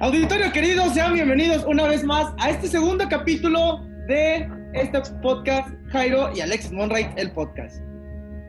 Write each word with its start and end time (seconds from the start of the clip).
Auditorio 0.00 0.50
querido, 0.50 0.82
sean 0.94 1.12
bienvenidos 1.12 1.62
una 1.66 1.86
vez 1.86 2.02
más 2.04 2.32
a 2.38 2.48
este 2.48 2.68
segundo 2.68 3.04
capítulo 3.10 3.84
de 4.08 4.48
este 4.72 4.98
podcast 5.20 5.68
Jairo 5.88 6.30
y 6.34 6.40
Alexis 6.40 6.72
Monright, 6.72 7.10
el 7.18 7.30
podcast. 7.32 7.84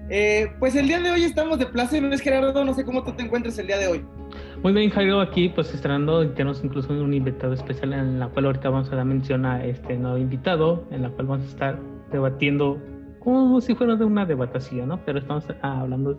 Eh, 0.09 0.47
pues 0.59 0.77
el 0.77 0.87
día 0.87 1.01
de 1.01 1.11
hoy 1.11 1.25
estamos 1.25 1.59
de 1.59 1.65
plaza 1.65 1.97
y 1.97 2.05
es 2.05 2.21
Gerardo, 2.21 2.63
no 2.63 2.73
sé 2.73 2.85
cómo 2.85 3.03
tú 3.03 3.11
te 3.11 3.23
encuentras 3.23 3.59
el 3.59 3.67
día 3.67 3.79
de 3.79 3.87
hoy. 3.87 4.05
Muy 4.63 4.71
bien, 4.71 4.89
Jairo, 4.91 5.19
aquí 5.19 5.49
pues 5.49 5.73
estrenando, 5.73 6.25
tenemos 6.29 6.63
incluso 6.63 6.93
un 6.93 7.13
invitado 7.13 7.51
especial 7.51 7.91
en 7.91 8.17
la 8.17 8.29
cual 8.29 8.45
ahorita 8.45 8.69
vamos 8.69 8.89
a 8.89 8.95
dar 8.95 9.03
mención 9.03 9.45
a 9.45 9.61
este 9.65 9.97
nuevo 9.97 10.17
invitado, 10.17 10.87
en 10.89 11.01
la 11.01 11.09
cual 11.09 11.27
vamos 11.27 11.47
a 11.47 11.49
estar 11.49 11.79
debatiendo 12.13 12.81
como 13.19 13.59
si 13.59 13.75
fuera 13.75 13.97
de 13.97 14.05
una 14.05 14.25
debatación, 14.25 14.87
¿no? 14.87 15.03
Pero 15.05 15.19
estamos 15.19 15.45
hablando, 15.61 16.17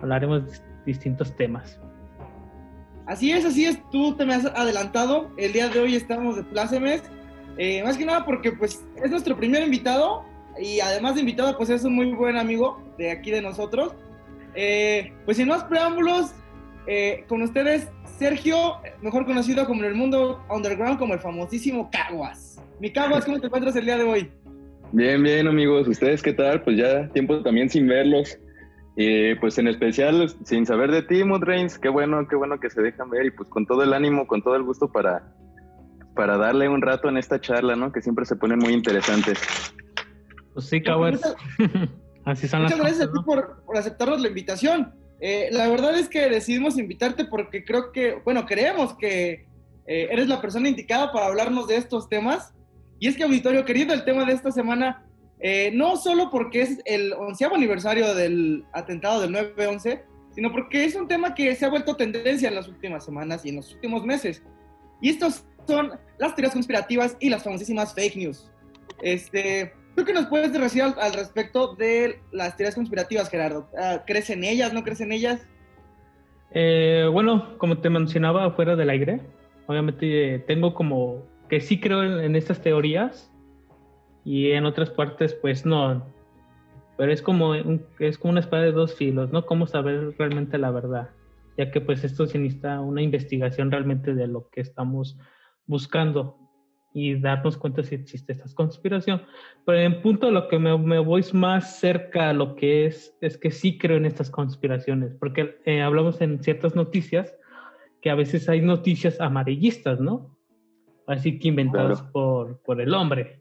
hablaremos 0.00 0.50
de 0.50 0.58
distintos 0.86 1.36
temas. 1.36 1.78
Así 3.10 3.32
es, 3.32 3.44
así 3.44 3.64
es, 3.64 3.82
tú 3.90 4.14
te 4.14 4.24
me 4.24 4.34
has 4.34 4.44
adelantado, 4.44 5.32
el 5.36 5.52
día 5.52 5.68
de 5.68 5.80
hoy 5.80 5.96
estamos 5.96 6.36
de 6.36 6.44
plácemes, 6.44 7.02
eh, 7.58 7.82
más 7.82 7.98
que 7.98 8.04
nada 8.04 8.24
porque 8.24 8.52
pues 8.52 8.86
es 9.02 9.10
nuestro 9.10 9.36
primer 9.36 9.64
invitado 9.64 10.24
y 10.62 10.78
además 10.78 11.16
de 11.16 11.22
invitado 11.22 11.56
pues 11.56 11.70
es 11.70 11.82
un 11.82 11.96
muy 11.96 12.12
buen 12.12 12.36
amigo 12.36 12.80
de 12.98 13.10
aquí 13.10 13.32
de 13.32 13.42
nosotros. 13.42 13.96
Eh, 14.54 15.12
pues 15.24 15.38
sin 15.38 15.48
más 15.48 15.64
preámbulos, 15.64 16.34
eh, 16.86 17.24
con 17.26 17.42
ustedes 17.42 17.88
Sergio, 18.16 18.76
mejor 19.02 19.26
conocido 19.26 19.66
como 19.66 19.82
en 19.82 19.88
el 19.88 19.96
mundo 19.96 20.44
underground 20.48 20.96
como 20.96 21.12
el 21.14 21.18
famosísimo 21.18 21.90
Caguas. 21.90 22.62
Mi 22.78 22.92
Caguas, 22.92 23.24
¿cómo 23.24 23.40
te 23.40 23.46
encuentras 23.46 23.74
el 23.74 23.86
día 23.86 23.98
de 23.98 24.04
hoy? 24.04 24.30
Bien, 24.92 25.20
bien 25.20 25.48
amigos, 25.48 25.88
¿ustedes 25.88 26.22
qué 26.22 26.32
tal? 26.32 26.62
Pues 26.62 26.76
ya 26.76 27.08
tiempo 27.08 27.42
también 27.42 27.68
sin 27.68 27.88
verlos. 27.88 28.38
Y 28.96 29.34
pues 29.36 29.56
en 29.58 29.68
especial, 29.68 30.34
sin 30.44 30.66
saber 30.66 30.90
de 30.90 31.02
ti, 31.02 31.24
Mudrains, 31.24 31.78
qué 31.78 31.88
bueno, 31.88 32.26
qué 32.28 32.36
bueno 32.36 32.58
que 32.58 32.70
se 32.70 32.82
dejan 32.82 33.08
ver 33.10 33.26
y 33.26 33.30
pues 33.30 33.48
con 33.48 33.66
todo 33.66 33.82
el 33.82 33.92
ánimo, 33.92 34.26
con 34.26 34.42
todo 34.42 34.56
el 34.56 34.62
gusto 34.62 34.90
para, 34.90 35.32
para 36.14 36.36
darle 36.36 36.68
un 36.68 36.82
rato 36.82 37.08
en 37.08 37.16
esta 37.16 37.40
charla, 37.40 37.76
¿no? 37.76 37.92
Que 37.92 38.02
siempre 38.02 38.24
se 38.24 38.36
ponen 38.36 38.58
muy 38.58 38.72
interesantes. 38.72 39.38
Pues 40.54 40.66
sí, 40.66 40.82
Caguas. 40.82 41.20
Así 42.24 42.48
son 42.48 42.62
Muchas 42.62 42.78
gracias 42.78 43.08
a 43.08 43.12
ti 43.12 43.18
por, 43.24 43.62
por, 43.64 43.78
aceptarnos 43.78 44.20
la 44.20 44.28
invitación. 44.28 44.92
Eh, 45.20 45.48
la 45.52 45.68
verdad 45.68 45.96
es 45.96 46.08
que 46.08 46.28
decidimos 46.28 46.78
invitarte 46.78 47.24
porque 47.24 47.64
creo 47.64 47.92
que, 47.92 48.20
bueno, 48.24 48.44
creemos 48.46 48.94
que 48.96 49.46
eh, 49.86 50.08
eres 50.10 50.28
la 50.28 50.40
persona 50.40 50.68
indicada 50.68 51.12
para 51.12 51.26
hablarnos 51.26 51.68
de 51.68 51.76
estos 51.76 52.08
temas. 52.08 52.52
Y 52.98 53.08
es 53.08 53.16
que, 53.16 53.24
auditorio 53.24 53.64
querido, 53.64 53.94
el 53.94 54.04
tema 54.04 54.24
de 54.24 54.32
esta 54.32 54.50
semana, 54.50 55.06
eh, 55.40 55.70
no 55.74 55.96
solo 55.96 56.30
porque 56.30 56.62
es 56.62 56.82
el 56.84 57.12
onceavo 57.12 57.56
aniversario 57.56 58.14
del 58.14 58.64
atentado 58.72 59.20
del 59.20 59.32
9-11, 59.32 60.02
sino 60.34 60.52
porque 60.52 60.84
es 60.84 60.94
un 60.94 61.08
tema 61.08 61.34
que 61.34 61.54
se 61.54 61.64
ha 61.64 61.70
vuelto 61.70 61.96
tendencia 61.96 62.48
en 62.48 62.54
las 62.54 62.68
últimas 62.68 63.04
semanas 63.04 63.44
y 63.44 63.50
en 63.50 63.56
los 63.56 63.72
últimos 63.74 64.04
meses. 64.04 64.42
Y 65.00 65.10
estos 65.10 65.44
son 65.66 65.92
las 66.18 66.34
teorías 66.34 66.52
conspirativas 66.52 67.16
y 67.20 67.30
las 67.30 67.42
famosísimas 67.42 67.94
fake 67.94 68.16
news. 68.16 68.50
Este, 69.02 69.72
¿Tú 69.96 70.04
qué 70.04 70.12
nos 70.12 70.26
puedes 70.26 70.52
decir 70.52 70.82
al, 70.82 71.12
respecto 71.14 71.74
de 71.74 72.20
las 72.32 72.56
teorías 72.56 72.74
conspirativas, 72.74 73.28
Gerardo? 73.28 73.68
Ah, 73.78 74.02
¿Crees 74.06 74.30
en 74.30 74.44
ellas? 74.44 74.72
¿No 74.72 74.82
crees 74.82 75.00
en 75.00 75.12
ellas? 75.12 75.46
Eh, 76.52 77.08
bueno, 77.12 77.56
como 77.58 77.78
te 77.78 77.90
mencionaba 77.90 78.50
fuera 78.52 78.76
del 78.76 78.90
aire, 78.90 79.20
obviamente 79.66 80.34
eh, 80.34 80.38
tengo 80.40 80.74
como 80.74 81.22
que 81.48 81.60
sí 81.60 81.78
creo 81.80 82.02
en, 82.02 82.34
estas 82.36 82.60
teorías 82.60 83.29
y 84.24 84.50
en 84.52 84.64
otras 84.64 84.90
partes 84.90 85.34
pues 85.34 85.64
no. 85.64 86.04
Pero 86.96 87.12
es 87.12 87.22
como, 87.22 87.54
es 87.54 88.18
como 88.18 88.32
una 88.32 88.40
espada 88.40 88.64
de 88.64 88.72
dos 88.72 88.94
filos, 88.94 89.32
¿no? 89.32 89.46
Cómo 89.46 89.66
saber 89.66 90.14
realmente 90.18 90.58
la 90.58 90.70
verdad, 90.70 91.10
ya 91.56 91.70
que 91.70 91.80
pues 91.80 92.04
esto 92.04 92.26
se 92.26 92.38
necesita 92.38 92.80
una 92.80 93.02
investigación 93.02 93.70
realmente 93.70 94.14
de 94.14 94.26
lo 94.26 94.48
que 94.50 94.60
estamos 94.60 95.18
buscando 95.66 96.36
y 96.92 97.14
darnos 97.20 97.56
cuenta 97.56 97.82
si 97.82 97.94
existe 97.94 98.32
esta 98.32 98.52
conspiración. 98.54 99.22
Pero 99.64 99.78
en 99.78 100.02
punto 100.02 100.30
lo 100.30 100.48
que 100.48 100.58
me, 100.58 100.76
me, 100.76 100.98
voy 100.98 101.24
más 101.32 101.78
cerca 101.78 102.30
a 102.30 102.32
lo 102.32 102.56
que 102.56 102.86
es, 102.86 103.16
es 103.20 103.38
que 103.38 103.50
sí 103.50 103.78
creo 103.78 103.96
en 103.96 104.06
estas 104.06 104.30
conspiraciones, 104.30 105.14
porque 105.14 105.60
eh, 105.64 105.82
hablamos 105.82 106.20
en 106.20 106.42
ciertas 106.42 106.74
noticias 106.74 107.34
que 108.02 108.10
a 108.10 108.14
veces 108.14 108.48
hay 108.48 108.60
noticias 108.60 109.20
amarillistas, 109.20 110.00
¿no? 110.00 110.36
Así 111.06 111.38
que 111.38 111.48
inventadas 111.48 112.02
por, 112.02 112.60
por 112.62 112.80
el 112.80 112.94
hombre. 112.94 113.40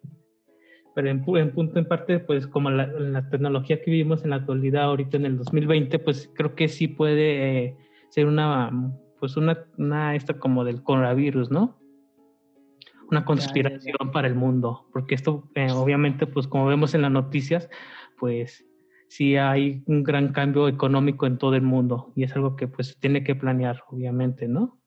Pero 1.00 1.12
en, 1.12 1.24
en, 1.26 1.52
punto 1.54 1.80
en 1.80 1.86
parte, 1.86 2.20
pues 2.20 2.46
como 2.46 2.70
la, 2.70 2.88
la, 2.88 3.30
tecnología 3.30 3.82
que 3.82 3.90
vivimos 3.90 4.26
en 4.26 4.32
la 4.32 4.36
actualidad 4.36 4.84
ahorita 4.84 5.16
en 5.16 5.28
el 5.28 5.38
2020, 5.38 5.98
pues 6.00 6.30
creo 6.36 6.56
que 6.56 6.68
sí 6.68 6.90
puede 6.90 7.68
eh, 7.68 7.78
ser 8.10 8.26
una, 8.26 8.70
pues 9.18 9.38
una, 9.38 9.66
una, 9.78 10.18
esta 10.18 10.34
como 10.34 10.66
del 10.66 10.84
coronavirus, 10.84 11.52
¿no? 11.52 11.80
una 13.10 13.24
conspiración 13.24 14.12
para 14.12 14.28
el 14.28 14.36
mundo, 14.36 14.90
porque 14.92 15.16
esto 15.16 15.50
eh, 15.56 15.72
obviamente, 15.72 16.28
pues 16.28 16.48
como 16.48 16.66
vemos 16.66 16.94
en 16.94 17.04
las 17.04 17.12
noticias, 17.12 17.70
pues 18.20 18.68
sí 19.08 19.38
hay 19.38 19.82
un 19.86 20.04
gran 20.04 20.34
cambio 20.34 20.68
económico 20.68 21.28
en 21.28 21.38
todo 21.38 21.56
el 21.56 21.62
mundo 21.62 22.12
y 22.14 22.24
es 22.24 22.36
algo 22.36 22.58
que 22.58 22.68
pues 22.68 23.00
tiene 23.00 23.24
que 23.24 23.36
planear, 23.36 23.84
obviamente, 23.88 24.50
¿no? 24.50 24.82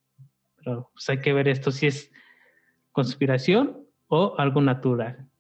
Pero 0.57 0.91
pues 0.93 1.09
hay 1.09 1.21
que 1.21 1.33
ver 1.33 1.49
esto 1.49 1.71
si 1.71 1.87
es 1.87 2.13
conspiración 2.91 3.79
o 4.09 4.35
algo 4.37 4.61
natural. 4.61 5.32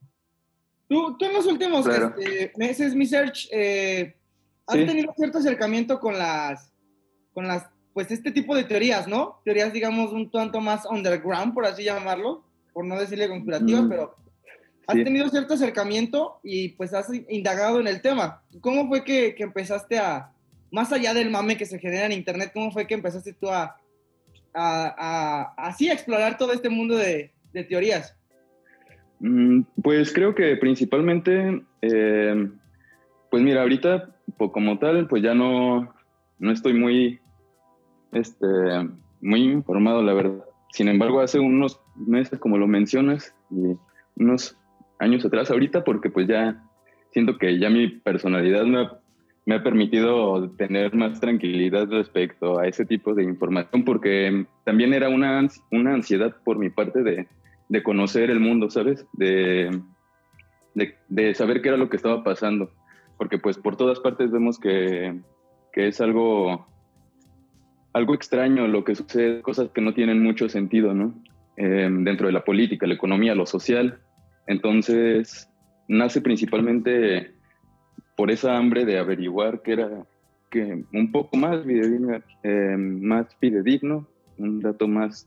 Tú, 0.93 1.17
tú 1.17 1.25
en 1.25 1.33
los 1.33 1.47
últimos 1.47 1.87
este, 1.87 2.53
meses, 2.59 2.95
mi 2.95 3.07
search, 3.07 3.49
eh, 3.51 4.15
has 4.67 4.77
tenido 4.77 5.15
cierto 5.17 5.39
acercamiento 5.39 5.99
con 5.99 6.19
las, 6.19 6.71
con 7.33 7.49
las, 7.49 7.65
pues 7.95 8.11
este 8.11 8.31
tipo 8.31 8.55
de 8.55 8.65
teorías, 8.65 9.09
¿no? 9.09 9.41
Teorías, 9.43 9.73
digamos, 9.73 10.13
un 10.13 10.31
tanto 10.31 10.61
más 10.61 10.85
underground, 10.85 11.55
por 11.55 11.65
así 11.65 11.85
llamarlo 11.85 12.45
por 12.75 12.85
no 12.85 13.01
decirle 13.01 13.27
conspirativa, 13.27 13.81
mm. 13.81 13.89
pero 13.89 14.17
has 14.87 14.95
tenido 14.97 15.31
cierto 15.31 15.55
acercamiento 15.55 16.41
y 16.43 16.71
pues 16.71 16.93
has 16.93 17.09
indagado 17.31 17.81
en 17.81 17.87
el 17.87 18.03
tema. 18.03 18.43
¿Cómo 18.61 18.87
fue 18.87 19.03
que, 19.03 19.35
empezaste 19.39 19.99
a, 19.99 20.31
más 20.71 20.93
allá 20.93 21.15
del 21.15 21.31
mame 21.31 21.57
que 21.57 21.65
se 21.65 21.79
genera 21.79 22.05
en 22.05 22.13
Internet, 22.13 22.51
cómo 22.53 22.71
fue 22.71 22.87
que 22.87 22.93
empezaste 22.93 23.33
tú 23.33 23.49
a, 23.49 23.79
a, 24.53 25.55
así 25.57 25.91
explorar 25.91 26.37
todo 26.37 26.53
este 26.53 26.69
mundo 26.69 26.97
de, 26.97 27.33
teorías? 27.71 28.15
Mm, 29.23 29.63
pues 29.81 30.13
creo 30.13 30.35
que 30.35 30.57
principalmente, 30.57 31.63
eh, 31.81 32.49
pues 33.31 33.43
mira, 33.43 33.63
ahorita 33.63 34.17
como 34.37 34.79
tal, 34.79 35.07
pues 35.07 35.23
ya 35.23 35.33
no, 35.33 35.95
no 36.41 36.51
estoy 36.51 36.75
muy, 36.75 37.21
este, 38.11 38.47
muy 39.21 39.45
informado, 39.45 40.03
la 40.03 40.13
verdad. 40.13 40.45
Sin 40.73 40.89
embargo, 40.89 41.21
hace 41.21 41.39
unos 41.39 41.81
meses, 41.95 42.41
como 42.41 42.59
lo 42.59 42.67
mencionas, 42.67 43.33
y 43.51 43.77
unos 44.17 44.59
años 44.99 45.25
atrás 45.25 45.51
ahorita, 45.53 45.85
porque 45.85 46.11
pues 46.11 46.27
ya 46.27 46.61
siento 47.13 47.39
que 47.39 47.61
ya 47.61 47.71
mi 47.71 47.89
personalidad 47.89 48.65
me 48.65 48.81
ha, 48.81 48.99
me 49.47 49.55
ha 49.55 49.63
permitido 49.63 50.51
tener 50.57 50.95
más 50.95 51.21
tranquilidad 51.21 51.87
respecto 51.89 52.59
a 52.59 52.67
ese 52.67 52.85
tipo 52.85 53.15
de 53.15 53.23
información, 53.23 53.85
porque 53.85 54.47
también 54.65 54.93
era 54.95 55.09
una, 55.09 55.47
una 55.71 55.95
ansiedad 55.95 56.35
por 56.45 56.59
mi 56.59 56.71
parte 56.71 57.05
de, 57.05 57.29
de 57.73 57.83
conocer 57.83 58.29
el 58.29 58.39
mundo, 58.39 58.69
¿sabes? 58.69 59.07
De, 59.15 59.81
de, 60.75 61.35
saber 61.35 61.63
qué 61.63 61.69
era 61.69 61.79
lo 61.79 61.89
que 61.89 61.97
estaba 61.97 62.23
pasando, 62.23 62.71
porque 63.17 63.39
pues 63.39 63.57
por 63.57 63.77
todas 63.77 63.99
partes 63.99 64.31
vemos 64.31 64.59
que, 64.59 65.19
que 65.73 65.89
es 65.89 65.99
algo 66.03 66.67
algo 67.95 68.15
extraño 68.15 68.69
lo 68.69 68.85
que 68.85 68.95
sucede, 68.95 69.41
cosas 69.41 69.71
que 69.71 69.81
no 69.81 69.95
tienen 69.95 70.23
mucho 70.23 70.51
sentido, 70.51 70.93
¿no? 70.93 71.15
Em, 71.57 72.05
dentro 72.05 72.27
de 72.27 72.35
la 72.35 72.45
política, 72.45 72.87
la 72.87 72.95
economía, 72.95 73.35
lo 73.35 73.47
social. 73.47 74.01
Entonces, 74.47 75.49
nace 75.89 76.21
principalmente 76.21 77.33
por 78.17 78.31
esa 78.31 78.59
hambre 78.59 78.85
de 78.85 78.99
averiguar 78.99 79.63
que 79.63 79.73
era 79.73 80.07
que 80.51 80.85
un 80.93 81.11
poco 81.11 81.39
más 81.39 81.65
em, 82.43 83.01
más 83.01 83.35
fidedigno, 83.37 84.07
un 84.37 84.61
dato 84.61 84.87
más, 84.89 85.27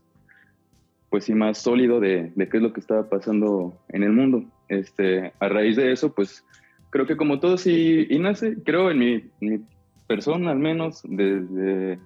pues 1.16 1.24
sí, 1.24 1.34
más 1.34 1.60
sólido 1.60 2.02
de, 2.02 2.34
de, 2.36 2.50
qué 2.50 2.58
es 2.58 2.64
lo 2.64 2.74
que 2.74 2.82
estaba 2.82 3.08
pasando 3.08 3.80
en 3.88 4.04
el 4.04 4.12
mundo. 4.12 4.44
Este, 4.68 5.32
a 5.40 5.48
raíz 5.48 5.78
de 5.78 5.94
eso, 5.94 6.14
pues 6.14 6.44
creo 6.90 7.06
que 7.06 7.16
como 7.16 7.40
todo 7.40 7.58
sí, 7.58 8.06
y 8.10 8.20
nace, 8.20 8.62
creo 8.66 8.92
en 8.92 9.00
mi, 9.00 9.24
mi 9.40 9.62
persona 10.08 10.52
al 10.52 10.60
menos, 10.60 11.04
desde 11.06 12.00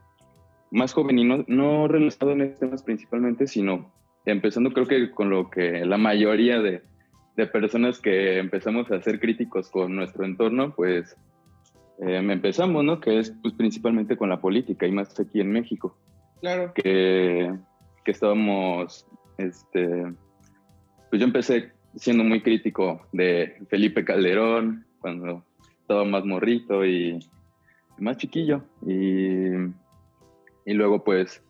más 0.69 0.93
joven 0.93 1.17
y 1.17 1.23
no, 1.23 1.43
no 1.47 1.87
relacionado 1.87 2.33
en 2.33 2.41
estos 2.43 2.59
temas 2.59 2.83
principalmente, 2.83 3.47
sino 3.47 3.91
empezando 4.25 4.73
creo 4.73 4.85
que 4.85 5.09
con 5.09 5.31
lo 5.31 5.49
que 5.49 5.83
la 5.87 5.97
mayoría 5.97 6.61
de, 6.61 6.83
de 7.35 7.47
personas 7.47 7.99
que 7.99 8.37
empezamos 8.37 8.91
a 8.91 9.01
ser 9.01 9.19
críticos 9.19 9.71
con 9.71 9.95
nuestro 9.95 10.23
entorno, 10.23 10.75
pues 10.75 11.17
eh, 12.05 12.17
empezamos, 12.17 12.83
¿no? 12.83 12.99
Que 12.99 13.17
es 13.17 13.33
pues, 13.41 13.55
principalmente 13.55 14.15
con 14.17 14.29
la 14.29 14.39
política 14.39 14.85
y 14.85 14.91
más 14.91 15.19
aquí 15.19 15.41
en 15.41 15.51
México. 15.51 15.97
Claro. 16.41 16.73
Que, 16.75 17.51
estábamos, 18.11 19.05
este, 19.37 20.13
pues 21.09 21.19
yo 21.19 21.25
empecé 21.25 21.71
siendo 21.95 22.23
muy 22.23 22.41
crítico 22.41 23.01
de 23.11 23.57
Felipe 23.69 24.05
Calderón 24.05 24.85
cuando 24.99 25.43
estaba 25.81 26.05
más 26.05 26.25
morrito 26.25 26.85
y 26.85 27.19
más 27.97 28.17
chiquillo 28.17 28.63
y 28.85 29.71
y 30.69 30.73
luego 30.73 31.03
pues 31.03 31.41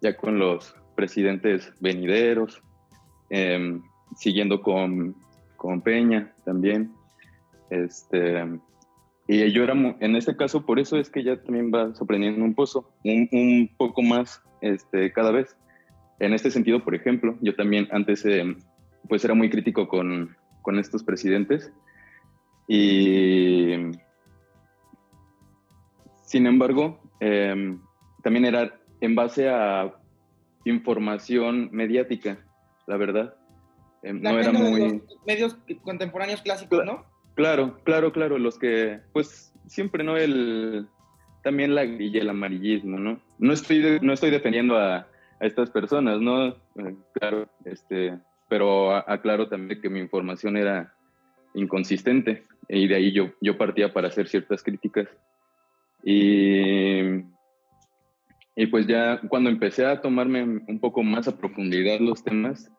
ya 0.00 0.16
con 0.16 0.38
los 0.38 0.72
presidentes 0.94 1.72
venideros, 1.80 2.62
em, 3.28 3.82
siguiendo 4.16 4.60
con, 4.60 5.16
con, 5.56 5.80
Peña 5.80 6.32
también. 6.44 6.92
Este, 7.70 8.40
y 9.26 9.50
yo 9.50 9.64
era, 9.64 9.74
en 9.74 10.14
este 10.14 10.36
caso, 10.36 10.64
por 10.64 10.78
eso 10.78 10.96
es 10.96 11.10
que 11.10 11.24
ya 11.24 11.42
también 11.42 11.72
va 11.74 11.92
sorprendiendo 11.96 12.44
un, 12.44 12.54
pozo, 12.54 12.88
un, 13.02 13.28
un 13.32 13.68
poco 13.76 14.00
más 14.00 14.40
este, 14.60 15.12
cada 15.12 15.32
vez. 15.32 15.56
En 16.20 16.32
este 16.32 16.50
sentido, 16.50 16.82
por 16.82 16.94
ejemplo, 16.94 17.36
yo 17.40 17.54
también 17.54 17.88
antes 17.92 18.24
em, 18.24 18.56
pues 19.08 19.24
era 19.24 19.34
muy 19.34 19.50
crítico 19.50 19.88
con, 19.88 20.36
con 20.62 20.78
estos 20.78 21.02
presidentes 21.02 21.72
y 22.66 23.92
sin 26.22 26.46
embargo, 26.46 27.00
em, 27.20 27.80
también 28.22 28.44
era 28.44 28.78
en 29.00 29.14
base 29.14 29.48
a 29.48 29.94
información 30.66 31.70
mediática, 31.72 32.38
la 32.86 32.98
verdad. 32.98 33.34
Em, 34.02 34.20
no 34.20 34.38
era 34.38 34.52
muy... 34.52 35.02
medios 35.26 35.56
contemporáneos 35.82 36.42
clásicos, 36.42 36.84
¿no? 36.84 37.06
Claro, 37.34 37.78
claro, 37.84 38.12
claro, 38.12 38.36
los 38.38 38.58
que, 38.58 39.00
pues 39.12 39.54
siempre, 39.68 40.04
¿no? 40.04 40.16
El, 40.16 40.86
también 41.42 41.74
la 41.74 41.86
grilla, 41.86 42.20
el 42.20 42.28
amarillismo, 42.28 42.98
¿no? 42.98 43.20
No 43.38 43.52
estoy, 43.52 43.98
no 44.02 44.12
estoy 44.12 44.30
defendiendo 44.30 44.76
a, 44.76 45.06
a 45.40 45.46
estas 45.46 45.70
personas, 45.70 46.20
¿no? 46.20 46.48
Eh, 46.48 46.96
claro, 47.12 47.48
este, 47.64 48.18
pero 48.48 48.94
aclaro 48.94 49.48
también 49.48 49.80
que 49.80 49.90
mi 49.90 50.00
información 50.00 50.56
era 50.56 50.94
inconsistente 51.54 52.44
y 52.68 52.86
de 52.88 52.94
ahí 52.94 53.12
yo, 53.12 53.30
yo 53.40 53.56
partía 53.56 53.92
para 53.92 54.08
hacer 54.08 54.28
ciertas 54.28 54.62
críticas. 54.62 55.08
Y, 56.02 57.00
y 58.56 58.66
pues 58.70 58.86
ya 58.86 59.20
cuando 59.28 59.50
empecé 59.50 59.86
a 59.86 60.00
tomarme 60.00 60.42
un 60.42 60.80
poco 60.80 61.02
más 61.02 61.28
a 61.28 61.36
profundidad 61.36 62.00
los 62.00 62.22
temas, 62.22 62.70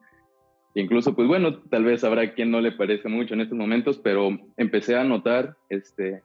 incluso 0.76 1.16
pues 1.16 1.28
bueno, 1.28 1.60
tal 1.70 1.84
vez 1.84 2.04
habrá 2.04 2.34
quien 2.34 2.52
no 2.52 2.62
le 2.62 2.72
parece 2.72 3.10
mucho 3.10 3.34
en 3.34 3.42
estos 3.42 3.58
momentos, 3.58 3.98
pero 3.98 4.30
empecé 4.58 4.96
a 4.96 5.04
notar 5.04 5.56
este, 5.70 6.24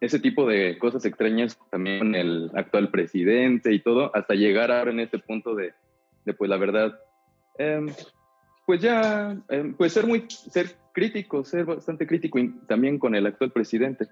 ese 0.00 0.18
tipo 0.18 0.46
de 0.46 0.78
cosas 0.78 1.04
extrañas 1.04 1.58
también 1.70 1.98
con 1.98 2.14
el 2.14 2.50
actual 2.54 2.90
presidente 2.90 3.72
y 3.72 3.80
todo, 3.80 4.14
hasta 4.14 4.34
llegar 4.34 4.70
ahora 4.70 4.90
en 4.90 5.00
este 5.00 5.18
punto 5.18 5.54
de, 5.54 5.74
de 6.24 6.34
pues 6.34 6.48
la 6.48 6.56
verdad, 6.56 6.98
em, 7.58 7.88
pues 8.66 8.80
ya, 8.80 9.36
em, 9.48 9.74
pues 9.74 9.92
ser 9.92 10.06
muy, 10.06 10.24
ser 10.28 10.76
crítico, 10.92 11.44
ser 11.44 11.64
bastante 11.64 12.06
crítico 12.06 12.38
también 12.66 12.98
con 12.98 13.14
el 13.14 13.26
actual 13.26 13.50
presidente, 13.52 14.08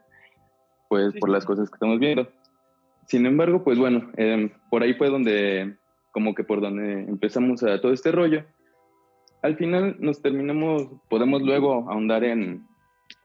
pues 0.88 1.14
por 1.18 1.30
las 1.30 1.44
cosas 1.44 1.70
que 1.70 1.74
estamos 1.74 1.98
viendo. 1.98 2.28
Sin 3.06 3.26
embargo, 3.26 3.64
pues 3.64 3.78
bueno, 3.78 4.10
em, 4.16 4.50
por 4.70 4.82
ahí 4.82 4.94
fue 4.94 5.08
donde, 5.08 5.76
como 6.12 6.34
que 6.34 6.44
por 6.44 6.60
donde 6.60 7.02
empezamos 7.02 7.62
a 7.62 7.80
todo 7.80 7.92
este 7.92 8.12
rollo. 8.12 8.44
Al 9.42 9.56
final 9.56 9.96
nos 9.98 10.20
terminamos, 10.20 10.88
podemos 11.08 11.42
luego 11.42 11.90
ahondar 11.90 12.24
en, 12.24 12.66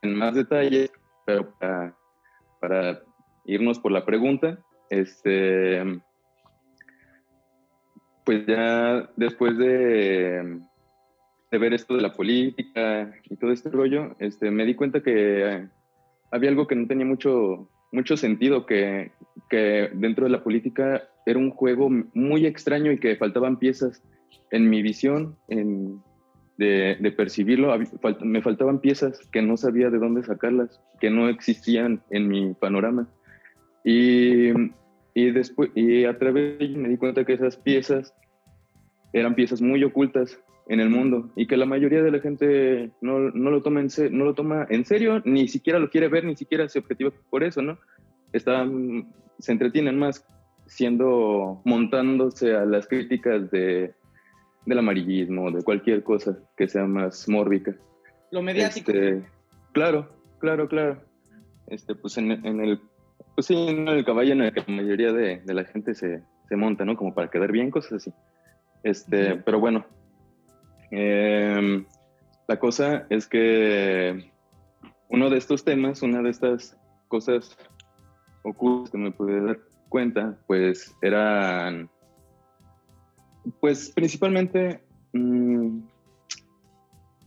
en 0.01 0.15
más 0.15 0.33
detalles, 0.33 0.91
pero 1.25 1.51
para, 1.59 1.95
para, 2.59 3.01
irnos 3.45 3.79
por 3.79 3.91
la 3.91 4.05
pregunta, 4.05 4.59
este, 4.89 5.81
pues 8.23 8.45
ya 8.45 9.09
después 9.15 9.57
de 9.57 10.61
ver 11.51 11.73
esto 11.73 11.95
de 11.95 12.01
la 12.01 12.13
política 12.13 13.13
y 13.29 13.37
todo 13.37 13.51
este 13.51 13.69
rollo, 13.69 14.15
este, 14.19 14.51
me 14.51 14.65
di 14.65 14.75
cuenta 14.75 15.01
que 15.01 15.67
había 16.31 16.49
algo 16.49 16.67
que 16.67 16.75
no 16.75 16.85
tenía 16.85 17.05
mucho, 17.05 17.69
mucho 17.91 18.17
sentido, 18.17 18.65
que, 18.65 19.11
que 19.49 19.89
dentro 19.93 20.25
de 20.25 20.31
la 20.31 20.43
política 20.43 21.07
era 21.25 21.39
un 21.39 21.51
juego 21.51 21.89
muy 22.13 22.45
extraño 22.45 22.91
y 22.91 22.99
que 22.99 23.15
faltaban 23.15 23.57
piezas 23.57 24.03
en 24.51 24.69
mi 24.69 24.81
visión 24.81 25.37
en, 25.47 26.01
de, 26.57 26.97
de, 26.99 27.11
percibirlo. 27.11 27.73
Me 28.21 28.41
faltaban 28.41 28.79
piezas 28.79 29.19
que 29.31 29.41
no 29.41 29.57
sabía 29.57 29.89
de 29.89 29.99
dónde 29.99 30.23
sacarlas, 30.23 30.81
que 30.99 31.09
no 31.09 31.29
existían 31.29 32.01
en 32.09 32.27
mi 32.27 32.53
panorama. 32.53 33.07
Y, 33.83 34.49
y, 35.13 35.31
después, 35.31 35.71
y 35.75 36.05
a 36.05 36.17
través 36.17 36.57
de 36.57 36.65
ello 36.65 36.79
me 36.79 36.89
di 36.89 36.97
cuenta 36.97 37.25
que 37.25 37.33
esas 37.33 37.57
piezas 37.57 38.13
eran 39.13 39.35
piezas 39.35 39.61
muy 39.61 39.83
ocultas 39.83 40.39
en 40.67 40.79
el 40.79 40.89
mundo 40.89 41.31
y 41.35 41.47
que 41.47 41.57
la 41.57 41.65
mayoría 41.65 42.01
de 42.01 42.11
la 42.11 42.19
gente 42.19 42.91
no, 43.01 43.19
no, 43.31 43.51
lo, 43.51 43.61
toma 43.61 43.81
en 43.81 43.89
no 44.11 44.25
lo 44.25 44.33
toma 44.33 44.65
en 44.69 44.83
serio, 44.83 45.21
ni 45.23 45.47
siquiera 45.47 45.79
lo 45.79 45.89
quiere 45.89 46.07
ver, 46.07 46.25
ni 46.25 46.35
siquiera 46.35 46.67
se 46.67 46.79
objetiva 46.79 47.11
por 47.29 47.43
eso, 47.43 47.61
¿no? 47.61 47.77
Están, 48.33 49.13
se 49.39 49.51
entretienen 49.51 49.97
más 49.97 50.25
siendo, 50.65 51.61
montándose 51.63 52.55
a 52.55 52.65
las 52.65 52.87
críticas 52.87 53.51
de, 53.51 53.93
del 54.65 54.79
amarillismo, 54.79 55.51
de 55.51 55.63
cualquier 55.63 56.03
cosa 56.03 56.37
que 56.57 56.67
sea 56.67 56.85
más 56.85 57.27
mórbica. 57.29 57.75
Lo 58.31 58.41
mediático. 58.41 58.91
Este, 58.91 59.23
claro, 59.71 60.09
claro, 60.39 60.67
claro. 60.67 61.01
Este, 61.67 61.95
pues 61.95 62.17
en, 62.17 62.31
en, 62.31 62.61
el, 62.61 62.79
pues 63.35 63.47
sí, 63.47 63.55
en 63.55 63.87
el 63.87 64.05
caballo 64.05 64.33
en 64.33 64.41
el 64.41 64.53
que 64.53 64.63
la 64.67 64.81
mayoría 64.81 65.11
de, 65.11 65.41
de 65.41 65.53
la 65.53 65.63
gente 65.65 65.93
se, 65.93 66.23
se 66.47 66.55
monta, 66.55 66.85
¿no? 66.85 66.95
Como 66.95 67.13
para 67.13 67.29
quedar 67.29 67.51
bien, 67.51 67.71
cosas 67.71 67.93
así. 67.93 68.13
Este, 68.83 69.35
pero 69.37 69.59
bueno, 69.59 69.85
Em, 70.91 71.85
la 72.47 72.59
cosa 72.59 73.05
es 73.09 73.27
que 73.27 74.31
uno 75.09 75.29
de 75.29 75.37
estos 75.37 75.63
temas, 75.63 76.01
una 76.01 76.21
de 76.21 76.29
estas 76.29 76.77
cosas 77.07 77.57
ocultas 78.43 78.91
que 78.91 78.97
me 78.97 79.11
pude 79.11 79.41
dar 79.41 79.59
cuenta, 79.89 80.37
pues 80.47 80.95
eran, 81.01 81.89
pues 83.59 83.91
principalmente 83.91 84.81
mm, 85.13 85.79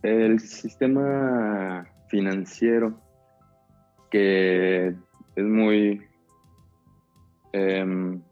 el 0.02 0.40
sistema 0.40 1.86
financiero 2.08 3.00
que 4.10 4.88
es 4.88 5.44
muy, 5.44 6.02
em, 7.52 8.22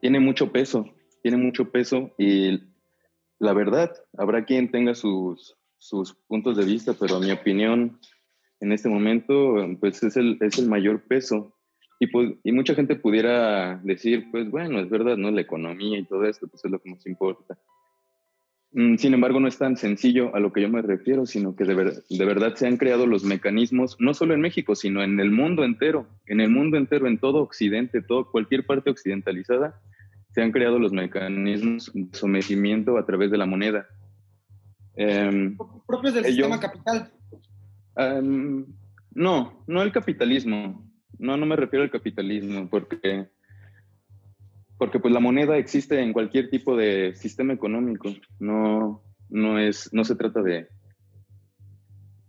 tiene 0.00 0.20
mucho 0.20 0.52
peso, 0.52 0.86
tiene 1.22 1.38
mucho 1.38 1.70
peso 1.70 2.10
y 2.18 2.60
la 3.38 3.52
verdad, 3.54 3.92
habrá 4.16 4.44
quien 4.44 4.70
tenga 4.70 4.94
sus, 4.94 5.56
sus 5.78 6.14
puntos 6.28 6.56
de 6.56 6.64
vista, 6.64 6.94
pero 6.98 7.18
mi 7.18 7.32
opinión 7.32 7.98
en 8.60 8.70
este 8.70 8.88
momento, 8.88 9.56
pues 9.80 10.02
es 10.04 10.16
el, 10.16 10.38
es 10.40 10.58
el 10.58 10.68
mayor 10.68 11.02
peso. 11.08 11.52
Y, 12.02 12.08
pues, 12.08 12.32
y 12.42 12.50
mucha 12.50 12.74
gente 12.74 12.96
pudiera 12.96 13.76
decir, 13.84 14.26
pues 14.32 14.50
bueno, 14.50 14.80
es 14.80 14.90
verdad, 14.90 15.16
¿no? 15.16 15.30
La 15.30 15.42
economía 15.42 16.00
y 16.00 16.04
todo 16.04 16.24
esto, 16.24 16.48
pues 16.48 16.64
es 16.64 16.68
lo 16.72 16.80
que 16.80 16.90
nos 16.90 17.06
importa. 17.06 17.56
Mm, 18.72 18.96
sin 18.96 19.14
embargo, 19.14 19.38
no 19.38 19.46
es 19.46 19.56
tan 19.56 19.76
sencillo 19.76 20.34
a 20.34 20.40
lo 20.40 20.52
que 20.52 20.62
yo 20.62 20.68
me 20.68 20.82
refiero, 20.82 21.26
sino 21.26 21.54
que 21.54 21.62
de, 21.62 21.76
de, 21.76 22.24
verdad 22.24 22.56
se 22.56 22.66
han 22.66 22.76
creado 22.76 23.06
los 23.06 23.22
mecanismos, 23.22 23.96
no 24.00 24.14
solo 24.14 24.34
en 24.34 24.40
México, 24.40 24.74
sino 24.74 25.00
en 25.00 25.20
el 25.20 25.30
mundo 25.30 25.62
entero, 25.62 26.08
en 26.26 26.40
el 26.40 26.50
mundo 26.50 26.76
entero, 26.76 27.06
en 27.06 27.18
todo 27.18 27.40
Occidente, 27.40 28.02
todo, 28.02 28.28
cualquier 28.32 28.66
parte 28.66 28.90
occidentalizada, 28.90 29.80
se 30.34 30.42
han 30.42 30.50
creado 30.50 30.80
los 30.80 30.92
mecanismos 30.92 31.92
de 31.94 32.08
sometimiento 32.18 32.98
a 32.98 33.06
través 33.06 33.30
de 33.30 33.38
la 33.38 33.46
moneda. 33.46 33.86
Em, 34.96 35.56
¿Propios 35.86 36.14
del 36.14 36.24
sistema 36.24 36.58
capital? 36.58 37.12
Em, 37.94 38.66
no, 39.14 39.62
no 39.68 39.82
el 39.82 39.92
capitalismo. 39.92 40.91
No, 41.22 41.36
no 41.36 41.46
me 41.46 41.54
refiero 41.54 41.84
al 41.84 41.90
capitalismo, 41.90 42.68
porque, 42.68 43.28
porque 44.76 44.98
pues 44.98 45.14
la 45.14 45.20
moneda 45.20 45.56
existe 45.56 46.00
en 46.00 46.12
cualquier 46.12 46.50
tipo 46.50 46.76
de 46.76 47.14
sistema 47.14 47.52
económico. 47.52 48.12
No, 48.40 49.00
no, 49.30 49.58
es, 49.60 49.88
no 49.92 50.04
se 50.04 50.16
trata 50.16 50.42
de 50.42 50.66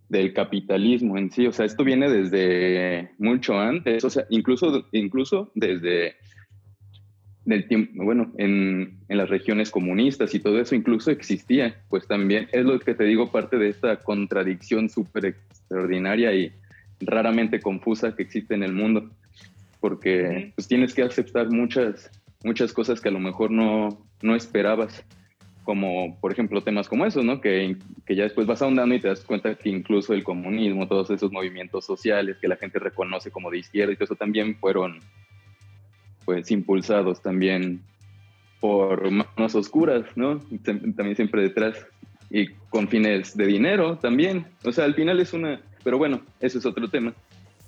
del 0.10 0.32
capitalismo 0.32 1.18
en 1.18 1.32
sí. 1.32 1.48
O 1.48 1.52
sea, 1.52 1.66
esto 1.66 1.84
viene 1.84 2.08
desde 2.08 3.10
mucho 3.18 3.60
antes, 3.60 4.04
o 4.04 4.12
sea, 4.12 4.28
incluso, 4.30 4.88
incluso 4.92 5.52
desde 5.56 6.14
del 7.46 7.68
tiempo, 7.68 8.04
bueno, 8.06 8.32
en, 8.38 9.00
en, 9.10 9.18
las 9.18 9.30
regiones 9.30 9.72
comunistas 9.72 10.36
y 10.36 10.40
todo 10.40 10.62
eso 10.62 10.76
incluso 10.76 11.10
existía, 11.10 11.84
pues 11.90 12.08
también 12.08 12.48
es 12.54 12.64
lo 12.64 12.80
que 12.80 12.94
te 12.94 13.06
digo, 13.06 13.32
parte 13.32 13.58
de 13.58 13.70
esta 13.70 13.98
contradicción 13.98 14.88
súper 14.88 15.26
extraordinaria 15.26 16.32
y 16.34 16.54
raramente 17.00 17.62
confusa 17.62 18.16
que 18.16 18.24
existe 18.24 18.54
en 18.54 18.64
el 18.64 18.74
mundo, 18.74 19.10
porque 19.80 20.52
pues 20.56 20.68
tienes 20.68 20.94
que 20.94 21.04
aceptar 21.04 21.50
muchas, 21.50 22.10
muchas 22.44 22.74
cosas 22.74 23.02
que 23.02 23.10
a 23.10 23.12
lo 23.14 23.20
mejor 23.20 23.52
no, 23.52 24.06
no 24.22 24.36
esperabas, 24.36 25.04
como 25.64 26.20
por 26.20 26.32
ejemplo 26.32 26.62
temas 26.62 26.88
como 26.88 27.06
esos, 27.06 27.24
¿no? 27.24 27.42
Que, 27.42 27.78
que 28.06 28.16
ya 28.16 28.24
después 28.24 28.48
vas 28.48 28.62
ahondando 28.62 28.96
y 28.96 29.00
te 29.00 29.08
das 29.08 29.24
cuenta 29.24 29.56
que 29.56 29.70
incluso 29.70 30.14
el 30.14 30.24
comunismo, 30.24 30.88
todos 30.88 31.10
esos 31.10 31.32
movimientos 31.32 31.86
sociales 31.86 32.38
que 32.40 32.48
la 32.48 32.58
gente 32.58 32.80
reconoce 32.80 33.32
como 33.32 33.50
de 33.50 33.60
izquierda 33.60 33.94
y 33.94 33.96
todo 33.96 34.06
eso 34.06 34.16
también 34.16 34.56
fueron 34.56 35.00
pues 36.26 36.52
impulsados 36.52 37.22
también 37.22 37.82
por 38.60 39.12
manos 39.12 39.56
oscuras, 39.56 40.06
¿no? 40.16 40.40
También 40.64 41.16
siempre 41.16 41.42
detrás 41.42 41.86
y 42.30 42.48
con 42.70 42.88
fines 42.88 43.36
de 43.36 43.46
dinero 43.46 43.98
también. 43.98 44.46
O 44.64 44.72
sea, 44.72 44.86
al 44.86 44.96
final 44.96 45.20
es 45.20 45.34
una, 45.34 45.62
pero 45.84 45.98
bueno, 45.98 46.22
eso 46.40 46.60
es 46.60 46.66
otro 46.66 46.90
tema. 46.90 47.14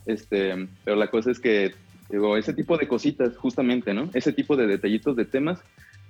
Este, 0.05 0.67
pero 0.83 0.95
la 0.95 1.07
cosa 1.07 1.31
es 1.31 1.39
que 1.39 1.73
digo, 2.09 2.37
ese 2.37 2.53
tipo 2.53 2.77
de 2.77 2.87
cositas 2.87 3.35
justamente, 3.37 3.93
¿no? 3.93 4.09
Ese 4.13 4.33
tipo 4.33 4.55
de 4.55 4.67
detallitos 4.67 5.15
de 5.15 5.25
temas 5.25 5.59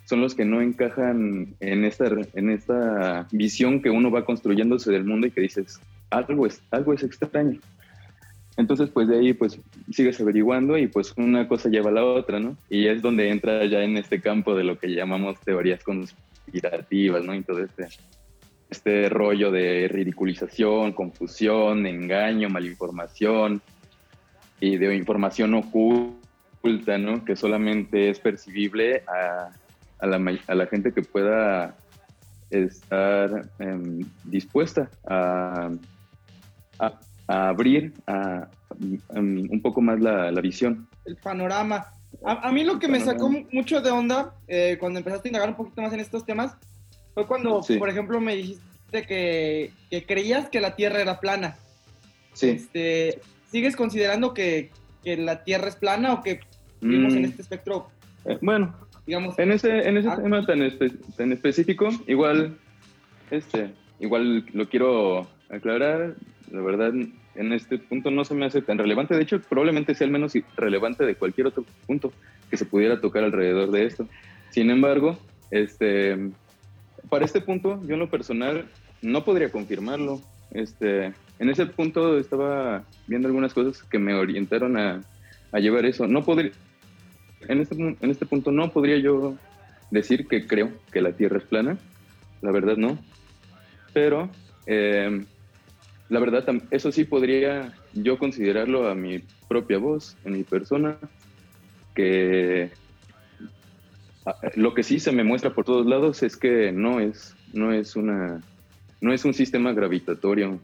son 0.05 0.21
los 0.21 0.35
que 0.35 0.45
no 0.45 0.61
encajan 0.61 1.55
en 1.59 1.85
esta, 1.85 2.09
en 2.33 2.49
esta 2.49 3.27
visión 3.31 3.81
que 3.81 3.89
uno 3.89 4.11
va 4.11 4.25
construyéndose 4.25 4.91
del 4.91 5.05
mundo 5.05 5.27
y 5.27 5.31
que 5.31 5.41
dices, 5.41 5.79
algo 6.11 6.45
es, 6.45 6.61
algo 6.71 6.93
es 6.93 7.03
extraño. 7.03 7.59
Entonces, 8.57 8.89
pues 8.89 9.07
de 9.07 9.19
ahí, 9.19 9.33
pues 9.33 9.59
sigues 9.91 10.19
averiguando 10.21 10.77
y 10.77 10.87
pues 10.87 11.13
una 11.17 11.47
cosa 11.47 11.69
lleva 11.69 11.89
a 11.89 11.93
la 11.93 12.05
otra, 12.05 12.39
¿no? 12.39 12.55
Y 12.69 12.87
es 12.87 13.01
donde 13.01 13.29
entra 13.29 13.65
ya 13.65 13.83
en 13.83 13.97
este 13.97 14.21
campo 14.21 14.55
de 14.55 14.63
lo 14.63 14.79
que 14.79 14.87
llamamos 14.87 15.39
teorías 15.41 15.83
conspirativas, 15.83 17.25
¿no? 17.25 17.35
Y 17.35 17.41
todo 17.41 17.59
este, 17.59 17.87
este 18.69 19.09
rollo 19.09 19.51
de 19.51 19.87
ridiculización, 19.87 20.93
confusión, 20.93 21.85
engaño, 21.85 22.49
malinformación 22.49 23.61
y 24.59 24.77
de 24.77 24.95
información 24.95 25.53
oculta, 25.53 26.97
¿no? 26.97 27.23
Que 27.23 27.35
solamente 27.35 28.09
es 28.09 28.19
percibible 28.19 29.03
a, 29.07 29.51
a, 29.99 30.07
la, 30.07 30.39
a 30.47 30.55
la, 30.55 30.65
gente 30.67 30.93
que 30.93 31.03
pueda 31.03 31.75
estar 32.49 33.49
em, 33.59 33.99
dispuesta 34.23 34.89
a, 35.07 35.71
abrir 37.27 37.93
a, 38.07 38.47
un 39.15 39.59
poco 39.61 39.81
más 39.81 39.99
la, 39.99 40.41
visión. 40.41 40.87
El 41.05 41.17
panorama. 41.17 41.87
A, 42.23 42.51
mí 42.51 42.63
lo 42.63 42.79
que 42.79 42.87
me 42.87 42.99
sacó 42.99 43.29
mucho 43.51 43.81
de 43.81 43.91
onda 43.91 44.35
eh, 44.47 44.77
cuando 44.79 44.99
empezaste 44.99 45.27
a 45.27 45.29
indagar 45.29 45.49
un 45.49 45.55
poquito 45.55 45.81
más 45.81 45.93
en 45.93 45.99
estos 45.99 46.25
temas 46.25 46.55
fue 47.15 47.25
cuando, 47.25 47.63
por 47.79 47.89
ejemplo, 47.89 48.21
me 48.21 48.35
dijiste 48.35 49.07
que, 49.07 49.71
creías 50.05 50.49
que 50.49 50.61
la 50.61 50.75
Tierra 50.75 51.01
era 51.01 51.19
plana. 51.19 51.57
Sí. 52.33 52.49
Este, 52.49 53.19
¿Sigues 53.49 53.75
considerando 53.75 54.35
que, 54.35 54.69
la 55.03 55.43
Tierra 55.43 55.67
es 55.67 55.75
plana 55.75 56.13
o 56.13 56.21
que 56.21 56.41
vivimos 56.81 57.13
en 57.13 57.23
mm. 57.23 57.25
este 57.25 57.41
espectro? 57.41 57.87
Eh, 58.25 58.37
bueno, 58.41 58.75
digamos. 59.07 59.39
En 59.39 59.51
ese, 59.51 59.87
en 59.87 59.97
ese 59.97 60.09
ah. 60.09 60.21
tema 60.21 60.45
tan, 60.45 60.59
tan 61.17 61.31
específico, 61.31 61.89
igual, 62.05 62.57
este, 63.31 63.71
igual 63.99 64.45
lo 64.53 64.69
quiero 64.69 65.27
aclarar 65.49 66.15
la 66.51 66.61
verdad, 66.61 66.93
en 66.93 67.53
este 67.53 67.77
punto 67.77 68.11
no 68.11 68.23
se 68.25 68.33
me 68.33 68.45
hace 68.45 68.61
tan 68.61 68.77
relevante. 68.77 69.15
De 69.15 69.23
hecho, 69.23 69.39
probablemente 69.41 69.95
sea 69.95 70.05
el 70.05 70.11
menos 70.11 70.33
relevante 70.55 71.05
de 71.05 71.15
cualquier 71.15 71.47
otro 71.47 71.65
punto 71.85 72.13
que 72.49 72.57
se 72.57 72.65
pudiera 72.65 73.01
tocar 73.01 73.23
alrededor 73.23 73.71
de 73.71 73.85
esto. 73.85 74.07
Sin 74.51 74.69
embargo, 74.69 75.17
este, 75.51 76.17
para 77.09 77.25
este 77.25 77.41
punto, 77.41 77.81
yo 77.85 77.93
en 77.93 77.99
lo 77.99 78.09
personal 78.09 78.65
no 79.01 79.23
podría 79.23 79.51
confirmarlo. 79.51 80.21
Este, 80.51 81.13
en 81.39 81.49
ese 81.49 81.65
punto 81.65 82.17
estaba 82.17 82.83
viendo 83.07 83.27
algunas 83.27 83.53
cosas 83.53 83.83
que 83.83 83.99
me 83.99 84.13
orientaron 84.13 84.77
a, 84.77 85.03
a 85.51 85.59
llevar 85.59 85.85
eso. 85.85 86.07
No 86.07 86.23
podría, 86.23 86.51
en 87.47 87.61
este, 87.61 87.75
en 87.75 88.11
este 88.11 88.25
punto 88.25 88.51
no 88.51 88.71
podría 88.71 88.97
yo 88.97 89.35
decir 89.91 90.27
que 90.27 90.47
creo 90.47 90.71
que 90.91 91.01
la 91.01 91.13
Tierra 91.13 91.37
es 91.37 91.43
plana. 91.43 91.77
La 92.41 92.51
verdad 92.51 92.77
no. 92.77 92.97
Pero 93.93 94.29
eh, 94.65 95.25
la 96.09 96.19
verdad, 96.19 96.45
eso 96.71 96.91
sí 96.91 97.03
podría 97.05 97.73
yo 97.93 98.17
considerarlo 98.17 98.87
a 98.87 98.95
mi 98.95 99.23
propia 99.47 99.77
voz, 99.77 100.17
en 100.25 100.33
mi 100.33 100.43
persona, 100.43 100.97
que 101.95 102.69
lo 104.55 104.73
que 104.73 104.83
sí 104.83 104.99
se 104.99 105.11
me 105.11 105.23
muestra 105.23 105.53
por 105.53 105.65
todos 105.65 105.85
lados 105.85 106.23
es 106.23 106.35
que 106.37 106.71
no 106.71 106.99
es, 106.99 107.35
no 107.53 107.71
es 107.71 107.95
una, 107.95 108.41
no 109.01 109.13
es 109.13 109.25
un 109.25 109.33
sistema 109.33 109.73
gravitatorio 109.73 110.59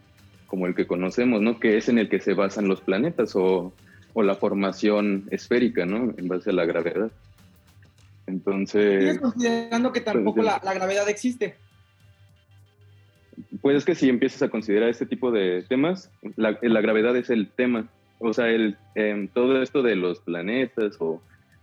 como 0.48 0.68
el 0.68 0.76
que 0.76 0.88
conocemos, 0.88 1.42
¿no? 1.42 1.60
Que 1.60 1.78
es 1.78 1.88
en 1.88 1.98
el 1.98 2.10
que 2.10 2.20
se 2.20 2.34
basan 2.34 2.68
los 2.68 2.82
planetas 2.82 3.36
o, 3.36 3.74
la 4.16 4.36
formación 4.36 5.28
esférica, 5.32 5.86
¿no? 5.86 6.14
En 6.18 6.28
base 6.28 6.50
a 6.50 6.54
la 6.54 6.66
gravedad. 6.66 7.10
Entonces. 8.28 9.00
¿Sigues 9.00 9.20
considerando 9.20 9.94
que 9.94 10.02
tampoco 10.02 10.42
pues, 10.42 10.48
la, 10.48 10.62
la 10.64 10.74
gravedad 10.74 11.08
existe? 11.08 11.56
Pues 13.62 13.78
es 13.78 13.86
que 13.86 13.96
si 13.96 14.10
empiezas 14.10 14.42
a 14.42 14.50
considerar 14.50 14.90
este 14.90 15.06
tipo 15.06 15.32
de 15.32 15.64
temas, 15.68 16.12
la, 16.36 16.52
gravedad 16.52 17.16
es 17.16 17.30
el 17.30 17.50
tema. 17.50 17.88
O 18.20 18.34
sea, 18.34 18.50
el, 18.50 18.78
em, 18.96 19.28
todo 19.28 19.62
esto 19.62 19.82
de 19.82 19.96
los 19.96 20.20
planetas 20.20 20.98
o 21.00 21.22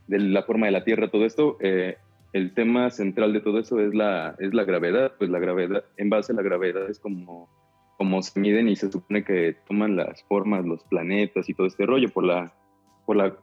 de 0.09 0.19
la 0.19 0.43
forma 0.43 0.67
de 0.67 0.73
la 0.73 0.85
Tierra, 0.85 1.11
todo 1.11 1.25
esto, 1.25 1.57
eh, 1.61 1.97
el 2.33 2.53
tema 2.55 2.91
central 2.91 3.33
de 3.33 3.41
todo 3.41 3.59
eso 3.59 3.81
es 3.81 3.95
la, 3.95 4.35
es 4.39 4.53
la 4.53 4.65
gravedad. 4.65 5.13
Pues 5.19 5.31
la 5.31 5.39
gravedad, 5.39 5.85
en 5.97 6.11
base 6.11 6.33
a 6.33 6.37
la 6.37 6.43
gravedad 6.43 6.91
es 6.91 6.99
como, 6.99 7.49
como 7.97 8.21
se 8.23 8.39
miden 8.41 8.69
y 8.69 8.77
se 8.77 8.91
supone 8.91 9.25
que 9.25 9.57
toman 9.67 9.97
las 9.97 10.23
formas, 10.25 10.67
los 10.67 10.83
planetas 10.85 11.49
y 11.49 11.55
todo 11.55 11.67
este 11.67 11.87
rollo 11.87 12.09
por 12.11 12.25
la, 12.25 12.53
por 13.07 13.17
la, 13.17 13.37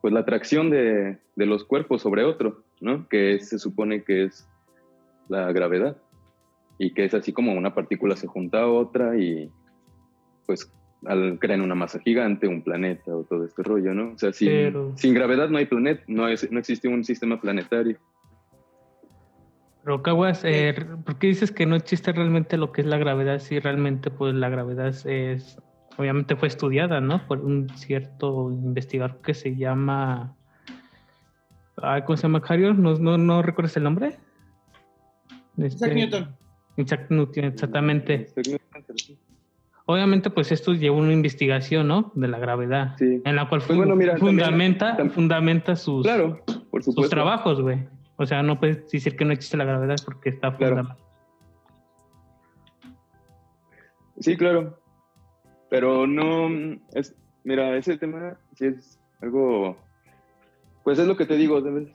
pues 0.00 0.14
la 0.14 0.20
atracción 0.20 0.70
de, 0.70 1.18
de 1.34 1.46
los 1.46 1.64
cuerpos 1.64 2.02
sobre 2.02 2.24
otro, 2.24 2.62
¿no? 2.80 3.08
Que 3.08 3.40
se 3.40 3.58
supone 3.58 4.04
que 4.04 4.24
es 4.24 4.48
la 5.28 5.52
gravedad 5.52 5.96
y 6.78 6.92
que 6.94 7.04
es 7.04 7.14
así 7.14 7.32
como 7.32 7.52
una 7.52 7.74
partícula 7.74 8.16
se 8.16 8.26
junta 8.26 8.62
a 8.62 8.68
otra 8.68 9.16
y 9.16 9.50
pues 10.46 10.72
al, 11.06 11.38
crean 11.38 11.60
una 11.60 11.74
masa 11.74 11.98
gigante, 12.00 12.46
un 12.46 12.62
planeta 12.62 13.14
o 13.14 13.24
todo 13.24 13.44
este 13.44 13.62
rollo, 13.62 13.94
¿no? 13.94 14.12
O 14.12 14.18
sea, 14.18 14.32
sin, 14.32 14.96
sin 14.96 15.14
gravedad 15.14 15.48
no 15.48 15.58
hay 15.58 15.66
planeta, 15.66 16.02
no, 16.06 16.26
no 16.26 16.58
existe 16.58 16.88
un 16.88 17.04
sistema 17.04 17.40
planetario. 17.40 17.98
Pero 19.84 20.02
Caguas, 20.02 20.42
eh, 20.44 20.74
¿por 21.04 21.18
qué 21.18 21.28
dices 21.28 21.50
que 21.50 21.66
no 21.66 21.74
existe 21.74 22.12
realmente 22.12 22.56
lo 22.56 22.70
que 22.70 22.82
es 22.82 22.86
la 22.86 22.98
gravedad? 22.98 23.40
Si 23.40 23.58
realmente 23.58 24.10
pues 24.10 24.34
la 24.34 24.48
gravedad 24.48 24.94
es, 25.06 25.58
obviamente 25.98 26.36
fue 26.36 26.48
estudiada, 26.48 27.00
¿no? 27.00 27.26
Por 27.26 27.40
un 27.40 27.68
cierto 27.70 28.50
investigador 28.52 29.20
que 29.22 29.34
se 29.34 29.56
llama, 29.56 30.36
¿cómo 32.06 32.16
se 32.16 32.22
llama, 32.22 32.40
Cario? 32.40 32.74
¿No, 32.74 32.94
no, 32.94 33.18
no 33.18 33.42
recuerdas 33.42 33.76
el 33.76 33.82
nombre? 33.82 34.18
Isaac 36.76 37.10
Newton 37.10 37.44
exactamente. 37.44 38.28
Obviamente, 39.86 40.30
pues 40.30 40.52
esto 40.52 40.74
lleva 40.74 40.96
una 40.96 41.12
investigación, 41.12 41.88
¿no? 41.88 42.12
De 42.14 42.28
la 42.28 42.38
gravedad, 42.38 42.96
en 43.00 43.36
la 43.36 43.48
cual 43.48 43.62
pues 43.66 43.78
fundamenta, 44.18 44.96
fundamenta 45.10 45.76
sus, 45.76 46.04
claro, 46.04 46.42
sus 46.80 47.08
trabajos, 47.08 47.60
güey. 47.60 47.86
O 48.16 48.26
sea, 48.26 48.42
no 48.42 48.60
puedes 48.60 48.88
decir 48.90 49.16
que 49.16 49.24
no 49.24 49.32
existe 49.32 49.56
la 49.56 49.64
gravedad 49.64 49.96
porque 50.04 50.28
está 50.28 50.56
claro. 50.56 50.96
Sí, 54.20 54.36
claro. 54.36 54.78
Pero 55.68 56.06
no 56.06 56.48
es, 56.92 57.16
mira, 57.42 57.76
ese 57.76 57.96
tema 57.96 58.38
sí 58.54 58.66
es 58.66 59.00
algo, 59.20 59.76
pues 60.84 60.98
es 60.98 61.06
lo 61.08 61.16
que 61.16 61.26
te 61.26 61.36
digo, 61.36 61.60
debes 61.60 61.88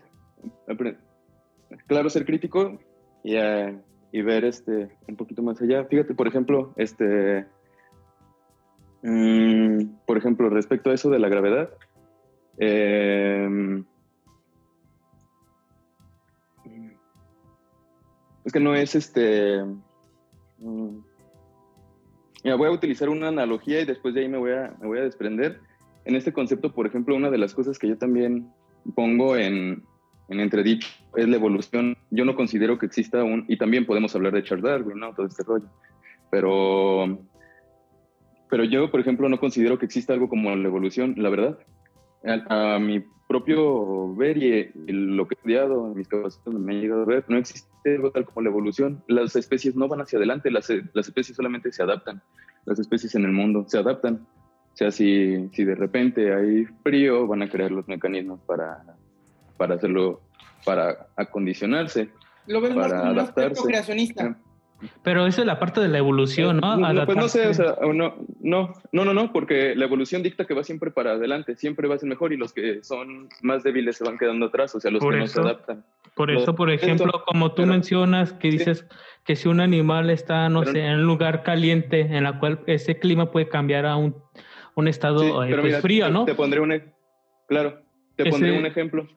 claro, 1.85 2.09
ser 2.09 2.25
crítico 2.25 2.79
y 3.23 3.35
eh, 3.35 3.77
y 4.11 4.21
ver 4.21 4.45
este 4.45 4.89
un 5.07 5.15
poquito 5.15 5.41
más 5.43 5.61
allá. 5.61 5.85
Fíjate, 5.85 6.13
por 6.13 6.27
ejemplo, 6.27 6.73
este 6.75 7.45
mm, 9.01 10.05
por 10.05 10.17
ejemplo, 10.17 10.49
respecto 10.49 10.89
a 10.89 10.93
eso 10.93 11.09
de 11.09 11.19
la 11.19 11.29
gravedad, 11.29 11.69
em, 12.57 13.83
es 18.45 18.53
que 18.53 18.59
no 18.59 18.75
es 18.75 18.95
este. 18.95 19.63
Mm, 20.59 20.99
mira, 22.43 22.55
voy 22.55 22.67
a 22.67 22.71
utilizar 22.71 23.09
una 23.09 23.27
analogía 23.27 23.81
y 23.81 23.85
después 23.85 24.13
de 24.13 24.21
ahí 24.21 24.29
me 24.29 24.37
voy 24.37 24.51
a, 24.51 24.73
me 24.79 24.87
voy 24.87 24.99
a 24.99 25.03
desprender. 25.03 25.59
En 26.05 26.15
este 26.15 26.31
concepto, 26.31 26.73
por 26.73 26.87
ejemplo, 26.87 27.15
una 27.15 27.29
de 27.29 27.37
las 27.37 27.53
cosas 27.53 27.77
que 27.77 27.89
yo 27.89 27.97
también 27.97 28.49
pongo 28.95 29.35
en, 29.35 29.83
en 30.29 30.39
entredicho 30.39 30.87
es 31.15 31.27
la 31.27 31.35
evolución. 31.35 31.97
Yo 32.11 32.25
no 32.25 32.35
considero 32.35 32.77
que 32.77 32.85
exista 32.85 33.23
un, 33.23 33.45
y 33.47 33.57
también 33.57 33.85
podemos 33.85 34.15
hablar 34.15 34.33
de 34.33 34.43
Charles 34.43 34.65
Darwin, 34.65 34.99
¿no? 34.99 35.13
Todo 35.13 35.25
este 35.25 35.43
rollo. 35.43 35.67
Pero, 36.29 37.19
pero 38.49 38.63
yo, 38.63 38.89
por 38.91 38.99
ejemplo, 38.99 39.29
no 39.29 39.39
considero 39.39 39.77
que 39.77 39.85
exista 39.85 40.13
algo 40.13 40.29
como 40.29 40.55
la 40.55 40.67
evolución, 40.67 41.15
la 41.17 41.29
verdad. 41.29 41.59
A, 42.49 42.79
mi 42.79 43.03
propio 43.27 44.15
ver 44.15 44.37
y, 44.37 44.71
lo 44.87 45.27
que 45.27 45.35
he 45.35 45.37
estudiado, 45.37 45.93
mis 45.93 46.07
capacidades 46.07 46.59
me 46.59 46.73
han 46.73 46.81
llegado 46.81 47.01
a 47.03 47.05
ver, 47.05 47.25
no 47.27 47.37
existe 47.37 47.67
algo 47.85 48.11
tal 48.11 48.25
como 48.25 48.41
la 48.41 48.49
evolución. 48.49 49.03
Las 49.07 49.35
especies 49.35 49.75
no 49.75 49.87
van 49.87 50.01
hacia 50.01 50.17
adelante, 50.17 50.51
las, 50.51 50.69
las 50.93 51.07
especies 51.07 51.35
solamente 51.35 51.71
se 51.71 51.83
adaptan. 51.83 52.21
Las 52.65 52.79
especies 52.79 53.15
en 53.15 53.25
el 53.25 53.31
mundo 53.31 53.65
se 53.67 53.77
adaptan. 53.77 54.27
O 54.73 54.77
sea, 54.77 54.91
si, 54.91 55.49
si 55.53 55.63
de 55.63 55.75
repente 55.75 56.33
hay 56.33 56.65
frío, 56.83 57.27
van 57.27 57.41
a 57.41 57.49
crear 57.49 57.71
los 57.71 57.87
mecanismos 57.87 58.39
para 58.41 58.83
para 59.57 59.75
hacerlo, 59.75 60.21
para 60.63 61.07
acondicionarse. 61.15 62.09
Lo 62.45 62.61
ves 62.61 62.73
para 62.73 62.87
más 62.87 62.93
como 62.93 63.11
adaptarse. 63.11 63.61
un 63.61 63.67
creacionista. 63.67 64.37
Pero 65.03 65.25
eso 65.25 65.41
es 65.41 65.47
la 65.47 65.59
parte 65.59 65.81
de 65.81 65.87
la 65.87 65.97
evolución, 65.97 66.57
¿no? 66.57 66.77
No, 66.77 67.05
pues 67.05 67.17
no 67.17 67.27
sé, 67.27 67.47
o 67.47 67.53
sea, 67.53 67.75
no, 67.93 68.15
no, 68.47 68.73
no, 68.91 69.05
no, 69.05 69.13
no, 69.13 69.33
porque 69.33 69.75
la 69.75 69.85
evolución 69.85 70.23
dicta 70.23 70.45
que 70.45 70.53
va 70.53 70.63
siempre 70.63 70.89
para 70.89 71.11
adelante, 71.11 71.55
siempre 71.55 71.87
va 71.87 71.95
a 71.95 71.99
ser 71.99 72.07
mejor 72.07 72.31
y 72.31 72.37
los 72.37 72.53
que 72.53 72.83
son 72.83 73.27
más 73.41 73.63
débiles 73.63 73.97
se 73.97 74.03
van 74.03 74.17
quedando 74.17 74.45
atrás, 74.47 74.73
o 74.73 74.79
sea, 74.79 74.89
los 74.89 75.03
que 75.03 75.17
no 75.17 75.27
se 75.27 75.39
adaptan. 75.39 75.85
Por 76.15 76.31
eso, 76.31 76.55
por 76.55 76.69
ejemplo, 76.71 77.11
como 77.25 77.53
tú 77.53 77.65
mencionas, 77.65 78.33
que 78.33 78.49
dices 78.49 78.87
que 79.25 79.35
si 79.35 79.49
un 79.49 79.59
animal 79.59 80.09
está, 80.09 80.49
no 80.49 80.63
sé, 80.63 80.79
en 80.79 80.99
un 80.99 81.03
lugar 81.03 81.43
caliente, 81.43 82.01
en 82.01 82.23
la 82.23 82.39
cual 82.39 82.61
ese 82.67 82.97
clima 82.97 83.31
puede 83.31 83.49
cambiar 83.49 83.85
a 83.85 83.97
un, 83.97 84.15
un 84.75 84.87
estado 84.87 85.43
eh, 85.43 85.55
pues, 85.59 85.81
frío, 85.81 86.09
¿no? 86.09 86.25
Te 86.25 86.33
pondré 86.33 86.59
un, 86.59 86.71
e, 86.71 86.93
claro, 87.47 87.81
te 88.15 88.25
pondré 88.29 88.57
un 88.57 88.65
ejemplo 88.65 89.07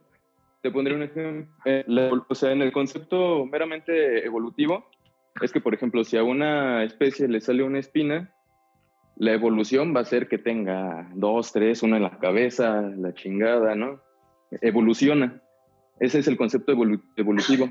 te 0.63 0.71
pondré 0.71 0.95
un 0.95 1.03
ejemplo. 1.03 1.55
Eh, 1.65 1.85
o 2.29 2.35
sea, 2.35 2.53
en 2.53 2.63
el 2.63 2.73
concepto 2.73 3.47
meramente 3.47 4.25
evolutivo, 4.25 4.91
es 5.41 5.53
que, 5.53 5.61
por 5.61 5.75
ejemplo, 5.75 6.05
si 6.05 6.17
a 6.17 6.23
una 6.23 6.85
especie 6.85 7.29
le 7.29 7.41
sale 7.41 7.63
una 7.63 7.79
espina, 7.79 8.35
la 9.17 9.33
evolución 9.33 9.95
va 9.95 10.01
a 10.01 10.05
ser 10.05 10.29
que 10.29 10.39
tenga 10.39 11.09
dos, 11.15 11.53
tres, 11.53 11.83
una 11.83 11.97
en 11.97 12.05
la 12.05 12.19
cabeza, 12.19 12.81
la 12.81 13.15
chingada, 13.15 13.75
¿no? 13.75 14.01
Evoluciona. 14.63 15.43
Ese 15.99 16.21
es 16.21 16.29
el 16.29 16.37
concepto 16.37 16.73
evolutivo, 16.73 17.69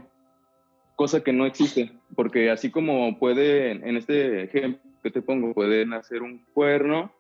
cosa 0.96 1.24
que 1.24 1.34
no 1.34 1.46
existe, 1.46 1.92
porque 2.16 2.52
así 2.52 2.70
como 2.70 3.18
puede, 3.18 3.72
en 3.72 3.98
este 3.98 4.44
ejemplo 4.44 4.82
que 5.02 5.10
te 5.10 5.22
pongo, 5.22 5.54
puede 5.54 5.86
nacer 5.86 6.22
un 6.22 6.46
cuerno, 6.54 7.12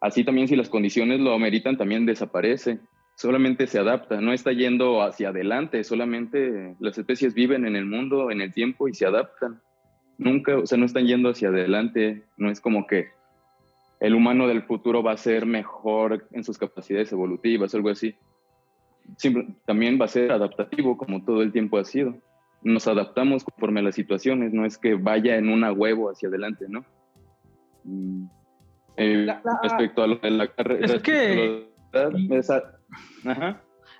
así 0.00 0.24
también 0.24 0.48
si 0.48 0.56
las 0.56 0.70
condiciones 0.70 1.20
lo 1.20 1.34
ameritan, 1.34 1.76
también 1.76 2.06
desaparece 2.06 2.78
solamente 3.16 3.66
se 3.66 3.78
adapta, 3.78 4.20
no 4.20 4.32
está 4.32 4.52
yendo 4.52 5.02
hacia 5.02 5.30
adelante, 5.30 5.82
solamente 5.84 6.76
las 6.78 6.96
especies 6.98 7.34
viven 7.34 7.66
en 7.66 7.74
el 7.74 7.86
mundo, 7.86 8.30
en 8.30 8.42
el 8.42 8.52
tiempo 8.52 8.88
y 8.88 8.94
se 8.94 9.06
adaptan. 9.06 9.60
Nunca, 10.18 10.56
o 10.56 10.66
sea, 10.66 10.78
no 10.78 10.86
están 10.86 11.06
yendo 11.06 11.30
hacia 11.30 11.48
adelante, 11.48 12.24
no 12.36 12.50
es 12.50 12.60
como 12.60 12.86
que 12.86 13.08
el 14.00 14.14
humano 14.14 14.46
del 14.46 14.62
futuro 14.62 15.02
va 15.02 15.12
a 15.12 15.16
ser 15.16 15.46
mejor 15.46 16.26
en 16.32 16.44
sus 16.44 16.58
capacidades 16.58 17.12
evolutivas, 17.12 17.74
algo 17.74 17.90
así. 17.90 18.14
también 19.64 19.98
va 20.00 20.06
a 20.06 20.08
ser 20.08 20.32
adaptativo 20.32 20.96
como 20.96 21.24
todo 21.24 21.42
el 21.42 21.52
tiempo 21.52 21.78
ha 21.78 21.84
sido. 21.84 22.14
Nos 22.62 22.88
adaptamos 22.88 23.44
conforme 23.44 23.80
a 23.80 23.84
las 23.84 23.94
situaciones, 23.94 24.52
no 24.52 24.64
es 24.64 24.78
que 24.78 24.94
vaya 24.94 25.36
en 25.36 25.48
una 25.48 25.72
huevo 25.72 26.10
hacia 26.10 26.28
adelante, 26.28 26.66
¿no? 26.68 26.84
Mm, 27.84 28.26
eh, 28.96 29.34
respecto 29.62 30.02
a 30.02 30.06
lo 30.06 30.16
de 30.16 30.30
la 30.30 30.48
carrera. 30.48 30.86
Es 30.86 31.02
que... 31.02 31.68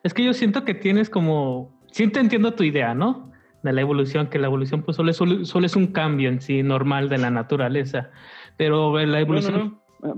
Es 0.03 0.15
que 0.15 0.25
yo 0.25 0.33
siento 0.33 0.65
que 0.65 0.75
tienes 0.75 1.11
como, 1.11 1.81
sí 1.91 2.07
te 2.09 2.21
entiendo 2.21 2.55
tu 2.55 2.63
idea, 2.63 2.95
¿no? 2.95 3.33
De 3.63 3.73
la 3.73 3.81
evolución, 3.81 4.29
que 4.29 4.39
la 4.39 4.47
evolución 4.47 4.83
pues 4.83 4.97
solo 4.97 5.11
es, 5.11 5.17
solo, 5.17 5.67
es 5.67 5.77
un 5.77 5.89
cambio 5.89 6.29
en 6.29 6.41
sí 6.41 6.63
normal 6.63 7.09
de 7.09 7.19
la 7.19 7.31
naturaleza, 7.31 8.11
pero 8.57 8.97
la 9.05 9.21
evolución, 9.21 9.81
ah, 10.03 10.15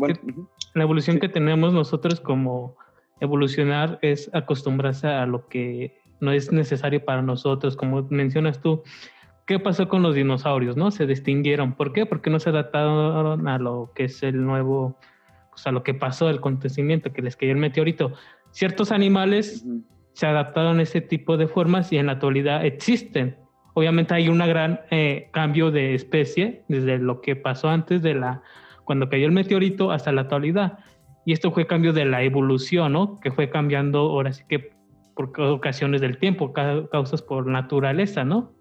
la 0.75 0.83
evolución 0.83 1.19
que 1.19 1.29
tenemos 1.29 1.73
nosotros 1.73 2.21
como 2.21 2.77
evolucionar 3.21 3.99
es 4.03 4.31
acostumbrarse 4.33 5.09
a 5.09 5.27
lo 5.27 5.49
que 5.49 6.01
no 6.21 6.33
es 6.33 6.53
necesario 6.53 7.05
para 7.05 7.23
nosotros, 7.23 7.77
como 7.77 8.03
mencionas 8.11 8.61
tú. 8.61 8.83
¿Qué 9.47 9.59
pasó 9.59 9.89
con 9.89 10.03
los 10.03 10.15
dinosaurios? 10.15 10.77
¿No? 10.77 10.91
Se 10.91 11.07
distinguieron. 11.07 11.75
¿Por 11.75 11.93
qué? 11.93 12.07
Porque 12.07 12.29
no 12.29 12.39
se 12.39 12.51
adaptaron 12.51 13.49
a 13.49 13.59
lo 13.59 13.93
que 13.95 14.05
es 14.05 14.23
el 14.23 14.45
nuevo, 14.45 14.99
pues 15.51 15.67
a 15.67 15.73
lo 15.73 15.83
que 15.83 15.95
pasó, 15.95 16.29
el 16.29 16.39
acontecimiento, 16.39 17.13
que 17.13 17.23
les 17.23 17.37
cayó 17.37 17.53
el 17.53 17.59
meteorito 17.59 18.13
ciertos 18.51 18.93
animales 18.93 19.65
se 20.13 20.27
adaptaron 20.27 20.81
a 20.81 20.83
ese 20.83 21.01
tipo 21.01 21.37
de 21.37 21.47
formas 21.47 21.93
y 21.93 21.99
en 21.99 22.07
la 22.07 22.13
actualidad 22.13 22.65
existen. 22.65 23.37
Obviamente 23.75 24.15
hay 24.15 24.29
un 24.29 24.39
gran 24.39 24.81
eh, 24.91 25.29
cambio 25.33 25.71
de 25.71 25.95
especie 25.95 26.65
desde 26.69 26.99
lo 26.99 27.21
que 27.21 27.37
pasó 27.37 27.69
antes 27.69 28.03
de 28.03 28.15
la 28.15 28.43
cuando 28.89 29.11
cayó 29.11 29.27
el 29.27 29.33
meteorito 29.33 29.91
hasta 29.91 30.13
la 30.13 30.23
actualidad. 30.23 30.79
Y 31.27 31.35
esto 31.35 31.53
fue 31.53 31.67
cambio 31.67 31.93
de 31.93 32.07
la 32.07 32.23
evolución, 32.23 32.95
¿no? 32.95 33.21
Que 33.21 33.31
fue 33.31 33.51
cambiando 33.51 33.99
ahora 33.99 34.33
sí 34.33 34.45
que 34.49 34.71
por 35.15 35.39
ocasiones 35.39 36.01
del 36.01 36.17
tiempo, 36.17 36.55
causas 36.55 37.21
por 37.21 37.47
naturaleza, 37.47 38.25
¿no? 38.25 38.55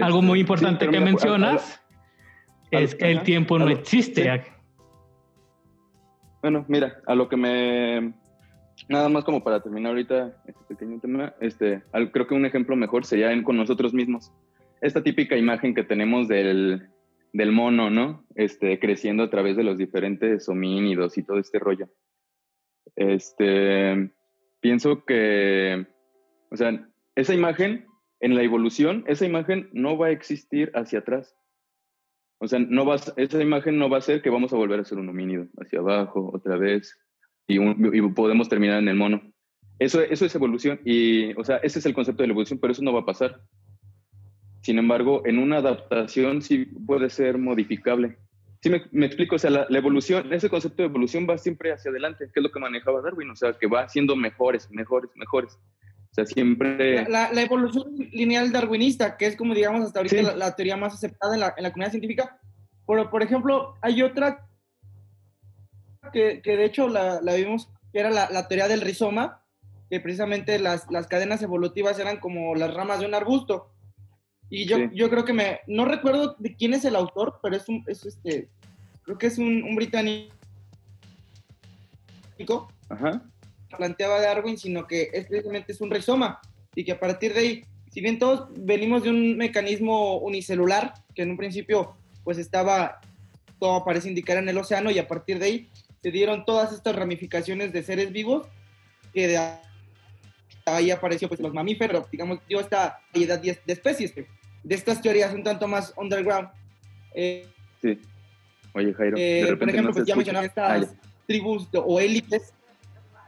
Algo 0.00 0.22
muy 0.22 0.40
este, 0.40 0.50
importante 0.50 0.88
que 0.88 0.98
mencionas 0.98 1.78
es 2.70 2.94
que 2.94 3.10
el 3.12 3.22
tiempo 3.22 3.58
no 3.58 3.68
existe. 3.68 4.42
Bueno, 6.40 6.64
mira, 6.68 6.94
a 7.06 7.14
lo 7.14 7.28
que 7.28 7.36
me 7.36 8.14
nada 8.88 9.10
más 9.10 9.24
como 9.24 9.44
para 9.44 9.60
terminar 9.60 9.90
ahorita 9.90 10.38
este 10.46 10.64
pequeño 10.68 11.00
tema, 11.00 11.34
este, 11.42 11.82
creo 12.12 12.26
que 12.26 12.34
un 12.34 12.46
ejemplo 12.46 12.76
mejor 12.76 13.04
sería 13.04 13.30
en, 13.30 13.42
con 13.42 13.58
nosotros 13.58 13.92
mismos. 13.92 14.32
Esta 14.80 15.02
típica 15.02 15.36
imagen 15.36 15.74
que 15.74 15.84
tenemos 15.84 16.28
del, 16.28 16.88
del 17.36 17.52
mono, 17.52 17.90
¿no? 17.90 18.24
Este, 18.34 18.78
creciendo 18.78 19.22
a 19.22 19.30
través 19.30 19.56
de 19.56 19.62
los 19.62 19.76
diferentes 19.76 20.48
homínidos 20.48 21.18
y 21.18 21.22
todo 21.22 21.38
este 21.38 21.58
rollo. 21.58 21.90
Este, 22.96 24.10
pienso 24.60 25.04
que, 25.04 25.86
o 26.50 26.56
sea, 26.56 26.88
esa 27.14 27.34
imagen, 27.34 27.86
en 28.20 28.34
la 28.34 28.42
evolución, 28.42 29.04
esa 29.06 29.26
imagen 29.26 29.68
no 29.74 29.98
va 29.98 30.06
a 30.06 30.12
existir 30.12 30.72
hacia 30.74 31.00
atrás. 31.00 31.36
O 32.38 32.48
sea, 32.48 32.58
no 32.58 32.86
va, 32.86 32.96
esa 32.96 33.42
imagen 33.42 33.78
no 33.78 33.90
va 33.90 33.98
a 33.98 34.02
ser 34.02 34.22
que 34.22 34.30
vamos 34.30 34.54
a 34.54 34.56
volver 34.56 34.80
a 34.80 34.84
ser 34.84 34.96
un 34.96 35.10
homínido, 35.10 35.46
hacia 35.58 35.80
abajo, 35.80 36.30
otra 36.32 36.56
vez, 36.56 36.98
y, 37.46 37.58
podemos 38.12 38.48
terminar 38.48 38.78
en 38.78 38.88
el 38.88 38.96
mono. 38.96 39.20
Eso, 39.78 40.00
eso 40.00 40.24
es 40.24 40.34
evolución 40.34 40.80
y, 40.86 41.34
o 41.34 41.44
sea, 41.44 41.58
ese 41.58 41.80
es 41.80 41.86
el 41.86 41.92
concepto 41.92 42.22
de 42.22 42.28
la 42.28 42.32
evolución, 42.32 42.58
pero 42.58 42.72
eso 42.72 42.82
no 42.82 42.94
va 42.94 43.00
a 43.00 43.06
pasar. 43.06 43.42
Sin 44.66 44.80
embargo, 44.80 45.22
en 45.24 45.38
una 45.38 45.58
adaptación 45.58 46.42
sí 46.42 46.64
puede 46.64 47.08
ser 47.08 47.38
modificable. 47.38 48.18
Sí 48.60 48.68
me, 48.68 48.82
me 48.90 49.06
explico, 49.06 49.36
o 49.36 49.38
sea, 49.38 49.48
la, 49.48 49.78
evolución, 49.78 50.32
ese 50.32 50.50
concepto 50.50 50.82
de 50.82 50.88
evolución 50.88 51.24
va 51.30 51.38
siempre 51.38 51.72
hacia 51.72 51.92
adelante, 51.92 52.24
que 52.34 52.40
es 52.40 52.42
lo 52.42 52.50
que 52.50 52.58
manejaba 52.58 53.00
Darwin, 53.00 53.30
o 53.30 53.36
sea, 53.36 53.52
que 53.52 53.68
va 53.68 53.88
siendo 53.88 54.16
mejores, 54.16 54.68
mejores, 54.72 55.08
mejores. 55.14 55.56
O 56.10 56.14
sea, 56.16 56.26
siempre... 56.26 57.08
La, 57.08 57.32
la 57.32 57.42
evolución 57.42 57.94
lineal 58.10 58.50
darwinista, 58.50 59.16
que 59.16 59.26
es 59.26 59.36
como 59.36 59.54
digamos 59.54 59.86
hasta 59.86 60.00
ahorita 60.00 60.34
la, 60.34 60.56
teoría 60.56 60.76
más 60.76 60.94
aceptada 60.94 61.34
en 61.34 61.40
la, 61.42 61.54
en 61.56 61.62
la 61.62 61.70
comunidad 61.70 61.92
científica, 61.92 62.40
pero 62.88 63.08
por 63.08 63.22
ejemplo, 63.22 63.76
hay 63.82 64.02
otra 64.02 64.48
que, 66.12 66.42
de 66.44 66.64
hecho 66.64 66.88
la, 66.88 67.20
vimos, 67.36 67.68
que 67.92 68.00
era 68.00 68.10
la, 68.10 68.48
teoría 68.48 68.66
del 68.66 68.80
rizoma, 68.80 69.44
que 69.88 70.00
precisamente 70.00 70.58
las, 70.58 70.88
cadenas 71.08 71.40
evolutivas 71.40 72.00
eran 72.00 72.18
como 72.18 72.56
las 72.56 72.74
ramas 72.74 72.98
de 72.98 73.06
un 73.06 73.14
arbusto. 73.14 73.70
Y 74.48 74.66
yo, 74.66 74.78
yo 74.92 75.10
creo 75.10 75.24
que 75.24 75.32
me, 75.32 75.60
no 75.66 75.84
recuerdo 75.84 76.36
de 76.38 76.54
quién 76.54 76.74
es 76.74 76.84
el 76.84 76.96
autor, 76.96 77.40
pero 77.42 77.56
es 77.56 77.68
un, 77.68 77.82
es 77.86 78.06
este, 78.06 78.48
creo 79.02 79.18
que 79.18 79.26
es 79.26 79.38
un, 79.38 79.74
británico. 79.74 80.30
Ajá. 82.88 83.22
Planteaba 83.76 84.20
Darwin, 84.20 84.56
sino 84.56 84.86
que 84.86 85.10
es 85.12 85.26
precisamente 85.26 85.72
es 85.72 85.80
un 85.80 85.90
rizoma 85.90 86.40
y 86.74 86.84
que 86.84 86.92
a 86.92 87.00
partir 87.00 87.34
de 87.34 87.40
ahí, 87.40 87.64
si 87.90 88.00
bien 88.00 88.18
todos 88.18 88.48
venimos 88.58 89.02
de 89.02 89.10
un 89.10 89.36
mecanismo 89.36 90.18
unicelular, 90.18 90.94
que 91.14 91.22
en 91.22 91.30
un 91.32 91.36
principio 91.36 91.96
pues 92.22 92.38
estaba, 92.38 93.00
todo 93.58 93.84
parece 93.84 94.08
indicar 94.08 94.36
en 94.36 94.48
el 94.48 94.58
océano 94.58 94.90
y 94.90 94.98
a 94.98 95.08
partir 95.08 95.38
de 95.38 95.46
ahí 95.46 95.70
se 96.02 96.10
dieron 96.10 96.44
todas 96.44 96.72
estas 96.72 96.94
ramificaciones 96.94 97.72
de 97.72 97.82
seres 97.82 98.12
vivos 98.12 98.46
que 99.12 99.26
de 99.26 99.38
ahí 100.66 100.90
apareció 100.90 101.28
pues 101.28 101.40
los 101.40 101.54
mamíferos, 101.54 102.10
digamos, 102.10 102.40
dio 102.48 102.60
esta 102.60 103.00
variedad 103.12 103.40
de, 103.40 103.58
especies, 103.66 104.14
de 104.14 104.74
estas 104.74 105.00
teorías 105.00 105.32
un 105.32 105.44
tanto 105.44 105.68
más 105.68 105.94
underground. 105.96 106.48
Eh, 107.14 107.46
sí. 107.80 107.98
Oye, 108.72 108.92
Jairo, 108.92 109.16
eh, 109.18 109.56
por 109.58 109.68
ejemplo, 109.68 109.92
pues 109.92 110.06
ya 110.06 110.16
mencionaba 110.16 110.44
estas 110.44 110.84
ah, 110.84 110.94
tribus 111.26 111.68
o 111.72 112.00
élites. 112.00 112.52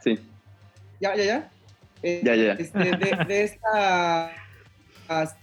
Sí. 0.03 0.19
¿Ya, 0.99 1.15
ya, 1.15 1.23
ya? 1.23 1.51
Eh, 2.03 2.21
ya, 2.23 2.35
ya. 2.35 2.53
Este, 2.53 2.79
de, 3.25 3.43
estas 3.43 4.31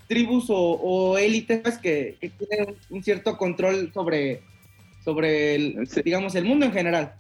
tribus 0.07 0.47
o, 0.49 1.19
élites 1.19 1.79
que, 1.79 2.17
que, 2.21 2.31
tienen 2.31 2.77
un 2.91 3.03
cierto 3.03 3.37
control 3.37 3.91
sobre, 3.93 4.43
sobre 5.05 5.55
el, 5.57 5.89
digamos, 6.05 6.35
el 6.35 6.45
mundo 6.45 6.67
en 6.67 6.73
general. 6.73 7.15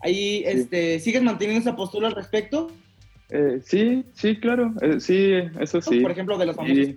Ahí, 0.00 0.42
este, 0.44 0.98
¿sigues 0.98 1.22
manteniendo 1.22 1.60
esa 1.60 1.76
postura 1.76 2.08
al 2.08 2.14
respecto? 2.14 2.72
Eh, 3.34 3.62
sí, 3.64 4.04
sí, 4.12 4.38
claro, 4.38 4.74
eh, 4.82 5.00
sí, 5.00 5.32
eso 5.58 5.80
sí. 5.80 6.00
Por 6.00 6.10
ejemplo, 6.10 6.36
de 6.36 6.44
los 6.44 6.54
famosos. 6.54 6.88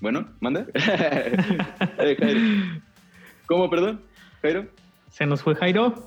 Bueno, 0.00 0.26
manda. 0.40 0.66
Eh, 1.98 2.80
¿Cómo, 3.44 3.68
perdón? 3.68 4.00
Jairo. 4.40 4.66
Se 5.10 5.26
nos 5.26 5.42
fue 5.42 5.54
Jairo. 5.56 6.06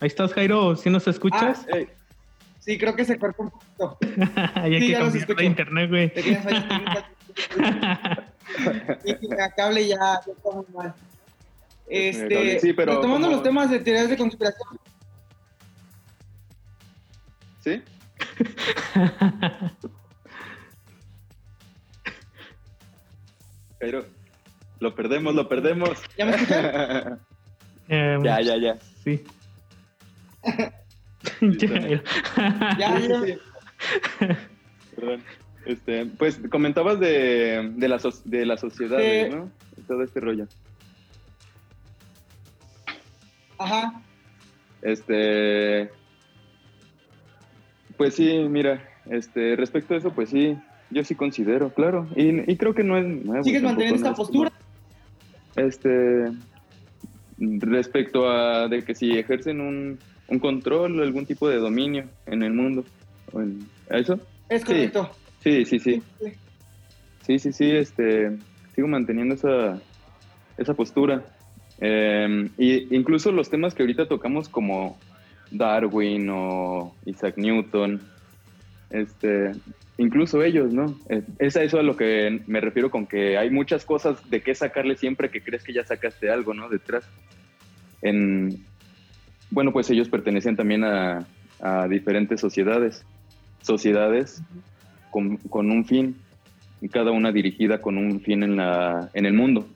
Ahí 0.00 0.06
estás, 0.06 0.32
Jairo, 0.32 0.76
¿sí 0.76 0.88
nos 0.88 1.06
escuchas? 1.06 1.66
Ah, 1.70 1.80
sí, 2.58 2.78
creo 2.78 2.96
que 2.96 3.04
se 3.04 3.18
cortó 3.18 3.42
un 3.42 3.50
poquito. 3.50 3.98
Hay 4.54 4.80
sí, 4.80 4.86
que 4.86 4.92
cambiar 4.94 5.36
de 5.36 5.44
internet, 5.44 5.90
güey. 5.90 6.12
y 9.04 9.28
la 9.28 9.50
cable 9.56 9.86
ya, 9.86 9.96
ya 10.26 10.32
está 10.32 10.50
muy 10.50 10.64
mal. 10.74 10.94
Este, 11.86 12.60
sí, 12.60 12.72
pero 12.72 12.94
retomando 12.94 13.28
los 13.28 13.42
temas 13.42 13.68
de 13.68 13.80
teorías 13.80 14.08
de 14.08 14.16
conspiración, 14.16 14.80
¿Sí? 17.60 17.82
Pero 23.78 24.04
lo 24.80 24.94
perdemos, 24.94 25.34
lo 25.34 25.48
perdemos. 25.48 26.02
¿Ya 26.16 26.26
me? 26.26 26.34
Eh, 27.88 28.18
ya, 28.24 28.40
ya, 28.40 28.56
ya. 28.56 28.78
Sí. 29.02 29.22
ya, 32.78 32.98
ya, 32.98 33.38
Perdón. 34.96 35.22
Este, 35.66 36.06
pues 36.06 36.40
comentabas 36.50 37.00
de, 37.00 37.72
de, 37.76 37.88
la, 37.88 37.98
de 38.24 38.46
la 38.46 38.56
sociedad, 38.58 38.98
¿no? 39.30 39.50
Todo 39.86 40.02
este 40.02 40.20
rollo. 40.20 40.46
Ajá. 43.58 44.02
Este, 44.82 45.90
pues 47.96 48.14
sí, 48.14 48.46
mira, 48.48 48.88
este, 49.10 49.56
respecto 49.56 49.94
a 49.94 49.98
eso, 49.98 50.10
pues 50.12 50.30
sí, 50.30 50.56
yo 50.90 51.04
sí 51.04 51.14
considero, 51.14 51.70
claro. 51.70 52.08
Y, 52.16 52.56
creo 52.56 52.74
que 52.74 52.84
no 52.84 52.96
es 52.96 53.04
nuevo. 53.04 53.44
¿Sigues 53.44 53.62
manteniendo 53.62 53.96
esta 53.96 54.14
postura? 54.14 54.52
Este, 55.56 56.30
respecto 57.38 58.28
a 58.28 58.68
de 58.68 58.82
que 58.84 58.94
si 58.94 59.12
ejercen 59.12 59.60
un, 59.60 59.98
un 60.28 60.38
control, 60.38 61.02
algún 61.02 61.26
tipo 61.26 61.48
de 61.48 61.58
dominio 61.58 62.04
en 62.26 62.42
el 62.42 62.52
mundo. 62.52 62.84
¿Eso? 63.90 64.18
Es 64.48 64.64
correcto. 64.64 65.10
Sí, 65.40 65.64
sí, 65.64 65.78
sí. 65.78 66.02
Sí, 67.22 67.38
sí, 67.38 67.52
sí, 67.52 67.70
este, 67.70 68.36
sigo 68.74 68.88
manteniendo 68.88 69.34
esa, 69.34 69.80
esa 70.56 70.74
postura. 70.74 71.24
Eh, 71.80 72.48
y 72.56 72.94
incluso 72.94 73.32
los 73.32 73.50
temas 73.50 73.74
que 73.74 73.82
ahorita 73.82 74.06
tocamos 74.06 74.48
como 74.48 74.98
Darwin 75.50 76.28
o 76.30 76.94
Isaac 77.06 77.36
Newton, 77.36 78.00
este, 78.90 79.52
incluso 79.98 80.42
ellos, 80.42 80.72
¿no? 80.72 80.98
Es 81.38 81.56
a 81.56 81.62
eso 81.62 81.78
a 81.78 81.82
lo 81.82 81.96
que 81.96 82.40
me 82.46 82.60
refiero 82.60 82.90
con 82.90 83.06
que 83.06 83.38
hay 83.38 83.50
muchas 83.50 83.84
cosas 83.84 84.28
de 84.30 84.42
qué 84.42 84.54
sacarle 84.54 84.96
siempre 84.96 85.30
que 85.30 85.42
crees 85.42 85.62
que 85.62 85.72
ya 85.72 85.84
sacaste 85.84 86.30
algo, 86.30 86.54
¿no? 86.54 86.68
Detrás. 86.68 87.04
En, 88.02 88.64
bueno, 89.50 89.72
pues 89.72 89.90
ellos 89.90 90.08
pertenecen 90.08 90.56
también 90.56 90.84
a, 90.84 91.26
diferentes 91.88 92.40
sociedades, 92.40 93.06
sociedades 93.62 94.42
con, 95.10 95.38
un 95.70 95.86
fin, 95.86 96.16
cada 96.90 97.10
una 97.10 97.32
dirigida 97.32 97.80
con 97.80 97.96
un 97.96 98.20
fin 98.20 98.42
en, 98.42 98.56
la, 98.56 99.08
en 99.14 99.24
el 99.24 99.32
mundo. 99.32 99.66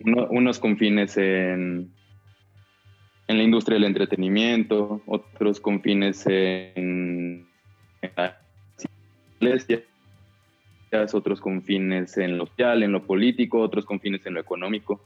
unos 0.00 0.58
con 0.58 0.76
fines 0.76 1.16
en, 1.16 1.90
en 3.28 3.36
la 3.36 3.42
industria 3.42 3.74
del 3.74 3.84
entretenimiento, 3.84 5.02
otros 5.06 5.60
con 5.60 5.82
fines 5.82 6.26
en, 6.26 7.46
la 8.16 8.38
iglesia, 9.38 9.82
otros 11.12 11.40
con 11.40 11.62
fines 11.62 12.16
en 12.16 12.38
lo 12.38 12.46
social, 12.46 12.82
en 12.82 12.92
lo 12.92 13.04
político, 13.04 13.60
otros 13.60 13.84
con 13.84 14.00
fines 14.00 14.24
en 14.24 14.34
lo 14.34 14.40
económico, 14.40 15.04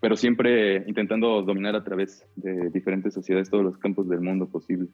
pero 0.00 0.16
siempre 0.16 0.82
intentando 0.86 1.42
dominar 1.42 1.76
a 1.76 1.84
través 1.84 2.24
de 2.36 2.70
diferentes 2.70 3.12
sociedades 3.12 3.50
todos 3.50 3.64
los 3.64 3.76
campos 3.76 4.08
del 4.08 4.22
mundo 4.22 4.46
posible. 4.48 4.88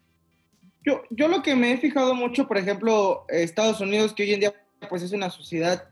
Yo, 0.85 1.03
yo 1.11 1.29
lo 1.29 1.43
que 1.43 1.55
me 1.55 1.73
he 1.73 1.79
fijado 1.79 2.13
mucho, 2.15 2.49
por 2.49 2.59
ejemplo, 2.59 3.25
Estados 3.29 3.81
Unidos, 3.81 4.13
que 4.13 4.25
hoy 4.25 4.35
en 4.35 4.41
día 4.41 4.53
pues 4.89 5.03
es 5.03 5.13
una 5.13 5.31
sociedad 5.31 5.89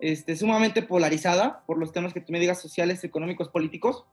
este, 0.00 0.36
sumamente 0.36 0.80
polarizada 0.80 1.62
por 1.66 1.76
los 1.76 1.92
temas 1.92 2.14
que 2.14 2.22
tú 2.22 2.32
me 2.32 2.40
digas 2.40 2.62
sociales, 2.62 3.04
económicos, 3.04 3.50
políticos. 3.50 4.06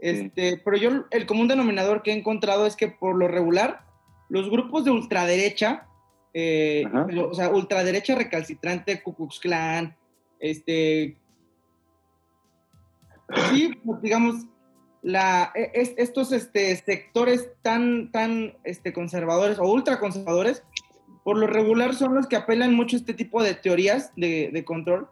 Este, 0.00 0.60
Pero 0.64 0.76
yo 0.76 0.90
el 1.10 1.26
común 1.26 1.48
denominador 1.48 2.02
que 2.02 2.12
he 2.12 2.14
encontrado 2.14 2.66
es 2.66 2.76
que 2.76 2.88
por 2.88 3.16
lo 3.16 3.28
regular 3.28 3.86
los 4.28 4.50
grupos 4.50 4.84
de 4.84 4.90
ultraderecha, 4.90 5.86
eh, 6.34 6.84
o 6.92 7.34
sea, 7.34 7.50
ultraderecha 7.50 8.14
recalcitrante, 8.14 9.02
Ku 9.02 9.14
Klux 9.14 9.40
Klan, 9.40 9.96
este, 10.38 11.16
sí, 13.50 13.70
pues, 13.84 14.02
digamos, 14.02 14.46
la, 15.02 15.52
e, 15.54 15.94
estos 15.96 16.32
este, 16.32 16.74
sectores 16.76 17.50
tan, 17.62 18.10
tan 18.10 18.54
este, 18.64 18.92
conservadores 18.92 19.58
o 19.58 19.64
ultraconservadores, 19.64 20.62
por 21.24 21.38
lo 21.38 21.46
regular 21.46 21.94
son 21.94 22.14
los 22.14 22.26
que 22.26 22.36
apelan 22.36 22.74
mucho 22.74 22.96
a 22.96 23.00
este 23.00 23.14
tipo 23.14 23.42
de 23.42 23.54
teorías 23.54 24.12
de, 24.16 24.50
de 24.52 24.64
control. 24.64 25.08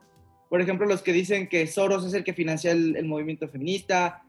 Por 0.49 0.61
ejemplo, 0.61 0.87
los 0.87 1.03
que 1.03 1.13
dicen 1.13 1.49
que 1.49 1.67
Soros 1.67 2.05
es 2.05 2.15
el 2.15 2.23
que 2.23 2.35
financia 2.35 2.71
el 2.71 3.05
movimiento 3.07 3.49
feminista, 3.49 4.25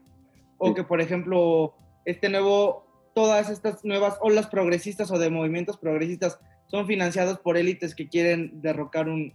o 0.58 0.74
que, 0.74 0.84
por 0.84 1.00
ejemplo, 1.00 1.74
este 2.04 2.28
nuevo, 2.28 2.86
todas 3.14 3.50
estas 3.50 3.84
nuevas 3.84 4.18
olas 4.20 4.46
progresistas 4.46 5.10
o 5.10 5.18
de 5.18 5.30
movimientos 5.30 5.76
progresistas 5.76 6.38
son 6.68 6.86
financiados 6.86 7.38
por 7.38 7.56
élites 7.56 7.94
que 7.94 8.08
quieren 8.08 8.60
derrocar 8.60 9.08
un, 9.08 9.32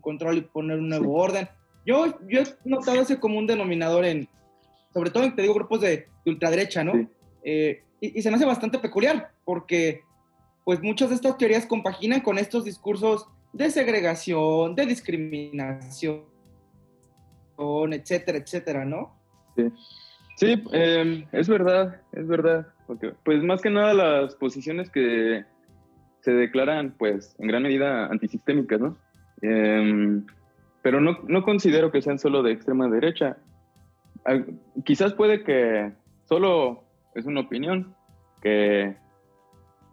control 0.00 0.38
y 0.38 0.40
poner 0.42 0.78
un 0.78 0.88
nuevo 0.88 1.14
orden. 1.14 1.48
Yo, 1.84 2.18
yo 2.28 2.40
he 2.40 2.44
notado 2.64 3.00
ese 3.00 3.18
común 3.18 3.46
denominador 3.46 4.04
en, 4.04 4.28
sobre 4.92 5.10
todo 5.10 5.24
en, 5.24 5.34
te 5.34 5.42
digo, 5.42 5.54
grupos 5.54 5.80
de, 5.80 6.06
ultraderecha, 6.26 6.84
¿no? 6.84 7.08
Eh, 7.42 7.82
y, 8.00 8.18
y, 8.18 8.22
se 8.22 8.30
me 8.30 8.36
hace 8.36 8.44
bastante 8.44 8.78
peculiar, 8.78 9.32
porque 9.44 10.02
pues 10.64 10.82
muchas 10.82 11.08
de 11.08 11.16
estas 11.16 11.36
teorías 11.38 11.66
compaginan 11.66 12.20
con 12.20 12.38
estos 12.38 12.64
discursos 12.64 13.26
de 13.52 13.70
segregación, 13.70 14.74
de 14.74 14.86
discriminación, 14.86 16.24
etcétera, 17.92 18.38
etcétera, 18.38 18.84
¿no? 18.84 19.16
Sí. 19.56 19.64
Sí, 20.40 20.54
em, 20.72 21.26
es 21.32 21.50
verdad, 21.50 22.00
es 22.12 22.26
verdad. 22.26 22.66
Porque, 22.86 23.12
pues 23.26 23.42
más 23.42 23.60
que 23.60 23.68
nada 23.68 23.92
las 23.92 24.34
posiciones 24.36 24.88
que 24.88 25.44
se 26.22 26.32
declaran, 26.32 26.94
pues, 26.98 27.36
en 27.38 27.48
gran 27.48 27.62
medida 27.62 28.06
antisistémicas, 28.06 28.80
¿no? 28.80 28.96
Em, 29.42 30.24
pero 30.80 30.98
no, 31.02 31.18
no, 31.28 31.42
considero 31.42 31.92
que 31.92 32.00
sean 32.00 32.18
solo 32.18 32.42
de 32.42 32.52
extrema 32.52 32.88
derecha. 32.88 33.36
quizás 34.86 35.12
puede 35.12 35.44
que 35.44 35.92
solo 36.24 36.84
es 37.14 37.26
una 37.26 37.40
opinión, 37.40 37.94
que, 38.40 38.96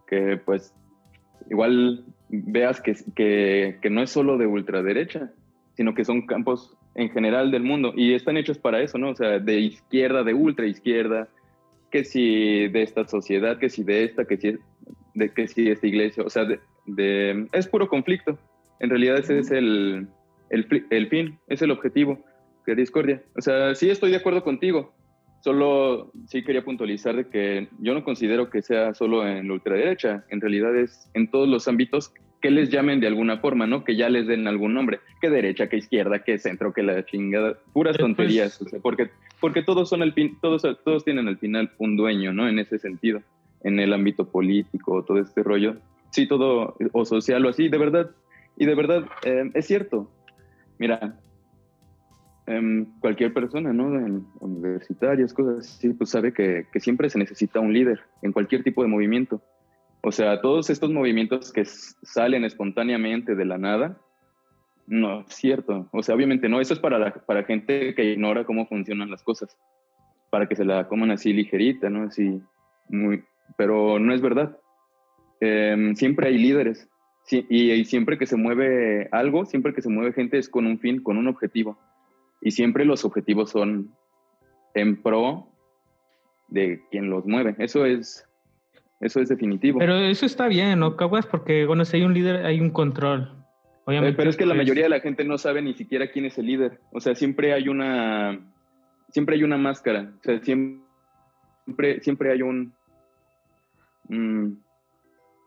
que 0.06 0.40
pues, 0.42 0.74
igual 1.50 2.06
veas 2.30 2.80
que, 2.80 2.96
que, 3.14 3.78
que 3.82 3.90
no 3.90 4.02
es 4.02 4.08
solo 4.08 4.38
de 4.38 4.46
ultraderecha, 4.46 5.30
sino 5.74 5.94
que 5.94 6.06
son 6.06 6.26
campos 6.26 6.77
en 6.98 7.10
general 7.10 7.52
del 7.52 7.62
mundo 7.62 7.92
y 7.96 8.12
están 8.12 8.36
hechos 8.36 8.58
para 8.58 8.82
eso, 8.82 8.98
¿no? 8.98 9.10
O 9.10 9.14
sea, 9.14 9.38
de 9.38 9.60
izquierda, 9.60 10.24
de 10.24 10.34
ultra 10.34 10.66
izquierda, 10.66 11.28
que 11.92 12.04
si 12.04 12.66
de 12.66 12.82
esta 12.82 13.06
sociedad, 13.06 13.58
que 13.58 13.70
si 13.70 13.84
de 13.84 14.02
esta, 14.02 14.24
que 14.24 14.36
si 14.36 14.58
de 15.14 15.32
que 15.32 15.46
si 15.46 15.70
esta 15.70 15.86
iglesia, 15.86 16.24
o 16.24 16.28
sea, 16.28 16.44
de, 16.86 17.48
es 17.52 17.68
puro 17.68 17.88
conflicto. 17.88 18.36
En 18.80 18.90
realidad 18.90 19.16
ese 19.18 19.38
es 19.38 19.52
el, 19.52 20.08
el, 20.50 21.08
fin, 21.08 21.38
es 21.46 21.62
el 21.62 21.70
objetivo, 21.70 22.18
que 22.66 22.74
discordia. 22.74 23.22
O 23.36 23.42
sea, 23.42 23.76
sí 23.76 23.90
estoy 23.90 24.10
de 24.10 24.16
acuerdo 24.16 24.42
contigo, 24.42 24.92
solo 25.40 26.10
sí 26.26 26.42
quería 26.42 26.64
puntualizar 26.64 27.14
de 27.14 27.28
que 27.28 27.68
yo 27.78 27.94
no 27.94 28.02
considero 28.02 28.50
que 28.50 28.60
sea 28.60 28.92
solo 28.92 29.24
en 29.24 29.46
la 29.46 29.54
ultraderecha, 29.54 30.24
en 30.30 30.40
realidad 30.40 30.74
es 30.76 31.08
en 31.14 31.30
todos 31.30 31.48
los 31.48 31.68
ámbitos 31.68 32.12
que 32.40 32.50
les 32.50 32.70
llamen 32.70 33.00
de 33.00 33.06
alguna 33.06 33.38
forma, 33.38 33.66
¿no? 33.66 33.84
Que 33.84 33.96
ya 33.96 34.08
les 34.08 34.26
den 34.26 34.46
algún 34.46 34.74
nombre, 34.74 35.00
que 35.20 35.30
derecha, 35.30 35.68
que 35.68 35.76
izquierda, 35.76 36.22
que 36.22 36.38
centro, 36.38 36.72
que 36.72 36.82
la 36.82 37.04
chingada, 37.04 37.58
puras 37.72 37.96
pues, 37.96 38.06
tonterías, 38.06 38.64
porque, 38.82 39.10
porque 39.40 39.62
todos 39.62 39.88
son 39.88 40.02
el 40.02 40.12
fin, 40.12 40.38
todos, 40.40 40.62
todos 40.84 41.04
tienen 41.04 41.28
al 41.28 41.38
final 41.38 41.72
un 41.78 41.96
dueño, 41.96 42.32
¿no? 42.32 42.48
En 42.48 42.58
ese 42.58 42.78
sentido, 42.78 43.22
en 43.64 43.80
el 43.80 43.92
ámbito 43.92 44.28
político, 44.30 45.04
todo 45.04 45.18
este 45.18 45.42
rollo, 45.42 45.76
sí, 46.10 46.26
todo, 46.26 46.76
o 46.92 47.04
social 47.04 47.44
o 47.44 47.48
así, 47.48 47.68
de 47.68 47.78
verdad, 47.78 48.10
y 48.56 48.66
de 48.66 48.74
verdad, 48.74 49.04
eh, 49.24 49.50
es 49.54 49.66
cierto, 49.66 50.10
mira, 50.78 51.18
em, 52.46 52.86
cualquier 53.00 53.32
persona, 53.32 53.72
¿no? 53.72 53.94
En 53.98 54.26
universitarios, 54.40 55.32
cosas 55.32 55.66
así, 55.66 55.92
pues 55.92 56.10
sabe 56.10 56.32
que, 56.32 56.66
que 56.72 56.80
siempre 56.80 57.10
se 57.10 57.18
necesita 57.18 57.58
un 57.58 57.72
líder 57.72 58.00
en 58.22 58.32
cualquier 58.32 58.62
tipo 58.62 58.82
de 58.82 58.88
movimiento 58.88 59.42
o 60.02 60.12
sea, 60.12 60.40
todos 60.40 60.70
estos 60.70 60.90
movimientos 60.90 61.52
que 61.52 61.64
salen 61.64 62.44
espontáneamente 62.44 63.34
de 63.34 63.44
la 63.44 63.58
nada, 63.58 63.98
no 64.86 65.20
es 65.20 65.34
cierto. 65.34 65.88
O 65.92 66.02
sea, 66.02 66.14
obviamente 66.14 66.48
no, 66.48 66.60
eso 66.60 66.74
es 66.74 66.80
para, 66.80 67.12
para 67.26 67.44
gente 67.44 67.94
que 67.94 68.04
ignora 68.04 68.44
cómo 68.44 68.66
funcionan 68.66 69.10
las 69.10 69.22
cosas, 69.22 69.56
para 70.30 70.46
que 70.46 70.56
se 70.56 70.64
la 70.64 70.88
coman 70.88 71.10
así 71.10 71.32
ligerita, 71.32 71.90
¿no? 71.90 72.04
Así, 72.04 72.40
muy, 72.88 73.22
pero 73.56 73.98
no 73.98 74.14
es 74.14 74.20
verdad. 74.20 74.56
Em, 75.40 75.94
siempre 75.94 76.28
hay 76.28 76.38
líderes 76.38 76.88
y, 77.30 77.84
siempre 77.84 78.18
que 78.18 78.26
se 78.26 78.36
mueve 78.36 79.08
algo, 79.12 79.44
siempre 79.44 79.74
que 79.74 79.82
se 79.82 79.90
mueve 79.90 80.12
gente 80.12 80.38
es 80.38 80.48
con 80.48 80.66
un 80.66 80.78
fin, 80.78 81.02
con 81.02 81.18
un 81.18 81.28
objetivo. 81.28 81.78
Y 82.40 82.52
siempre 82.52 82.84
los 82.84 83.04
objetivos 83.04 83.50
son 83.50 83.94
en 84.74 85.02
pro 85.02 85.48
de 86.48 86.80
quien 86.90 87.10
los 87.10 87.26
mueve. 87.26 87.54
Eso 87.58 87.84
es 87.84 88.27
eso 89.00 89.20
es 89.20 89.28
definitivo. 89.28 89.78
Pero 89.78 89.96
eso 89.96 90.26
está 90.26 90.48
bien, 90.48 90.78
¿no, 90.78 90.96
Caguas? 90.96 91.26
Porque, 91.26 91.66
bueno, 91.66 91.84
si 91.84 91.98
hay 91.98 92.02
un 92.02 92.14
líder, 92.14 92.44
hay 92.44 92.60
un 92.60 92.70
control. 92.70 93.32
Obviamente, 93.84 94.16
pero 94.16 94.28
es 94.28 94.36
que 94.36 94.44
la 94.44 94.54
pues, 94.54 94.64
mayoría 94.64 94.84
de 94.84 94.90
la 94.90 95.00
gente 95.00 95.24
no 95.24 95.38
sabe 95.38 95.62
ni 95.62 95.74
siquiera 95.74 96.10
quién 96.10 96.26
es 96.26 96.36
el 96.38 96.46
líder. 96.46 96.80
O 96.92 97.00
sea, 97.00 97.14
siempre 97.14 97.54
hay 97.54 97.68
una, 97.68 98.38
siempre 99.10 99.36
hay 99.36 99.44
una 99.44 99.56
máscara. 99.56 100.12
O 100.20 100.22
sea, 100.22 100.40
siempre, 100.40 102.00
siempre 102.00 102.32
hay 102.32 102.42
un, 102.42 102.74
mm, 104.08 104.52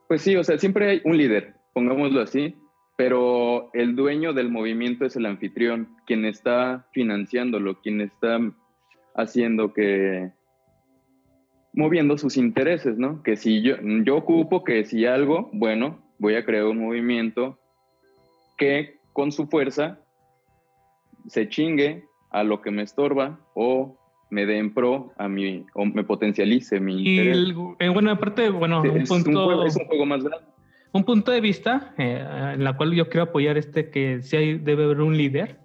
pues 0.07 0.23
sí, 0.23 0.35
o 0.35 0.43
sea, 0.43 0.57
siempre 0.57 0.89
hay 0.89 1.01
un 1.05 1.17
líder, 1.17 1.53
pongámoslo 1.73 2.21
así, 2.21 2.55
pero 2.97 3.69
el 3.73 3.95
dueño 3.95 4.33
del 4.33 4.49
movimiento 4.49 5.05
es 5.05 5.15
el 5.15 5.25
anfitrión, 5.25 5.87
quien 6.05 6.25
está 6.25 6.85
financiándolo, 6.91 7.79
quien 7.79 8.01
está 8.01 8.39
haciendo 9.15 9.73
que, 9.73 10.31
moviendo 11.73 12.17
sus 12.17 12.37
intereses, 12.37 12.97
¿no? 12.97 13.23
Que 13.23 13.35
si 13.35 13.61
yo, 13.61 13.75
yo 14.03 14.17
ocupo 14.17 14.63
que 14.63 14.83
si 14.85 15.05
algo, 15.05 15.49
bueno, 15.53 15.99
voy 16.17 16.35
a 16.35 16.45
crear 16.45 16.65
un 16.65 16.79
movimiento 16.79 17.57
que 18.57 18.99
con 19.13 19.31
su 19.31 19.47
fuerza 19.47 19.99
se 21.27 21.47
chingue 21.49 22.05
a 22.29 22.43
lo 22.43 22.61
que 22.61 22.71
me 22.71 22.83
estorba 22.83 23.39
o 23.53 23.97
me 24.29 24.45
dé 24.45 24.57
en 24.57 24.73
pro 24.73 25.13
a 25.17 25.27
mi, 25.27 25.65
o 25.73 25.85
me 25.85 26.03
potencialice 26.03 26.79
mi 26.79 26.99
interés. 26.99 27.37
Y 27.37 27.83
en 27.83 27.93
buena 27.93 28.17
parte, 28.17 28.49
bueno, 28.49 28.81
un 28.81 29.01
es, 29.01 29.09
un 29.11 29.23
juego, 29.23 29.65
es 29.65 29.75
un 29.75 29.85
juego 29.85 30.05
más 30.05 30.23
grande. 30.23 30.45
un 30.93 31.03
punto 31.03 31.31
de 31.31 31.41
vista 31.41 31.93
eh, 31.97 32.25
en 32.53 32.63
la 32.63 32.77
cual 32.77 32.93
yo 32.93 33.09
quiero 33.09 33.23
apoyar 33.23 33.57
este 33.57 33.89
que 33.89 34.21
sí 34.21 34.37
hay, 34.37 34.57
debe 34.57 34.85
haber 34.85 35.01
un 35.01 35.17
líder. 35.17 35.59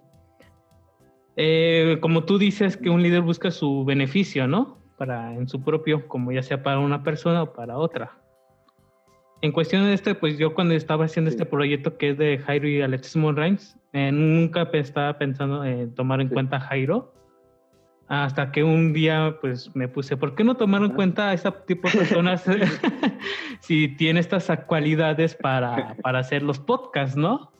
Eh, 1.37 1.97
como 2.01 2.25
tú 2.25 2.37
dices 2.37 2.77
que 2.77 2.89
un 2.89 3.03
líder 3.03 3.21
busca 3.21 3.51
su 3.51 3.85
beneficio, 3.85 4.47
¿no? 4.47 4.79
Para 4.97 5.33
en 5.33 5.47
su 5.47 5.63
propio, 5.63 6.07
como 6.07 6.31
ya 6.31 6.41
sea 6.41 6.63
para 6.63 6.79
una 6.79 7.03
persona 7.03 7.43
o 7.43 7.53
para 7.53 7.77
otra. 7.77 8.17
En 9.41 9.51
cuestión 9.51 9.83
de 9.83 9.93
este, 9.93 10.15
pues 10.15 10.37
yo 10.39 10.55
cuando 10.55 10.73
estaba 10.73 11.05
haciendo 11.05 11.29
este 11.29 11.45
proyecto 11.45 11.97
que 11.97 12.11
es 12.11 12.17
de 12.17 12.39
Jairo 12.39 12.67
y 12.67 12.81
Alexis 12.81 13.15
Monrains, 13.15 13.77
eh, 13.93 14.11
nunca 14.11 14.67
estaba 14.73 15.17
pensando 15.19 15.63
en 15.63 15.93
tomar 15.93 16.21
en 16.21 16.29
cuenta 16.29 16.57
a 16.57 16.61
Jairo, 16.61 17.13
hasta 18.07 18.51
que 18.51 18.63
un 18.63 18.93
día 18.93 19.37
pues 19.41 19.75
me 19.75 19.87
puse, 19.87 20.17
¿por 20.17 20.33
qué 20.33 20.43
no 20.43 20.55
tomar 20.55 20.81
en 20.81 20.91
cuenta 20.91 21.29
a 21.29 21.33
ese 21.33 21.51
tipo 21.67 21.89
de 21.89 21.97
personas 21.99 22.43
si 23.59 23.89
tiene 23.89 24.19
estas 24.19 24.49
cualidades 24.65 25.35
para, 25.35 25.95
para, 26.01 26.19
hacer 26.19 26.41
los 26.41 26.57
podcasts, 26.59 27.17
¿no? 27.17 27.51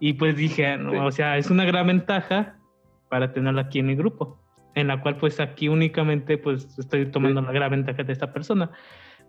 Y 0.00 0.14
pues 0.14 0.36
dije, 0.36 0.76
o 0.76 1.10
sea, 1.10 1.36
es 1.36 1.50
una 1.50 1.64
gran 1.64 1.86
ventaja 1.86 2.56
para 3.08 3.32
tenerlo 3.32 3.60
aquí 3.60 3.80
en 3.80 3.86
mi 3.86 3.94
grupo, 3.94 4.38
en 4.74 4.88
la 4.88 5.00
cual 5.00 5.16
pues 5.16 5.40
aquí 5.40 5.68
únicamente 5.68 6.38
pues 6.38 6.78
estoy 6.78 7.06
tomando 7.06 7.40
la 7.42 7.52
gran 7.52 7.70
ventaja 7.70 8.02
de 8.02 8.12
esta 8.12 8.32
persona 8.32 8.70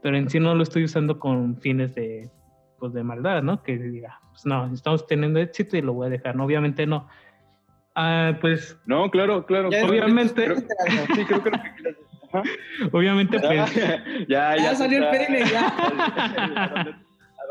pero 0.05 0.17
en 0.17 0.29
sí 0.29 0.39
no 0.39 0.53
lo 0.53 0.61
estoy 0.61 0.83
usando 0.83 1.17
con 1.17 1.57
fines 1.57 1.95
de, 1.95 2.29
pues, 2.77 2.93
de 2.93 3.03
maldad, 3.03 3.41
¿no? 3.41 3.63
Que 3.63 3.75
diga, 3.75 4.19
pues 4.29 4.45
no, 4.45 4.71
estamos 4.71 5.07
teniendo 5.07 5.39
éxito 5.39 5.77
y 5.77 5.81
lo 5.81 5.93
voy 5.93 6.05
a 6.05 6.09
dejar, 6.11 6.35
¿no? 6.35 6.45
Obviamente 6.45 6.85
no. 6.85 7.07
Ah, 7.95 8.37
pues... 8.39 8.79
No, 8.85 9.09
claro, 9.09 9.47
claro. 9.47 9.69
Obviamente... 9.69 10.57
sí, 11.15 11.25
creo 11.25 11.41
que 11.41 11.49
lo 11.49 11.57
que 11.57 11.95
Obviamente, 12.91 13.39
pues... 13.39 13.75
ya, 14.27 14.55
ya, 14.57 14.75
salió 14.75 14.99
el 14.99 15.09
pene, 15.09 15.43
ya. 15.49 17.01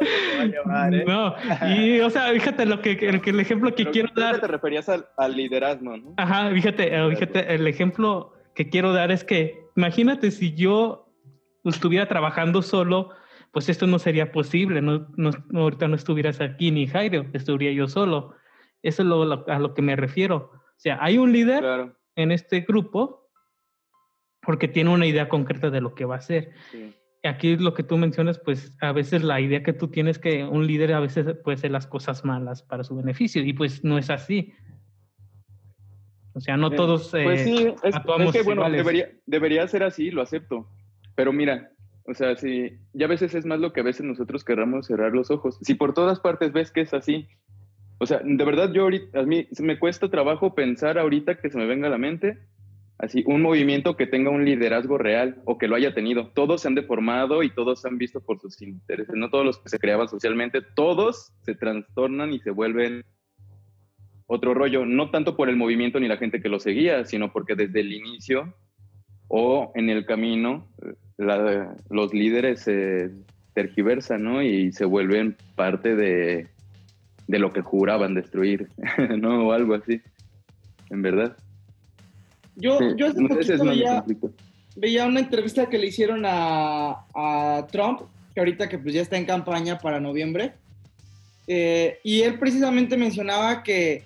No, 1.06 1.34
y 1.68 2.00
o 2.00 2.10
sea, 2.10 2.30
fíjate 2.32 2.66
lo 2.66 2.80
que, 2.80 2.92
el, 2.92 3.20
el 3.24 3.40
ejemplo 3.40 3.74
que 3.74 3.86
quiero 3.86 4.10
dar. 4.14 4.40
te 4.40 4.46
referías 4.46 4.88
al, 4.88 5.06
al, 5.16 5.36
liderazgo, 5.36 5.96
¿no? 5.96 6.14
Ajá, 6.16 6.50
fíjate, 6.50 6.90
fíjate, 7.10 7.54
el 7.54 7.66
ejemplo 7.66 8.32
que 8.54 8.68
quiero 8.68 8.92
dar 8.92 9.10
es 9.10 9.24
que 9.24 9.64
imagínate 9.76 10.30
si 10.30 10.54
yo 10.54 11.12
estuviera 11.64 12.06
trabajando 12.08 12.62
solo, 12.62 13.10
pues 13.52 13.68
esto 13.68 13.86
no 13.86 13.98
sería 13.98 14.32
posible. 14.32 14.82
No, 14.82 15.06
no, 15.16 15.30
ahorita 15.54 15.88
no 15.88 15.96
estuvieras 15.96 16.40
aquí 16.40 16.70
ni 16.70 16.86
Jairo, 16.86 17.26
estuviera 17.32 17.74
yo 17.74 17.88
solo. 17.88 18.34
Eso 18.82 19.02
es 19.02 19.08
lo, 19.08 19.48
a 19.48 19.58
lo 19.58 19.74
que 19.74 19.82
me 19.82 19.96
refiero. 19.96 20.50
O 20.52 20.78
sea, 20.80 20.98
hay 21.00 21.18
un 21.18 21.32
líder 21.32 21.94
en 22.16 22.32
este 22.32 22.60
grupo 22.60 23.30
porque 24.42 24.68
tiene 24.68 24.90
una 24.90 25.06
idea 25.06 25.28
concreta 25.28 25.70
de 25.70 25.80
lo 25.80 25.94
que 25.94 26.04
va 26.04 26.16
a 26.16 26.18
hacer. 26.18 26.52
Aquí 27.24 27.56
lo 27.56 27.72
que 27.72 27.82
tú 27.82 27.96
mencionas, 27.96 28.38
pues 28.38 28.76
a 28.80 28.92
veces 28.92 29.22
la 29.22 29.40
idea 29.40 29.62
que 29.62 29.72
tú 29.72 29.88
tienes 29.88 30.18
que 30.18 30.44
un 30.44 30.66
líder 30.66 30.92
a 30.92 31.00
veces 31.00 31.36
puede 31.42 31.56
hacer 31.56 31.70
las 31.70 31.86
cosas 31.86 32.24
malas 32.24 32.62
para 32.62 32.84
su 32.84 32.94
beneficio 32.96 33.42
y 33.42 33.54
pues 33.54 33.82
no 33.82 33.96
es 33.96 34.10
así. 34.10 34.52
O 36.34 36.40
sea, 36.40 36.56
no 36.56 36.70
todos 36.70 37.10
pues 37.10 37.42
sí, 37.42 37.72
es, 37.82 37.94
que, 38.32 38.42
bueno, 38.42 38.68
debería, 38.68 39.08
debería 39.24 39.66
ser 39.68 39.84
así, 39.84 40.10
lo 40.10 40.20
acepto. 40.20 40.68
Pero 41.14 41.32
mira, 41.32 41.70
o 42.06 42.12
sea, 42.12 42.36
si 42.36 42.76
ya 42.92 43.06
a 43.06 43.08
veces 43.08 43.34
es 43.34 43.46
más 43.46 43.60
lo 43.60 43.72
que 43.72 43.80
a 43.80 43.84
veces 43.84 44.04
nosotros 44.04 44.44
querramos 44.44 44.88
cerrar 44.88 45.12
los 45.12 45.30
ojos. 45.30 45.58
Si 45.62 45.74
por 45.74 45.94
todas 45.94 46.20
partes 46.20 46.52
ves 46.52 46.72
que 46.72 46.82
es 46.82 46.92
así, 46.92 47.28
o 47.98 48.06
sea, 48.06 48.20
de 48.22 48.44
verdad 48.44 48.72
yo 48.72 48.82
ahorita, 48.82 49.20
a 49.20 49.22
mí 49.22 49.46
me 49.60 49.78
cuesta 49.78 50.10
trabajo 50.10 50.54
pensar 50.54 50.98
ahorita 50.98 51.38
que 51.38 51.50
se 51.50 51.56
me 51.56 51.66
venga 51.66 51.86
a 51.86 51.90
la 51.90 51.98
mente 51.98 52.38
así 52.98 53.24
un 53.26 53.42
movimiento 53.42 53.96
que 53.96 54.06
tenga 54.06 54.30
un 54.30 54.44
liderazgo 54.44 54.98
real 54.98 55.42
o 55.44 55.58
que 55.58 55.68
lo 55.68 55.76
haya 55.76 55.94
tenido. 55.94 56.28
Todos 56.28 56.62
se 56.62 56.68
han 56.68 56.74
deformado 56.74 57.42
y 57.42 57.50
todos 57.50 57.80
se 57.80 57.88
han 57.88 57.98
visto 57.98 58.20
por 58.20 58.40
sus 58.40 58.60
intereses, 58.62 59.14
no 59.14 59.30
todos 59.30 59.44
los 59.44 59.58
que 59.58 59.68
se 59.68 59.78
creaban 59.78 60.08
socialmente, 60.08 60.62
todos 60.62 61.32
se 61.42 61.54
trastornan 61.54 62.32
y 62.32 62.40
se 62.40 62.50
vuelven 62.50 63.04
otro 64.26 64.54
rollo, 64.54 64.86
no 64.86 65.10
tanto 65.10 65.36
por 65.36 65.48
el 65.48 65.56
movimiento 65.56 66.00
ni 66.00 66.08
la 66.08 66.16
gente 66.16 66.40
que 66.40 66.48
lo 66.48 66.58
seguía, 66.58 67.04
sino 67.04 67.32
porque 67.32 67.54
desde 67.54 67.80
el 67.80 67.92
inicio 67.92 68.54
o 69.28 69.72
en 69.74 69.90
el 69.90 70.06
camino 70.06 70.66
los 71.16 72.12
líderes 72.12 72.60
se 72.60 73.10
tergiversan, 73.54 74.22
¿no? 74.22 74.42
Y 74.42 74.72
se 74.72 74.84
vuelven 74.84 75.36
parte 75.54 75.94
de, 75.94 76.48
lo 77.28 77.52
que 77.52 77.62
juraban 77.62 78.14
destruir, 78.14 78.68
¿no? 79.18 79.48
O 79.48 79.52
algo 79.52 79.74
así, 79.74 80.00
en 80.90 81.02
verdad. 81.02 81.36
Yo, 82.56 82.78
yo 82.96 83.08
hace 83.08 83.20
poquito 83.22 83.64
veía, 84.76 85.06
una 85.06 85.20
entrevista 85.20 85.68
que 85.68 85.78
le 85.78 85.86
hicieron 85.86 86.22
a, 86.24 87.66
Trump, 87.70 88.02
que 88.34 88.40
ahorita 88.40 88.68
que 88.68 88.78
pues 88.78 88.94
ya 88.94 89.02
está 89.02 89.16
en 89.16 89.24
campaña 89.24 89.78
para 89.78 90.00
noviembre, 90.00 90.54
eh, 91.46 91.98
y 92.02 92.22
él 92.22 92.38
precisamente 92.38 92.96
mencionaba 92.96 93.62
que, 93.62 94.04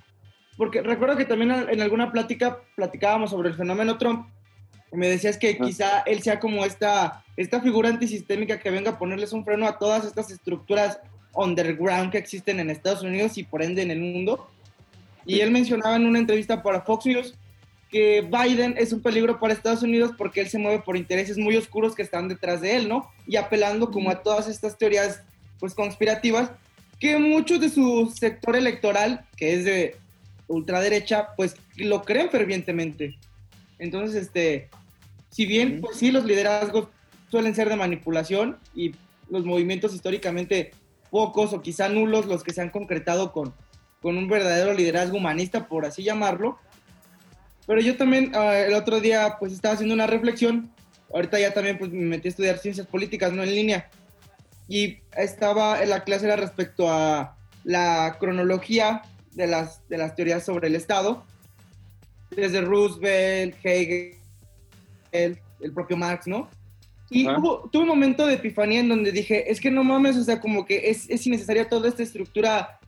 porque 0.56 0.82
recuerdo 0.82 1.16
que 1.16 1.24
también 1.24 1.50
en 1.50 1.80
alguna 1.80 2.11
plática 2.11 2.58
platicábamos 2.74 3.30
sobre 3.30 3.50
el 3.50 3.54
fenómeno 3.54 3.96
Trump, 3.96 4.26
me 4.92 5.08
decías 5.08 5.37
que 5.37 5.56
ah. 5.61 5.64
quizá 5.64 6.00
él 6.00 6.22
sea 6.22 6.40
como 6.40 6.64
esta, 6.64 7.24
esta 7.37 7.61
figura 7.61 7.88
antisistémica 7.88 8.58
que 8.58 8.70
venga 8.70 8.92
a 8.92 8.98
ponerles 8.98 9.32
un 9.32 9.44
freno 9.44 9.66
a 9.66 9.78
todas 9.78 10.04
estas 10.04 10.30
estructuras 10.30 10.98
underground 11.34 12.11
que 12.11 12.18
existen 12.18 12.58
en 12.58 12.70
Estados 12.70 13.02
Unidos 13.02 13.38
y 13.38 13.44
por 13.44 13.62
ende 13.62 13.82
en 13.82 13.90
el 13.90 14.00
mundo. 14.00 14.48
Y 15.24 15.40
él 15.40 15.50
mencionaba 15.50 15.96
en 15.96 16.06
una 16.06 16.18
entrevista 16.18 16.62
para 16.62 16.80
Fox 16.80 17.06
News 17.06 17.34
que 17.90 18.20
Biden 18.20 18.74
es 18.77 18.92
un 18.92 19.01
peligro 19.01 19.40
para 19.40 19.55
Estados 19.55 19.83
Unidos 19.83 20.12
porque 20.16 20.40
él 20.40 20.48
se 20.48 20.59
mueve 20.59 20.81
por 20.81 20.96
intereses 20.96 21.38
muy 21.38 21.57
oscuros 21.57 21.94
que 21.94 22.03
están 22.03 22.29
detrás 22.29 22.61
de 22.61 22.77
él, 22.77 22.88
¿no? 22.88 23.11
Y 23.27 23.37
apelando 23.37 23.90
como 23.90 24.11
a 24.11 24.22
todas 24.22 24.48
estas 24.48 24.77
teorías 24.77 25.22
pues 25.59 25.74
conspirativas 25.74 26.51
que 26.98 27.18
muchos 27.18 27.61
de 27.61 27.68
su 27.68 28.12
sector 28.14 28.57
electoral, 28.57 29.27
que 29.37 29.55
es 29.55 29.64
de 29.64 29.96
ultraderecha, 30.48 31.29
pues 31.37 31.57
lo 31.77 32.03
creen 32.03 32.31
fervientemente. 32.31 33.16
Entonces, 33.79 34.22
este, 34.22 34.68
si 35.31 35.46
bien, 35.46 35.81
pues 35.81 35.98
sí, 35.98 36.11
los 36.11 36.24
liderazgos 36.24 36.88
suelen 37.31 37.55
ser 37.55 37.68
de 37.68 37.77
manipulación 37.77 38.59
y 38.74 38.94
los 39.31 39.44
movimientos 39.44 39.94
históricamente 39.94 40.72
pocos 41.11 41.53
o 41.53 41.62
quizá 41.62 41.88
nulos 41.88 42.27
los 42.27 42.42
que 42.42 42.53
se 42.53 42.61
han 42.61 42.70
concretado 42.70 43.33
con, 43.33 43.55
con 44.03 44.16
un 44.16 44.29
verdadero 44.29 44.72
liderazgo 44.72 45.16
humanista, 45.16 45.68
por 45.68 45.87
así 45.87 46.03
llamarlo. 46.03 46.59
Pero 47.68 47.83
yo 47.83 47.98
también 47.98 48.33
ah, 48.35 48.59
el 48.59 48.72
otro 48.72 48.98
día 48.98 49.37
pues 49.38 49.52
estaba 49.52 49.74
haciendo 49.74 49.94
una 49.94 50.07
reflexión, 50.07 50.72
ahorita 51.12 51.38
ya 51.38 51.52
también 51.52 51.76
pues 51.76 51.92
me 51.92 52.07
metí 52.07 52.26
a 52.28 52.31
estudiar 52.31 52.57
ciencias 52.57 52.87
políticas, 52.87 53.31
no 53.35 53.42
en 53.42 53.54
línea, 53.54 53.90
y 54.68 55.00
estaba 55.14 55.83
en 55.83 55.90
la 55.90 56.02
clase 56.02 56.24
era 56.24 56.37
respecto 56.37 56.90
a 56.90 57.37
la 57.64 58.16
cronología 58.18 59.02
de 59.33 59.46
las, 59.46 59.87
de 59.90 59.98
las 59.98 60.16
teorías 60.16 60.46
sobre 60.46 60.68
el 60.68 60.76
Estado, 60.76 61.24
desde 62.31 62.62
Roosevelt, 62.62 63.54
Hegel, 63.62 64.16
el, 65.12 65.38
propio 65.74 65.98
Marx, 65.98 66.26
¿no? 66.26 66.48
Y 67.11 67.24
tuve 67.24 67.83
un 67.83 67.88
momento 67.88 68.26
de 68.26 68.35
epifanía 68.35 68.81
en 68.81 68.88
donde 68.88 69.12
dije, 69.12 69.50
es 69.50 69.61
que 69.61 69.70
no 69.70 69.85
mames, 69.85 70.16
o 70.16 70.24
sea, 70.24 70.40
como 70.40 70.64
que 70.64 70.88
es, 70.88 71.09
es 71.11 71.26
innecesaria 71.26 71.68
toda 71.68 71.88
esta 71.88 72.02
estructura, 72.02 72.78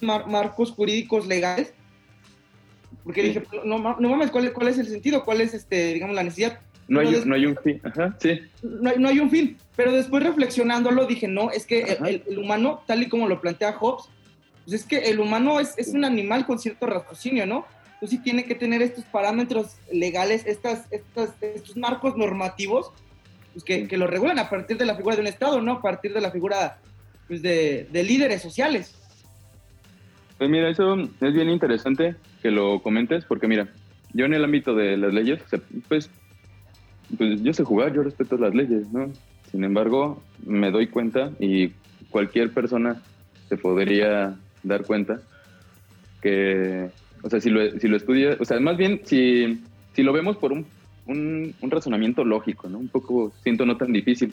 marcos 0.00 0.70
jurídicos 0.70 1.26
legales. 1.26 1.74
Porque 3.10 3.22
dije, 3.22 3.42
no, 3.64 3.78
no 3.78 4.08
mames, 4.08 4.30
¿cuál, 4.30 4.52
¿cuál, 4.52 4.68
es 4.68 4.78
el 4.78 4.88
sentido? 4.88 5.24
¿Cuál 5.24 5.40
es, 5.40 5.52
este, 5.52 5.94
digamos, 5.94 6.14
la 6.14 6.22
necesidad? 6.22 6.60
No 6.86 7.00
hay, 7.00 7.22
no 7.24 7.34
hay 7.34 7.46
un 7.46 7.56
fin, 7.56 7.80
Ajá, 7.84 8.16
sí. 8.20 8.40
No 8.62 8.90
hay, 8.90 8.98
no 8.98 9.08
hay, 9.08 9.20
un 9.20 9.30
fin, 9.30 9.56
pero 9.76 9.92
después 9.92 10.22
reflexionándolo 10.22 11.06
dije, 11.06 11.28
no, 11.28 11.50
es 11.50 11.66
que 11.66 11.82
el, 11.82 12.22
el, 12.26 12.38
humano, 12.38 12.82
tal 12.86 13.02
y 13.02 13.08
como 13.08 13.28
lo 13.28 13.40
plantea 13.40 13.72
Hobbes, 13.72 14.08
pues 14.64 14.80
es 14.80 14.86
que 14.86 14.98
el 15.10 15.20
humano 15.20 15.60
es, 15.60 15.74
es 15.76 15.88
un 15.88 16.04
animal 16.04 16.46
con 16.46 16.58
cierto 16.58 16.86
raciocinio, 16.86 17.46
¿no? 17.46 17.66
pues 18.00 18.10
sí 18.10 18.18
tiene 18.18 18.44
que 18.44 18.54
tener 18.54 18.80
estos 18.80 19.04
parámetros 19.04 19.76
legales, 19.92 20.44
estas, 20.46 20.90
estas, 20.90 21.30
estos 21.42 21.76
marcos 21.76 22.16
normativos, 22.16 22.90
pues 23.52 23.62
que, 23.62 23.86
que, 23.86 23.98
lo 23.98 24.06
regulan 24.06 24.38
a 24.38 24.48
partir 24.48 24.78
de 24.78 24.86
la 24.86 24.96
figura 24.96 25.16
de 25.16 25.20
un 25.20 25.28
Estado, 25.28 25.60
¿no? 25.60 25.72
A 25.72 25.82
partir 25.82 26.14
de 26.14 26.22
la 26.22 26.30
figura 26.30 26.78
pues, 27.28 27.42
de, 27.42 27.86
de, 27.92 28.02
líderes 28.02 28.40
sociales. 28.40 28.94
Pues 30.40 30.48
mira, 30.48 30.70
eso 30.70 30.94
es 30.94 31.34
bien 31.34 31.50
interesante 31.50 32.14
que 32.40 32.50
lo 32.50 32.80
comentes, 32.80 33.26
porque 33.26 33.46
mira, 33.46 33.68
yo 34.14 34.24
en 34.24 34.32
el 34.32 34.42
ámbito 34.42 34.74
de 34.74 34.96
las 34.96 35.12
leyes, 35.12 35.38
pues, 35.86 36.08
pues 37.18 37.42
yo 37.42 37.52
sé 37.52 37.62
jugar, 37.62 37.92
yo 37.92 38.02
respeto 38.02 38.38
las 38.38 38.54
leyes, 38.54 38.90
¿no? 38.90 39.12
Sin 39.50 39.64
embargo, 39.64 40.22
me 40.46 40.70
doy 40.70 40.86
cuenta 40.86 41.30
y 41.40 41.72
cualquier 42.08 42.54
persona 42.54 43.02
se 43.50 43.58
podría 43.58 44.34
dar 44.62 44.86
cuenta 44.86 45.20
que 46.22 46.88
o 47.22 47.28
sea, 47.28 47.38
si 47.38 47.50
lo, 47.50 47.78
si 47.78 47.86
lo 47.86 47.98
estudias, 47.98 48.40
o 48.40 48.44
sea, 48.46 48.58
más 48.60 48.78
bien 48.78 49.02
si, 49.04 49.60
si 49.92 50.02
lo 50.02 50.14
vemos 50.14 50.38
por 50.38 50.52
un, 50.52 50.64
un, 51.06 51.54
razonamiento 51.70 52.24
lógico, 52.24 52.66
¿no? 52.66 52.78
Un 52.78 52.88
poco, 52.88 53.30
siento 53.42 53.66
no 53.66 53.76
tan 53.76 53.92
difícil, 53.92 54.32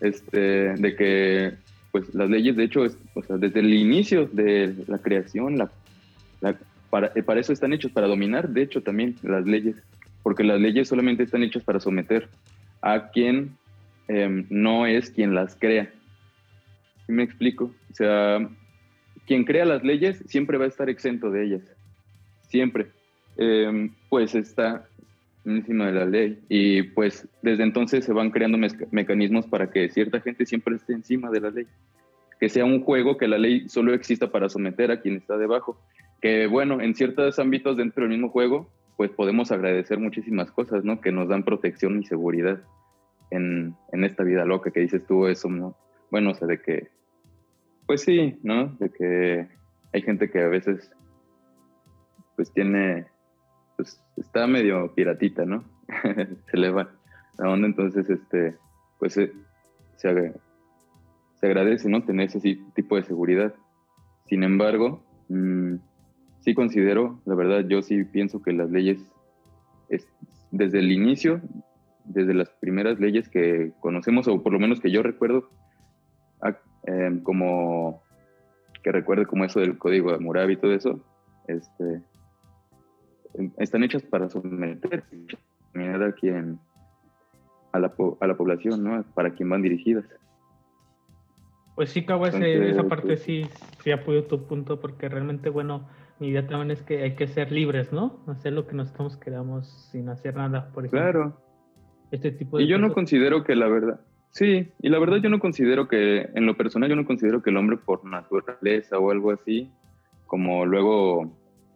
este, 0.00 0.74
de 0.74 0.96
que 0.96 1.52
pues 1.92 2.12
las 2.14 2.28
leyes, 2.28 2.56
de 2.56 2.64
hecho, 2.64 2.84
es, 2.84 2.98
o 3.14 3.22
sea, 3.22 3.36
desde 3.36 3.60
el 3.60 3.72
inicio 3.72 4.26
de 4.26 4.74
la 4.88 4.98
creación, 4.98 5.58
la, 5.58 5.70
para, 6.90 7.12
para, 7.12 7.40
eso 7.40 7.52
están 7.52 7.72
hechos, 7.72 7.92
para 7.92 8.08
dominar, 8.08 8.48
de 8.48 8.62
hecho, 8.62 8.82
también 8.82 9.14
las 9.22 9.44
leyes, 9.44 9.76
porque 10.22 10.42
las 10.42 10.60
leyes 10.60 10.88
solamente 10.88 11.22
están 11.22 11.42
hechas 11.42 11.62
para 11.62 11.80
someter 11.80 12.28
a 12.80 13.10
quien 13.10 13.56
em, 14.08 14.46
no 14.48 14.86
es 14.86 15.10
quien 15.10 15.34
las 15.34 15.54
crea. 15.54 15.92
me 17.08 17.22
explico? 17.22 17.70
O 17.90 17.94
sea, 17.94 18.48
quien 19.26 19.44
crea 19.44 19.64
las 19.66 19.84
leyes 19.84 20.22
siempre 20.26 20.58
va 20.58 20.64
a 20.64 20.68
estar 20.68 20.88
exento 20.88 21.30
de 21.30 21.44
ellas. 21.44 21.62
Siempre. 22.48 22.88
Em, 23.36 23.90
pues 24.08 24.34
está 24.34 24.86
encima 25.44 25.86
de 25.86 25.92
la 25.92 26.06
ley. 26.06 26.40
Y 26.48 26.82
pues 26.82 27.28
desde 27.42 27.62
entonces 27.62 28.04
se 28.04 28.12
van 28.12 28.30
creando 28.30 28.58
mecanismos 28.90 29.46
para 29.46 29.70
que 29.70 29.88
cierta 29.88 30.20
gente 30.20 30.46
siempre 30.46 30.76
esté 30.76 30.92
encima 30.92 31.30
de 31.30 31.40
la 31.40 31.50
ley. 31.50 31.66
Que 32.40 32.48
sea 32.48 32.64
un 32.64 32.82
juego 32.82 33.16
que 33.16 33.28
la 33.28 33.38
ley 33.38 33.68
solo 33.68 33.94
exista 33.94 34.30
para 34.30 34.48
someter 34.48 34.90
a 34.90 35.00
quien 35.00 35.16
está 35.16 35.36
debajo. 35.36 35.80
Que 36.20 36.46
bueno, 36.46 36.80
en 36.80 36.94
ciertos 36.94 37.38
ámbitos 37.38 37.76
dentro 37.76 38.02
del 38.02 38.12
mismo 38.12 38.30
juego, 38.30 38.70
pues 38.96 39.10
podemos 39.10 39.50
agradecer 39.50 39.98
muchísimas 39.98 40.50
cosas, 40.50 40.84
¿no? 40.84 41.00
Que 41.00 41.12
nos 41.12 41.28
dan 41.28 41.44
protección 41.44 42.00
y 42.00 42.04
seguridad 42.04 42.62
en, 43.30 43.74
en 43.92 44.04
esta 44.04 44.22
vida 44.22 44.44
loca 44.44 44.70
que 44.70 44.80
dices 44.80 45.06
tú, 45.06 45.26
eso, 45.26 45.48
¿no? 45.48 45.76
Bueno, 46.10 46.30
o 46.30 46.34
sea, 46.34 46.46
de 46.46 46.60
que, 46.60 46.88
pues 47.86 48.02
sí, 48.02 48.38
¿no? 48.42 48.68
De 48.78 48.90
que 48.90 49.48
hay 49.92 50.02
gente 50.02 50.30
que 50.30 50.40
a 50.40 50.48
veces, 50.48 50.92
pues 52.36 52.52
tiene 52.52 53.06
pues 53.76 54.02
está 54.16 54.46
medio 54.46 54.94
piratita, 54.94 55.44
¿no? 55.44 55.64
se 56.50 56.56
le 56.56 56.70
va 56.70 56.90
la 57.38 57.50
onda, 57.50 57.66
entonces, 57.66 58.08
este, 58.08 58.56
pues 58.98 59.14
se, 59.14 59.32
se, 59.96 60.08
agradece, 61.42 61.88
¿no? 61.88 62.04
Tener 62.04 62.28
ese 62.28 62.58
tipo 62.74 62.96
de 62.96 63.02
seguridad. 63.02 63.54
Sin 64.26 64.42
embargo, 64.42 65.02
mm, 65.28 65.76
sí 66.40 66.54
considero, 66.54 67.20
la 67.24 67.34
verdad, 67.34 67.66
yo 67.66 67.82
sí 67.82 68.04
pienso 68.04 68.42
que 68.42 68.52
las 68.52 68.70
leyes, 68.70 69.00
desde 70.50 70.78
el 70.78 70.92
inicio, 70.92 71.40
desde 72.04 72.34
las 72.34 72.50
primeras 72.50 73.00
leyes 73.00 73.28
que 73.28 73.72
conocemos, 73.80 74.28
o 74.28 74.42
por 74.42 74.52
lo 74.52 74.60
menos 74.60 74.80
que 74.80 74.90
yo 74.90 75.02
recuerdo, 75.02 75.48
em, 76.84 77.22
como 77.22 78.02
que 78.82 78.90
recuerde 78.90 79.26
como 79.26 79.44
eso 79.44 79.60
del 79.60 79.78
código 79.78 80.10
de 80.10 80.16
Hammurabi 80.16 80.54
y 80.54 80.56
todo 80.56 80.72
eso, 80.72 81.00
este, 81.46 82.02
están 83.58 83.82
hechas 83.84 84.02
para 84.02 84.28
someter 84.28 85.04
a 85.74 86.12
quien 86.12 86.58
a 87.72 87.78
la, 87.78 87.92
a 88.20 88.26
la 88.26 88.36
población, 88.36 88.84
¿no? 88.84 89.02
Para 89.14 89.30
quien 89.30 89.48
van 89.48 89.62
dirigidas. 89.62 90.04
Pues 91.74 91.90
sí, 91.90 92.04
Cabo, 92.04 92.26
esa 92.26 92.82
parte 92.84 93.06
pues 93.06 93.22
sí, 93.22 93.46
sí 93.82 93.90
apoyo 93.90 94.24
tu 94.24 94.46
punto, 94.46 94.78
porque 94.78 95.08
realmente, 95.08 95.48
bueno, 95.48 95.88
mi 96.18 96.28
idea 96.28 96.46
también 96.46 96.70
es 96.70 96.82
que 96.82 97.02
hay 97.02 97.16
que 97.16 97.26
ser 97.26 97.50
libres, 97.50 97.92
¿no? 97.92 98.20
Hacer 98.26 98.52
lo 98.52 98.66
que 98.66 98.74
nosotros 98.74 99.16
queramos 99.16 99.88
sin 99.90 100.08
hacer 100.10 100.36
nada, 100.36 100.70
por 100.72 100.84
ejemplo. 100.84 101.00
Claro. 101.00 101.36
Este 102.10 102.30
tipo 102.30 102.58
de 102.58 102.64
y 102.64 102.66
yo 102.66 102.76
no 102.76 102.92
considero 102.92 103.42
que 103.42 103.56
la 103.56 103.68
verdad, 103.68 104.00
sí, 104.28 104.70
y 104.82 104.88
la 104.90 104.98
verdad 104.98 105.16
yo 105.16 105.30
no 105.30 105.40
considero 105.40 105.88
que, 105.88 106.28
en 106.34 106.44
lo 106.44 106.58
personal, 106.58 106.90
yo 106.90 106.96
no 106.96 107.06
considero 107.06 107.42
que 107.42 107.48
el 107.48 107.56
hombre 107.56 107.78
por 107.78 108.04
naturaleza 108.04 108.98
o 108.98 109.10
algo 109.10 109.30
así, 109.30 109.70
como 110.26 110.66
luego 110.66 111.32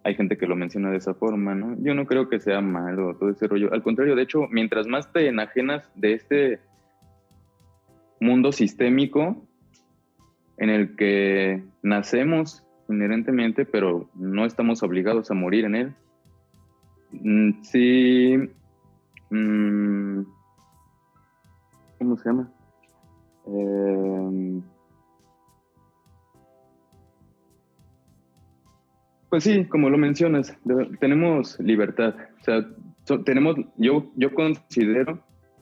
hay 0.06 0.14
gente 0.14 0.38
que 0.38 0.46
lo 0.46 0.54
menciona 0.54 0.92
de 0.92 0.98
esa 0.98 1.14
forma, 1.14 1.56
¿no? 1.56 1.76
Yo 1.82 1.92
no 1.92 2.06
creo 2.06 2.28
que 2.28 2.38
sea 2.38 2.60
malo 2.60 3.16
todo 3.16 3.30
ese 3.30 3.48
rollo. 3.48 3.72
Al 3.72 3.82
contrario, 3.82 4.14
de 4.14 4.22
hecho, 4.22 4.46
mientras 4.52 4.86
más 4.86 5.12
te 5.12 5.26
enajenas 5.26 5.90
de 5.96 6.12
este 6.12 6.60
mundo 8.20 8.52
sistémico 8.52 9.44
en 10.58 10.70
el 10.70 10.94
que 10.94 11.64
nacemos 11.82 12.64
inherentemente, 12.88 13.64
pero 13.64 14.08
no 14.14 14.46
estamos 14.46 14.84
obligados 14.84 15.32
a 15.32 15.34
morir 15.34 15.64
en 15.64 15.74
él, 15.74 15.94
mm, 17.10 17.62
sí... 17.62 18.36
Mm, 19.30 20.20
¿Cómo 21.98 22.16
se 22.16 22.28
llama? 22.28 22.52
Eh, 23.48 24.60
Pues 29.28 29.44
sí, 29.44 29.64
como 29.64 29.90
lo 29.90 29.98
mencionas, 29.98 30.56
tenemos 31.00 31.58
libertad. 31.58 32.14
O 32.40 32.44
sea, 32.44 32.66
tenemos, 33.24 33.56
yo, 33.76 34.10
yo 34.16 34.32
considero, 34.32 35.20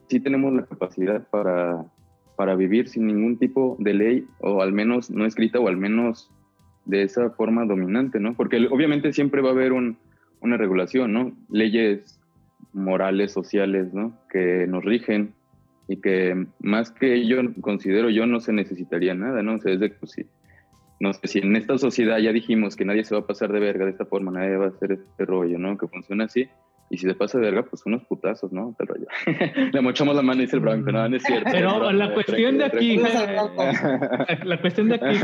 sí 0.09 0.21
tenemos 0.21 0.53
la 0.53 0.67
capacidad 0.67 1.27
para, 1.29 1.85
para 2.37 2.55
vivir 2.55 2.89
sin 2.89 3.07
ningún 3.07 3.39
tipo 3.39 3.77
de 3.79 3.95
ley, 3.95 4.27
o 4.39 4.61
al 4.63 4.73
menos 4.73 5.11
no 5.11 5.25
escrita, 5.25 5.61
o 5.61 5.69
al 5.69 5.77
menos 5.77 6.31
de 6.85 7.03
esa 7.03 7.31
forma 7.31 7.65
dominante, 7.65 8.21
¿no? 8.21 8.35
Porque 8.35 8.69
obviamente 8.71 9.13
siempre 9.13 9.41
va 9.41 9.49
a 9.49 9.53
haber 9.53 9.73
un, 9.73 9.97
una 10.41 10.57
regulación, 10.57 11.13
¿no? 11.13 11.33
Leyes 11.49 12.21
morales, 12.75 13.33
sociales, 13.33 13.95
¿no? 13.95 14.19
Que 14.29 14.67
nos 14.67 14.85
rigen 14.85 15.33
y 15.89 15.97
que 16.01 16.47
más 16.61 16.91
que 16.91 17.27
yo 17.27 17.37
considero 17.61 18.11
yo 18.11 18.27
no 18.27 18.41
se 18.41 18.53
necesitaría 18.53 19.15
nada, 19.15 19.43
¿no? 19.43 19.55
O 19.55 19.61
sea, 19.61 19.73
es 19.73 19.81
de, 19.81 19.91
pues, 19.91 20.13
sí, 20.13 20.27
no 21.01 21.13
sé 21.13 21.27
si 21.27 21.39
en 21.41 21.57
esta 21.57 21.79
sociedad 21.79 22.19
ya 22.19 22.33
dijimos 22.33 22.77
que 22.77 22.85
nadie 22.85 23.05
se 23.05 23.15
va 23.15 23.23
a 23.23 23.27
pasar 23.27 23.53
de 23.53 23.61
verga 23.61 23.85
de 23.85 23.93
esta 23.93 24.07
forma, 24.07 24.31
nadie 24.31 24.57
va 24.57 24.67
a 24.67 24.69
hacer 24.69 24.93
este 24.93 25.25
rollo, 25.25 25.59
¿no? 25.59 25.77
Que 25.77 25.89
funciona 25.89 26.25
así. 26.25 26.49
Y 26.91 26.99
si 26.99 27.07
se 27.07 27.15
pasa 27.15 27.39
de 27.39 27.47
verga, 27.47 27.63
pues 27.63 27.85
unos 27.87 28.05
putazos, 28.05 28.53
¿no? 28.53 28.75
Te 28.79 28.85
rollo. 28.85 29.07
Le 29.73 29.81
mochamos 29.81 30.15
la 30.15 30.23
mano 30.23 30.41
y 30.41 30.45
dice 30.45 30.57
el 30.57 30.63
Bronco, 30.63 30.93
no, 30.93 31.09
no 31.09 31.17
es 31.17 31.23
cierto. 31.23 31.51
Pero 31.51 31.91
la 31.93 32.13
cuestión 32.13 32.59
de 32.59 32.65
aquí, 32.67 32.99
la 34.45 34.61
cuestión 34.61 34.89
de 34.89 34.95
aquí, 34.97 35.19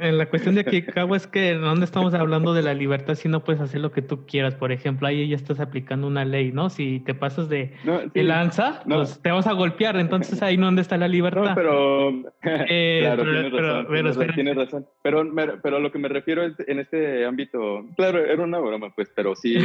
Caguas, 0.00 0.14
la 0.14 0.26
cuestión 0.26 0.54
de 0.54 0.62
aquí, 0.62 0.82
Cabo, 0.82 1.14
es 1.14 1.26
que 1.26 1.54
no 1.54 1.72
estamos 1.84 2.14
hablando 2.14 2.54
de 2.54 2.62
la 2.62 2.74
libertad 2.74 3.14
si 3.14 3.28
no 3.28 3.44
puedes 3.44 3.60
hacer 3.60 3.80
lo 3.80 3.92
que 3.92 4.02
tú 4.02 4.26
quieras. 4.26 4.54
Por 4.54 4.72
ejemplo, 4.72 5.06
ahí 5.06 5.28
ya 5.28 5.36
estás 5.36 5.60
aplicando 5.60 6.06
una 6.06 6.24
ley, 6.24 6.52
¿no? 6.52 6.70
Si 6.70 7.00
te 7.00 7.14
pasas 7.14 7.48
de, 7.48 7.72
lanza, 8.14 8.82
pues 8.86 9.20
te 9.22 9.30
vas 9.30 9.46
a 9.46 9.52
golpear. 9.52 9.96
Entonces 9.96 10.42
ahí 10.42 10.56
no 10.56 10.66
donde 10.66 10.82
está 10.82 10.96
la 10.96 11.08
libertad. 11.08 11.50
No, 11.50 11.54
pero... 11.54 12.10
Eh, 12.72 13.00
claro, 13.02 13.22
tienes, 13.24 13.52
razón, 13.52 13.86
pero, 13.88 14.34
tienes, 14.34 14.56
razón, 14.56 14.86
Pero, 15.02 15.24
pero 15.62 15.78
lo 15.78 15.90
que 15.90 15.98
me 15.98 16.08
refiero 16.08 16.42
es 16.42 16.54
en 16.66 16.78
este 16.78 17.24
ámbito... 17.24 17.84
Claro, 17.96 18.18
era 18.18 18.42
una 18.42 18.58
broma, 18.58 18.90
pues, 18.94 19.10
pero 19.14 19.34
sí... 19.34 19.58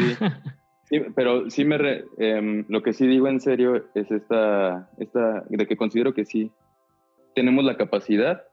sí 0.83 1.01
pero 1.15 1.49
sí 1.49 1.65
me... 1.65 2.03
Em, 2.17 2.65
lo 2.67 2.81
que 2.83 2.93
sí 2.93 3.07
digo 3.07 3.27
en 3.27 3.39
serio 3.39 3.83
es 3.93 4.11
esta, 4.11 4.89
esta... 4.99 5.43
De 5.49 5.67
que 5.67 5.77
considero 5.77 6.13
que 6.13 6.25
sí 6.25 6.51
tenemos 7.35 7.63
la 7.63 7.77
capacidad 7.77 8.43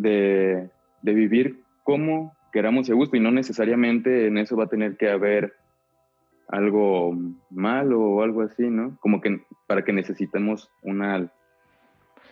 de, 0.00 0.70
vivir 1.02 1.62
como 1.82 2.32
queramos 2.52 2.88
y 2.88 2.92
a 2.92 2.94
gusto 2.94 3.16
y 3.16 3.20
no 3.20 3.30
necesariamente 3.30 4.26
en 4.26 4.38
eso 4.38 4.56
va 4.56 4.64
a 4.64 4.68
tener 4.68 4.96
que 4.96 5.10
haber 5.10 5.54
algo 6.48 7.16
malo 7.50 8.00
o 8.00 8.22
algo 8.22 8.42
así, 8.42 8.68
¿no? 8.68 8.98
Como 9.00 9.20
que 9.20 9.40
para 9.66 9.84
que 9.84 9.92
necesitemos 9.92 10.68
una 10.82 11.30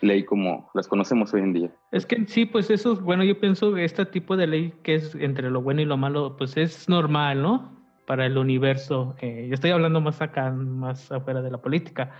ley 0.00 0.24
como 0.24 0.70
las 0.74 0.88
conocemos 0.88 1.32
hoy 1.34 1.42
en 1.42 1.52
día. 1.52 1.70
Es 1.92 2.04
que 2.04 2.26
sí, 2.26 2.46
pues 2.46 2.70
eso, 2.70 2.96
bueno, 2.96 3.24
yo 3.24 3.38
pienso 3.38 3.74
que 3.74 3.84
este 3.84 4.06
tipo 4.06 4.36
de 4.36 4.46
ley 4.46 4.74
que 4.82 4.96
es 4.96 5.14
entre 5.14 5.50
lo 5.50 5.62
bueno 5.62 5.82
y 5.82 5.84
lo 5.84 5.96
malo, 5.96 6.36
pues 6.36 6.56
es 6.56 6.88
normal, 6.88 7.42
¿no? 7.42 7.76
Para 8.06 8.26
el 8.26 8.38
universo. 8.38 9.14
Eh, 9.20 9.46
yo 9.48 9.54
estoy 9.54 9.70
hablando 9.70 10.00
más 10.00 10.20
acá, 10.20 10.50
más 10.50 11.12
afuera 11.12 11.42
de 11.42 11.50
la 11.50 11.58
política. 11.58 12.10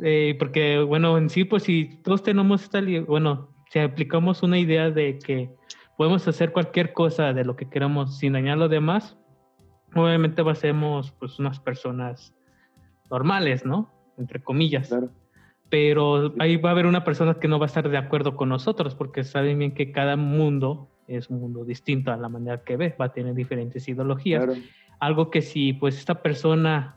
Eh, 0.00 0.36
porque, 0.38 0.80
bueno, 0.80 1.18
en 1.18 1.28
sí, 1.28 1.44
pues 1.44 1.64
si 1.64 2.00
todos 2.02 2.22
tenemos 2.22 2.62
esta, 2.62 2.80
bueno, 3.06 3.55
si 3.70 3.78
aplicamos 3.78 4.42
una 4.42 4.58
idea 4.58 4.90
de 4.90 5.18
que 5.18 5.50
podemos 5.96 6.26
hacer 6.28 6.52
cualquier 6.52 6.92
cosa 6.92 7.32
de 7.32 7.44
lo 7.44 7.56
que 7.56 7.68
queramos 7.68 8.18
sin 8.18 8.34
dañar 8.34 8.54
a 8.54 8.60
los 8.60 8.70
demás, 8.70 9.16
obviamente 9.94 10.42
va 10.42 10.52
a 10.52 10.56
ser 10.56 10.74
pues 11.18 11.38
unas 11.38 11.60
personas 11.60 12.34
normales, 13.10 13.64
¿no? 13.64 13.92
Entre 14.18 14.42
comillas. 14.42 14.94
Pero 15.68 16.34
ahí 16.38 16.56
va 16.56 16.70
a 16.70 16.72
haber 16.72 16.86
una 16.86 17.04
persona 17.04 17.34
que 17.34 17.48
no 17.48 17.58
va 17.58 17.66
a 17.66 17.68
estar 17.68 17.88
de 17.88 17.98
acuerdo 17.98 18.36
con 18.36 18.48
nosotros 18.48 18.94
porque 18.94 19.24
saben 19.24 19.58
bien 19.58 19.74
que 19.74 19.90
cada 19.90 20.16
mundo 20.16 20.88
es 21.08 21.28
un 21.28 21.40
mundo 21.40 21.64
distinto 21.64 22.12
a 22.12 22.16
la 22.16 22.28
manera 22.28 22.62
que 22.62 22.76
ve, 22.76 22.94
va 23.00 23.06
a 23.06 23.12
tener 23.12 23.34
diferentes 23.34 23.88
ideologías. 23.88 24.46
Algo 25.00 25.30
que 25.30 25.42
si 25.42 25.72
pues 25.72 25.98
esta 25.98 26.22
persona 26.22 26.96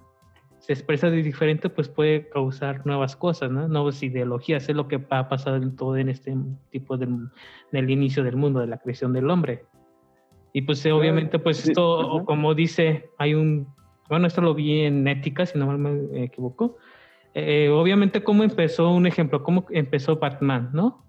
se 0.69 0.73
expresa 0.73 1.09
de 1.09 1.23
diferente, 1.23 1.67
pues 1.67 1.89
puede 1.89 2.29
causar 2.29 2.85
nuevas 2.85 3.15
cosas, 3.15 3.49
¿no? 3.49 3.67
Nuevas 3.67 4.03
ideologías. 4.03 4.69
Es 4.69 4.75
lo 4.75 4.87
que 4.87 5.03
ha 5.09 5.27
pasado 5.27 5.55
en 5.55 5.75
todo 5.75 5.97
en 5.97 6.09
este 6.09 6.37
tipo 6.69 6.95
del, 6.95 7.29
del 7.71 7.89
inicio 7.89 8.23
del 8.23 8.35
mundo, 8.35 8.59
de 8.59 8.67
la 8.67 8.77
creación 8.77 9.11
del 9.11 9.31
hombre. 9.31 9.63
Y 10.53 10.61
pues 10.61 10.85
obviamente, 10.85 11.39
pues 11.39 11.67
esto, 11.67 12.23
como 12.23 12.53
dice, 12.53 13.09
hay 13.17 13.33
un, 13.33 13.67
bueno, 14.09 14.27
esto 14.27 14.41
lo 14.41 14.53
vi 14.53 14.81
en 14.81 15.07
ética, 15.07 15.43
si 15.47 15.57
no 15.57 15.75
me 15.75 16.25
equivoco. 16.25 16.77
Eh, 17.33 17.69
obviamente, 17.69 18.21
¿cómo 18.21 18.43
empezó 18.43 18.91
un 18.91 19.07
ejemplo? 19.07 19.41
¿Cómo 19.41 19.65
empezó 19.71 20.17
Batman, 20.17 20.69
no? 20.71 21.03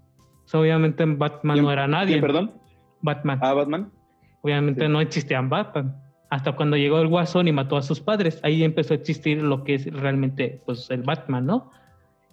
obviamente 0.55 1.05
Batman 1.05 1.63
no 1.63 1.71
era 1.71 1.87
nadie. 1.87 2.19
perdón? 2.19 2.55
Batman. 3.03 3.39
Ah, 3.43 3.53
Batman. 3.53 3.93
Obviamente 4.41 4.89
no 4.89 5.03
existían 5.03 5.51
Batman 5.51 5.95
hasta 6.31 6.53
cuando 6.53 6.77
llegó 6.77 7.01
el 7.01 7.09
Guasón 7.09 7.49
y 7.49 7.53
mató 7.53 7.77
a 7.77 7.83
sus 7.83 8.01
padres. 8.01 8.41
Ahí 8.43 8.63
empezó 8.63 8.95
a 8.95 8.97
existir 8.97 9.43
lo 9.43 9.65
que 9.65 9.75
es 9.75 9.93
realmente 9.93 10.61
pues, 10.65 10.89
el 10.91 11.03
Batman, 11.03 11.45
¿no? 11.45 11.71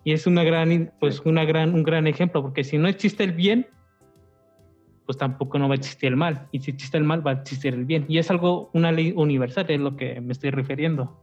Y 0.04 0.14
es 0.14 0.28
una 0.28 0.44
gran, 0.44 0.94
pues, 1.00 1.20
una 1.26 1.44
gran, 1.44 1.74
un 1.74 1.84
gran 1.84 2.08
ejemplo, 2.08 2.42
porque 2.42 2.64
si 2.64 2.78
no 2.78 2.88
existe 2.88 3.24
el 3.24 3.34
bien, 3.34 3.68
pues 5.06 5.18
tampoco 5.18 5.58
no 5.58 5.68
va 5.68 5.74
a 5.74 5.78
existir 5.78 6.10
el 6.10 6.16
mal. 6.16 6.48
Y 6.52 6.60
si 6.60 6.72
existe 6.72 6.98
el 6.98 7.04
mal, 7.04 7.26
va 7.26 7.32
a 7.32 7.34
existir 7.36 7.74
el 7.74 7.86
bien. 7.86 8.06
Y 8.08 8.20
es 8.20 8.30
algo, 8.30 8.70
una 8.74 8.92
ley 8.92 9.14
universal, 9.16 9.66
es 9.70 9.80
lo 9.80 9.96
que 9.98 10.22
me 10.22 10.32
estoy 10.34 10.52
refiriendo. 10.52 11.20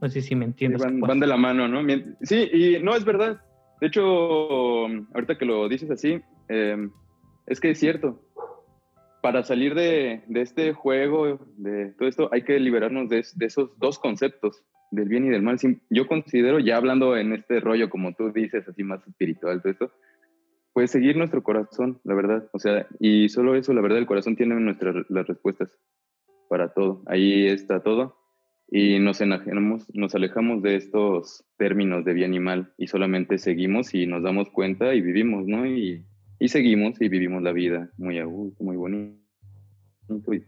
No 0.00 0.08
sé 0.08 0.20
si 0.20 0.34
me 0.34 0.46
entiendes. 0.46 0.82
van, 0.82 1.20
de 1.20 1.26
la 1.26 1.36
mano, 1.36 1.68
¿no? 1.68 1.80
Sí, 2.22 2.50
y 2.52 2.82
no 2.82 2.96
es 2.96 3.04
verdad. 3.04 3.40
De 3.80 3.86
hecho, 3.86 4.02
ahorita 4.04 5.38
que 5.38 5.44
lo 5.44 5.68
dices 5.68 5.90
así, 5.90 6.20
em, 6.48 6.90
es 7.46 7.60
que 7.60 7.70
es 7.70 7.78
cierto. 7.78 8.20
Para 9.22 9.44
salir 9.44 9.74
de, 9.74 10.24
este 10.34 10.72
juego, 10.72 11.38
de 11.56 11.92
todo 11.92 12.08
esto, 12.08 12.28
hay 12.32 12.42
que 12.42 12.58
liberarnos 12.58 13.08
de, 13.08 13.20
esos 13.20 13.78
dos 13.78 13.98
conceptos, 13.98 14.62
del 14.90 15.08
bien 15.08 15.24
y 15.24 15.30
del 15.30 15.42
mal. 15.42 15.58
Yo 15.88 16.06
considero, 16.06 16.58
ya 16.58 16.76
hablando 16.76 17.16
en 17.16 17.32
este 17.32 17.60
rollo, 17.60 17.88
como 17.88 18.14
tú 18.14 18.32
dices, 18.32 18.68
así 18.68 18.82
más 18.82 19.06
espiritual, 19.06 19.62
todo 19.62 19.72
esto, 19.72 19.92
pues 20.74 20.90
seguir 20.90 21.16
nuestro 21.16 21.42
corazón, 21.42 22.00
la 22.04 22.14
verdad. 22.14 22.50
O 22.52 22.58
sea, 22.58 22.86
y 22.98 23.28
solo 23.28 23.54
eso, 23.54 23.72
la 23.72 23.80
verdad, 23.80 23.98
el 23.98 24.06
corazón 24.06 24.36
tiene 24.36 24.54
nuestras 24.56 24.96
las 25.08 25.26
respuestas 25.26 25.70
para 26.48 26.74
todo. 26.74 27.02
Ahí 27.06 27.46
está 27.46 27.80
todo 27.80 28.18
y 28.74 28.98
nos 28.98 29.20
enajenamos, 29.20 29.86
nos 29.94 30.14
alejamos 30.14 30.62
de 30.62 30.76
estos 30.76 31.44
términos 31.58 32.06
de 32.06 32.14
bien 32.14 32.32
y 32.32 32.40
mal 32.40 32.72
y 32.78 32.86
solamente 32.86 33.36
seguimos 33.36 33.94
y 33.94 34.06
nos 34.06 34.22
damos 34.22 34.48
cuenta 34.48 34.94
y 34.94 35.02
vivimos, 35.02 35.46
¿no? 35.46 35.66
Y, 35.66 36.04
y 36.42 36.48
seguimos 36.48 37.00
y 37.00 37.08
vivimos 37.08 37.40
la 37.40 37.52
vida 37.52 37.88
muy 37.96 38.18
a 38.18 38.24
gusto, 38.24 38.64
muy 38.64 38.76
bonito. 38.76 39.14
Y 40.08 40.42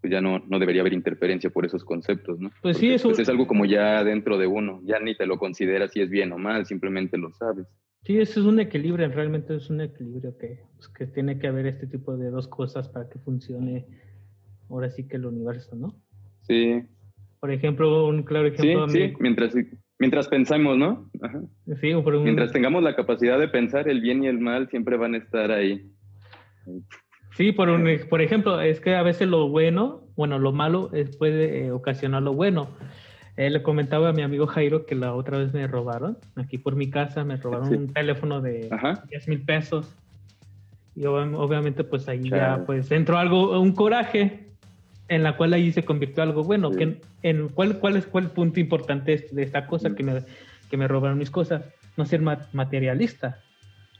pues 0.00 0.12
ya 0.12 0.20
no, 0.20 0.38
no 0.38 0.60
debería 0.60 0.82
haber 0.82 0.92
interferencia 0.92 1.50
por 1.50 1.66
esos 1.66 1.84
conceptos, 1.84 2.38
¿no? 2.38 2.52
Pues 2.62 2.76
sí, 2.76 2.92
eso... 2.92 3.08
Pues 3.08 3.18
es 3.18 3.28
algo 3.28 3.48
como 3.48 3.64
ya 3.64 4.04
dentro 4.04 4.38
de 4.38 4.46
uno, 4.46 4.80
ya 4.84 5.00
ni 5.00 5.16
te 5.16 5.26
lo 5.26 5.38
consideras 5.38 5.90
si 5.90 6.00
es 6.00 6.10
bien 6.10 6.30
o 6.30 6.38
mal, 6.38 6.64
simplemente 6.64 7.18
lo 7.18 7.32
sabes. 7.32 7.66
Sí, 8.04 8.18
eso 8.18 8.38
es 8.38 8.46
un 8.46 8.60
equilibrio, 8.60 9.08
realmente 9.08 9.56
es 9.56 9.68
un 9.68 9.80
equilibrio 9.80 10.38
que, 10.38 10.60
pues, 10.76 10.88
que 10.90 11.08
tiene 11.08 11.40
que 11.40 11.48
haber 11.48 11.66
este 11.66 11.88
tipo 11.88 12.16
de 12.16 12.30
dos 12.30 12.46
cosas 12.46 12.88
para 12.88 13.08
que 13.08 13.18
funcione 13.18 13.84
ahora 14.70 14.90
sí 14.90 15.08
que 15.08 15.16
el 15.16 15.26
universo, 15.26 15.74
¿no? 15.74 16.00
Sí, 16.42 16.84
por 17.40 17.50
ejemplo, 17.50 18.06
un 18.06 18.22
claro 18.22 18.46
ejemplo. 18.46 18.88
Sí, 18.88 19.08
sí, 19.08 19.14
mientras, 19.18 19.54
mientras 20.02 20.26
pensamos, 20.26 20.76
¿no? 20.76 21.08
Sí, 21.80 21.94
Mientras 22.24 22.50
tengamos 22.50 22.82
la 22.82 22.96
capacidad 22.96 23.38
de 23.38 23.46
pensar, 23.46 23.88
el 23.88 24.00
bien 24.00 24.24
y 24.24 24.26
el 24.26 24.40
mal 24.40 24.68
siempre 24.68 24.96
van 24.96 25.14
a 25.14 25.18
estar 25.18 25.52
ahí. 25.52 25.88
Sí, 27.36 27.52
por, 27.52 27.68
un, 27.68 27.88
por 28.10 28.20
ejemplo, 28.20 28.60
es 28.60 28.80
que 28.80 28.96
a 28.96 29.02
veces 29.04 29.28
lo 29.28 29.48
bueno, 29.48 30.02
bueno, 30.16 30.40
lo 30.40 30.50
malo 30.50 30.90
puede 31.20 31.66
eh, 31.66 31.70
ocasionar 31.70 32.20
lo 32.20 32.32
bueno. 32.32 32.70
Eh, 33.36 33.48
le 33.48 33.62
comentaba 33.62 34.08
a 34.08 34.12
mi 34.12 34.22
amigo 34.22 34.48
Jairo 34.48 34.86
que 34.86 34.96
la 34.96 35.14
otra 35.14 35.38
vez 35.38 35.54
me 35.54 35.68
robaron, 35.68 36.18
aquí 36.34 36.58
por 36.58 36.74
mi 36.74 36.90
casa, 36.90 37.22
me 37.22 37.36
robaron 37.36 37.68
un 37.68 37.92
teléfono 37.92 38.40
de 38.40 38.70
10 39.08 39.28
mil 39.28 39.44
pesos. 39.44 39.94
Y 40.96 41.06
obviamente 41.06 41.84
pues 41.84 42.08
ahí 42.08 42.28
ya 42.28 42.64
pues 42.66 42.90
entró 42.90 43.18
algo, 43.18 43.60
un 43.60 43.72
coraje 43.72 44.51
en 45.08 45.22
la 45.22 45.36
cual 45.36 45.52
ahí 45.52 45.72
se 45.72 45.84
convirtió 45.84 46.22
algo 46.22 46.44
bueno. 46.44 46.70
Que, 46.70 47.00
en, 47.22 47.48
¿cuál, 47.48 47.78
cuál, 47.78 47.96
es, 47.96 48.06
¿Cuál 48.06 48.30
punto 48.30 48.60
importante 48.60 49.28
de 49.30 49.42
esta 49.42 49.66
cosa 49.66 49.90
mm. 49.90 49.94
que, 49.94 50.02
me, 50.02 50.22
que 50.70 50.76
me 50.76 50.88
robaron 50.88 51.18
mis 51.18 51.30
cosas? 51.30 51.64
No 51.96 52.06
ser 52.06 52.20
materialista. 52.20 53.40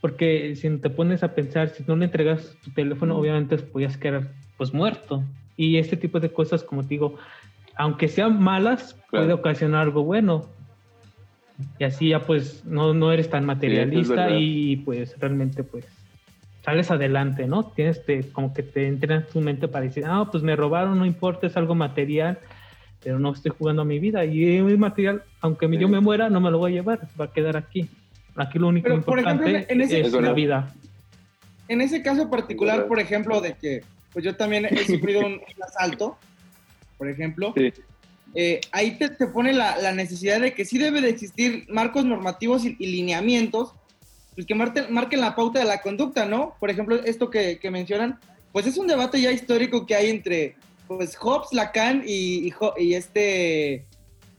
Porque 0.01 0.57
si 0.57 0.69
te 0.79 0.91
pones 0.91 1.23
a 1.23 1.35
pensar, 1.35 1.69
si 1.69 1.85
no 1.87 1.97
le 1.97 2.07
entregas 2.07 2.57
tu 2.65 2.71
teléfono, 2.73 3.15
mm. 3.15 3.19
obviamente 3.19 3.59
podías 3.59 3.97
quedar 3.97 4.29
pues 4.57 4.73
muerto. 4.73 5.23
Y 5.57 5.77
este 5.77 5.97
tipo 5.97 6.19
de 6.19 6.33
cosas, 6.33 6.65
como 6.65 6.83
te 6.83 6.89
digo, 6.89 7.17
aunque 7.77 8.09
sean 8.09 8.43
malas, 8.43 8.97
puede 9.11 9.33
ocasionar 9.33 9.83
algo 9.83 10.03
bueno. 10.03 10.47
Y 11.79 11.85
así 11.85 12.09
ya 12.09 12.21
pues 12.21 12.65
no, 12.65 12.95
no 12.95 13.13
eres 13.13 13.29
tan 13.31 13.45
materialista 13.45 14.31
y 14.31 14.77
pues 14.77 15.19
realmente 15.21 15.63
pues 15.63 15.87
sales 16.65 16.91
adelante, 16.91 17.47
¿no? 17.47 17.65
Tienes 17.65 18.01
como 18.33 18.55
que 18.55 18.63
te 18.63 18.87
entra 18.87 19.17
en 19.17 19.27
tu 19.27 19.41
mente 19.41 19.69
para 19.69 19.85
decir, 19.85 20.05
ah, 20.07 20.29
pues 20.31 20.43
me 20.43 20.57
robaron, 20.57 20.99
no 20.99 21.07
importa, 21.07 21.47
es 21.47 21.57
algo 21.57 21.75
material, 21.75 22.39
pero 23.03 23.19
no 23.19 23.33
estoy 23.33 23.53
jugando 23.57 23.83
a 23.83 23.85
mi 23.85 23.99
vida. 23.99 24.25
Y 24.25 24.57
es 24.57 24.79
material, 24.79 25.25
aunque 25.41 25.69
yo 25.77 25.89
me 25.89 26.01
muera, 26.01 26.31
no 26.31 26.41
me 26.41 26.51
lo 26.51 26.59
voy 26.59 26.73
a 26.73 26.75
llevar, 26.77 27.09
va 27.21 27.27
a 27.27 27.33
quedar 27.33 27.57
aquí. 27.57 27.89
Aquí 28.37 28.59
lo 28.59 28.69
único 28.69 28.93
importante 28.93 29.67
es 29.69 30.13
la 30.13 30.33
vida. 30.33 30.73
En 31.69 31.81
ese 31.81 32.03
caso 32.03 32.31
particular, 32.31 32.87
por 32.87 33.01
ejemplo, 33.01 33.41
de 33.41 33.55
que 33.55 33.83
pues 34.13 34.25
yo 34.25 34.37
también 34.37 34.67
he 34.67 34.85
sufrido 34.85 35.21
un, 35.21 35.41
asalto, 35.67 36.19
por 36.99 37.09
ejemplo, 37.09 37.55
eh, 38.35 38.61
ahí 38.71 38.99
te, 38.99 39.09
te 39.09 39.27
pone 39.27 39.53
la, 39.53 39.79
la, 39.79 39.93
necesidad 39.93 40.41
de 40.41 40.55
que 40.55 40.65
sí 40.65 40.79
debe 40.79 41.01
de 41.01 41.09
existir 41.09 41.65
marcos 41.69 42.05
normativos 42.05 42.65
y 42.65 42.75
lineamientos 42.87 43.75
pues 44.35 44.47
que 44.47 44.55
marquen, 44.55 45.21
la 45.21 45.35
pauta 45.35 45.59
de 45.59 45.65
la 45.65 45.83
conducta, 45.83 46.25
¿no? 46.25 46.55
Por 46.59 46.71
ejemplo, 46.71 46.97
esto 47.05 47.31
que, 47.31 47.59
mencionan, 47.71 48.19
pues 48.53 48.67
es 48.67 48.77
un 48.77 48.87
debate 48.87 49.21
ya 49.21 49.31
histórico 49.31 49.87
que 49.87 49.95
hay 49.95 50.11
entre, 50.11 50.57
pues, 50.87 51.17
Hobbes, 51.17 51.53
Lacan 51.53 52.03
y, 52.07 52.53
y, 52.79 52.95
este, 52.95 53.87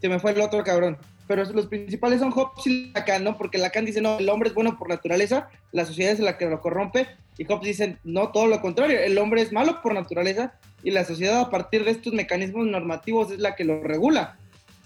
se 0.02 0.10
me 0.10 0.20
fue 0.20 0.32
el 0.32 0.42
otro 0.42 0.64
cabrón, 0.64 0.98
pero 1.28 1.44
los 1.46 1.68
principales 1.68 2.20
son 2.20 2.32
Hobbes 2.32 2.66
y 2.66 2.92
Lacan, 2.92 3.24
¿no? 3.24 3.38
Porque 3.38 3.60
Lacan 3.60 3.86
dice, 3.86 4.02
no, 4.02 4.18
el 4.18 4.30
hombre 4.30 4.50
es 4.50 4.56
bueno 4.56 4.78
por 4.78 4.90
naturaleza, 4.90 5.50
la 5.72 5.86
sociedad 5.86 6.14
es 6.14 6.20
la 6.20 6.38
que 6.38 6.48
lo 6.48 6.60
corrompe, 6.60 7.08
y 7.38 7.46
Hobbes 7.46 7.68
dice, 7.68 7.98
no, 8.04 8.32
todo 8.32 8.48
lo 8.48 8.62
contrario, 8.62 9.00
el 9.00 9.18
hombre 9.20 9.42
es 9.42 9.52
malo 9.52 9.82
por 9.82 9.94
naturaleza, 9.94 10.54
y 10.84 10.92
la 10.92 11.06
sociedad 11.06 11.40
a 11.40 11.50
partir 11.50 11.86
de 11.86 11.92
estos 11.92 12.14
mecanismos 12.14 12.66
normativos 12.66 13.32
es 13.32 13.40
la 13.40 13.56
que 13.56 13.64
lo 13.64 13.82
regula. 13.82 14.38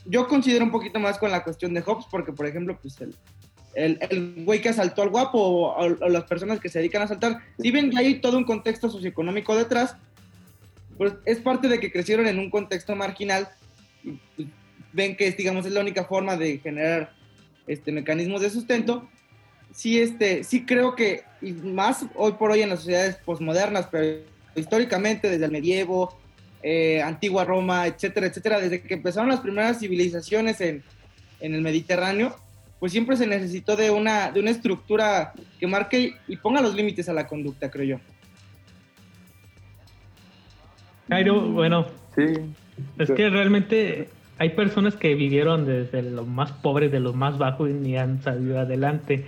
Yo 0.05 0.27
considero 0.27 0.63
un 0.63 0.71
poquito 0.71 0.99
más 0.99 1.17
con 1.17 1.31
la 1.31 1.43
cuestión 1.43 1.73
de 1.73 1.81
Hobbes, 1.81 2.05
porque, 2.11 2.31
por 2.31 2.45
ejemplo, 2.45 2.77
pues 2.81 3.01
el, 3.01 3.15
el, 3.77 4.43
güey 4.43 4.59
que 4.59 4.69
asaltó 4.69 5.03
al 5.03 5.09
guapo 5.09 5.39
o, 5.39 5.89
las 6.09 6.23
personas 6.23 6.59
que 6.59 6.69
se 6.69 6.79
dedican 6.79 7.03
a 7.03 7.05
asaltar, 7.05 7.39
si 7.59 7.71
ven 7.71 7.91
que 7.91 7.97
hay 7.97 8.19
todo 8.19 8.37
un 8.37 8.43
contexto 8.43 8.89
socioeconómico 8.89 9.55
detrás, 9.55 9.95
pues 10.97 11.13
es 11.25 11.39
parte 11.39 11.67
de 11.67 11.79
que 11.79 11.91
crecieron 11.91 12.27
en 12.27 12.39
un 12.39 12.49
contexto 12.49 12.95
marginal, 12.95 13.47
pues, 14.35 14.47
ven 14.93 15.15
que 15.15 15.29
digamos 15.31 15.65
es 15.65 15.73
la 15.73 15.81
única 15.81 16.05
forma 16.05 16.35
de 16.35 16.57
generar 16.57 17.13
este 17.67 17.91
mecanismos 17.91 18.41
de 18.41 18.49
sustento. 18.49 19.07
Sí, 19.71 19.99
este, 19.99 20.43
sí 20.43 20.65
creo 20.65 20.95
que, 20.95 21.23
y 21.41 21.51
más 21.51 22.05
hoy 22.15 22.31
por 22.31 22.49
hoy 22.49 22.61
en 22.63 22.69
las 22.69 22.79
sociedades 22.79 23.17
posmodernas, 23.17 23.87
pero 23.91 24.23
históricamente 24.55 25.29
desde 25.29 25.45
el 25.45 25.51
medievo, 25.51 26.17
eh, 26.63 27.03
antigua 27.03 27.45
Roma, 27.45 27.85
etcétera, 27.85 28.25
etcétera, 28.25 28.59
desde 28.59 28.81
que 28.81 28.95
empezaron 28.95 29.29
las 29.29 29.41
primeras 29.41 29.77
civilizaciones 29.77 30.61
en, 30.61 30.83
en 31.41 31.53
el 31.53 31.61
Mediterráneo, 31.61 32.35
pues 32.79 32.91
siempre 32.91 33.17
se 33.17 33.27
necesitó 33.27 33.75
de 33.75 33.89
una, 33.89 34.31
de 34.31 34.39
una 34.39 34.51
estructura 34.51 35.33
que 35.59 35.67
marque 35.67 36.15
y 36.27 36.37
ponga 36.37 36.61
los 36.61 36.75
límites 36.75 37.09
a 37.09 37.13
la 37.13 37.27
conducta, 37.27 37.71
creo 37.71 37.85
yo. 37.85 37.99
Jairo, 41.09 41.41
bueno, 41.49 41.87
sí. 42.15 42.25
es 42.97 43.11
que 43.11 43.29
realmente 43.29 44.09
hay 44.37 44.49
personas 44.49 44.95
que 44.95 45.15
vivieron 45.15 45.65
desde 45.65 46.03
lo 46.03 46.25
más 46.25 46.51
pobre, 46.51 46.89
de 46.89 46.99
lo 46.99 47.13
más 47.13 47.37
bajo 47.37 47.67
y 47.67 47.73
ni 47.73 47.97
han 47.97 48.21
salido 48.21 48.59
adelante. 48.59 49.25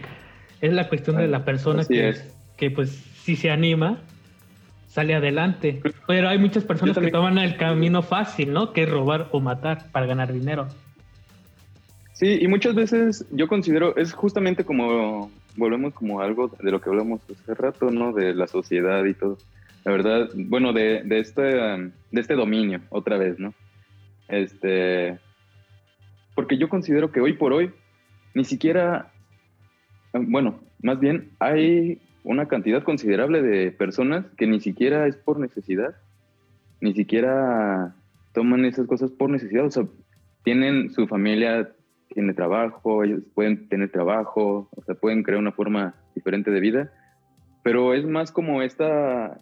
Es 0.61 0.73
la 0.73 0.89
cuestión 0.89 1.17
de 1.17 1.27
la 1.27 1.45
persona 1.45 1.85
que, 1.85 2.15
que 2.57 2.69
pues 2.69 2.89
si 3.23 3.35
se 3.35 3.49
anima, 3.49 3.99
sale 4.87 5.15
adelante. 5.15 5.81
Pero 6.05 6.29
hay 6.29 6.37
muchas 6.37 6.65
personas 6.65 6.97
que 6.97 7.09
toman 7.09 7.37
el 7.37 7.55
camino 7.57 8.01
fácil, 8.01 8.51
¿no? 8.51 8.73
Que 8.73 8.83
es 8.83 8.89
robar 8.89 9.29
o 9.31 9.39
matar 9.39 9.89
para 9.91 10.05
ganar 10.05 10.33
dinero. 10.33 10.67
Sí, 12.20 12.38
y 12.41 12.49
muchas 12.49 12.76
veces 12.76 13.26
yo 13.32 13.47
considero, 13.47 13.95
es 13.95 14.11
justamente 14.11 14.65
como, 14.65 15.32
volvemos 15.55 15.93
como 15.93 16.20
algo 16.20 16.49
de 16.61 16.70
lo 16.70 16.82
que 16.82 16.89
hablamos 16.89 17.22
hace 17.30 17.53
rato, 17.53 17.91
¿no? 17.91 18.11
De 18.11 18.34
la 18.34 18.45
sociedad 18.45 19.05
y 19.05 19.13
todo. 19.13 19.38
La 19.86 19.93
verdad, 19.93 20.30
bueno, 20.36 20.74
de, 20.74 21.01
de, 21.05 21.20
este, 21.20 21.41
de 21.43 21.91
este 22.11 22.36
dominio, 22.36 22.82
otra 22.89 23.17
vez, 23.17 23.39
¿no? 23.39 23.53
Este, 24.28 25.17
porque 26.36 26.57
yo 26.57 26.67
considero 26.67 27.09
que 27.09 27.22
hoy 27.22 27.38
por 27.38 27.53
hoy, 27.53 27.72
ni 28.34 28.43
siquiera, 28.43 29.13
bueno, 30.11 30.59
más 30.82 30.99
bien 30.99 31.30
hay 31.39 32.01
una 32.26 32.49
cantidad 32.49 32.84
considerable 32.84 33.41
de 33.41 33.72
personas 33.72 34.26
que 34.38 34.45
ni 34.45 34.59
siquiera 34.59 35.07
es 35.07 35.15
por 35.15 35.39
necesidad, 35.39 35.95
ni 36.82 36.93
siquiera 36.93 37.95
toman 38.34 38.65
esas 38.65 38.88
cosas 38.88 39.09
por 39.09 39.30
necesidad, 39.30 39.67
o 39.67 39.72
sea, 39.72 39.86
tienen 40.43 40.91
su 40.91 41.07
familia 41.07 41.70
tiene 42.10 42.34
trabajo, 42.34 43.03
ellos 43.03 43.22
pueden 43.34 43.68
tener 43.70 43.91
trabajo, 43.91 44.70
o 44.76 44.84
sea, 44.84 44.95
pueden 44.95 45.24
crear 45.24 45.39
una 45.39 45.51
forma 45.51 45.95
diferente 46.16 46.51
de 46.51 46.60
vida, 46.60 46.91
pero 47.64 47.93
es 47.93 48.05
más 48.05 48.32
como 48.32 48.62
esta, 48.62 49.39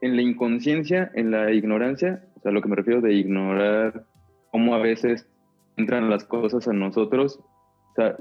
en 0.00 0.16
la 0.16 0.22
inconsciencia, 0.22 1.10
en 1.14 1.30
la 1.30 1.52
ignorancia, 1.52 2.24
o 2.36 2.40
sea, 2.40 2.52
lo 2.52 2.62
que 2.62 2.68
me 2.68 2.76
refiero 2.76 3.00
de 3.00 3.14
ignorar 3.14 4.04
cómo 4.50 4.74
a 4.74 4.78
veces 4.78 5.28
entran 5.76 6.10
las 6.10 6.24
cosas 6.24 6.66
a 6.68 6.72
nosotros, 6.72 7.40
o 7.40 7.94
sea, 7.94 8.16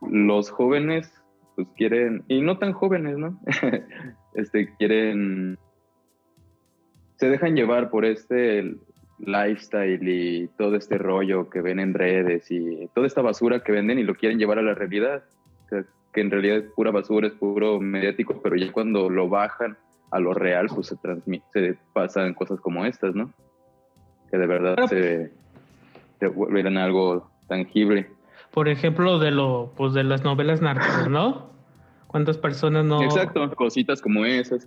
los 0.00 0.50
jóvenes 0.50 1.12
pues 1.56 1.68
quieren, 1.76 2.24
y 2.28 2.40
no 2.40 2.58
tan 2.58 2.72
jóvenes, 2.72 3.18
¿no? 3.18 3.38
este, 4.34 4.74
quieren, 4.76 5.58
se 7.16 7.28
dejan 7.28 7.54
llevar 7.54 7.90
por 7.90 8.04
este 8.04 8.76
lifestyle 9.24 10.08
y 10.08 10.48
todo 10.58 10.76
este 10.76 10.98
rollo 10.98 11.50
que 11.50 11.60
ven 11.60 11.80
en 11.80 11.94
redes 11.94 12.50
y 12.50 12.88
toda 12.94 13.06
esta 13.06 13.22
basura 13.22 13.62
que 13.62 13.72
venden 13.72 13.98
y 13.98 14.04
lo 14.04 14.14
quieren 14.14 14.38
llevar 14.38 14.58
a 14.58 14.62
la 14.62 14.74
realidad. 14.74 15.22
que 16.12 16.20
en 16.20 16.30
realidad 16.30 16.56
es 16.56 16.64
pura 16.74 16.90
basura, 16.90 17.28
es 17.28 17.34
puro 17.34 17.80
mediático, 17.80 18.40
pero 18.42 18.56
ya 18.56 18.72
cuando 18.72 19.08
lo 19.08 19.28
bajan 19.28 19.76
a 20.10 20.18
lo 20.18 20.34
real, 20.34 20.66
pues 20.74 20.88
se, 20.88 20.96
se 21.52 21.78
pasan 21.92 22.34
cosas 22.34 22.60
como 22.60 22.84
estas, 22.84 23.14
¿no? 23.14 23.32
Que 24.30 24.38
de 24.38 24.46
verdad 24.46 24.86
se, 24.88 25.30
se 26.18 26.26
vuelven 26.26 26.76
algo 26.76 27.30
tangible. 27.48 28.08
por 28.50 28.68
ejemplo, 28.68 29.18
de 29.18 29.30
lo, 29.30 29.72
pues 29.76 29.92
de 29.92 30.04
las 30.04 30.24
novelas 30.24 30.60
narcos, 30.60 31.08
¿no? 31.08 31.50
¿Cuántas 32.06 32.38
personas 32.38 32.84
no? 32.84 33.02
Exacto, 33.02 33.48
cositas 33.54 34.02
como 34.02 34.24
esas. 34.24 34.66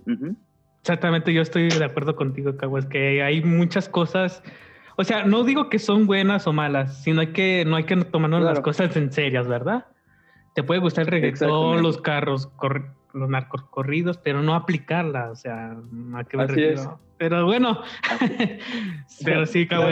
Exactamente, 0.84 1.32
yo 1.32 1.40
estoy 1.40 1.70
de 1.70 1.82
acuerdo 1.82 2.14
contigo, 2.14 2.58
Cabo, 2.58 2.76
es 2.76 2.84
que 2.84 3.22
hay 3.22 3.42
muchas 3.42 3.88
cosas. 3.88 4.42
O 4.96 5.04
sea, 5.04 5.24
no 5.24 5.42
digo 5.42 5.70
que 5.70 5.78
son 5.78 6.06
buenas 6.06 6.46
o 6.46 6.52
malas, 6.52 7.02
sino 7.02 7.22
hay 7.22 7.28
que, 7.28 7.64
no 7.66 7.76
hay 7.76 7.84
que 7.84 7.96
tomarnos 7.96 8.42
las 8.42 8.60
cosas 8.60 8.94
en 8.94 9.10
serias, 9.10 9.48
¿verdad? 9.48 9.86
Te 10.54 10.62
puede 10.62 10.80
gustar 10.80 11.06
el 11.06 11.10
reggaetón, 11.10 11.80
los 11.80 12.02
carros, 12.02 12.50
los 13.14 13.30
narcos 13.30 13.62
corridos, 13.70 14.18
pero 14.18 14.42
no 14.42 14.54
aplicarla, 14.54 15.30
o 15.30 15.36
sea, 15.36 15.74
¿a 16.16 16.24
qué 16.24 16.36
me 16.36 16.48
refiero? 16.48 17.00
Pero 17.16 17.46
bueno, 17.46 17.80
pero 19.24 19.46
sí, 19.46 19.66
Cabo. 19.66 19.86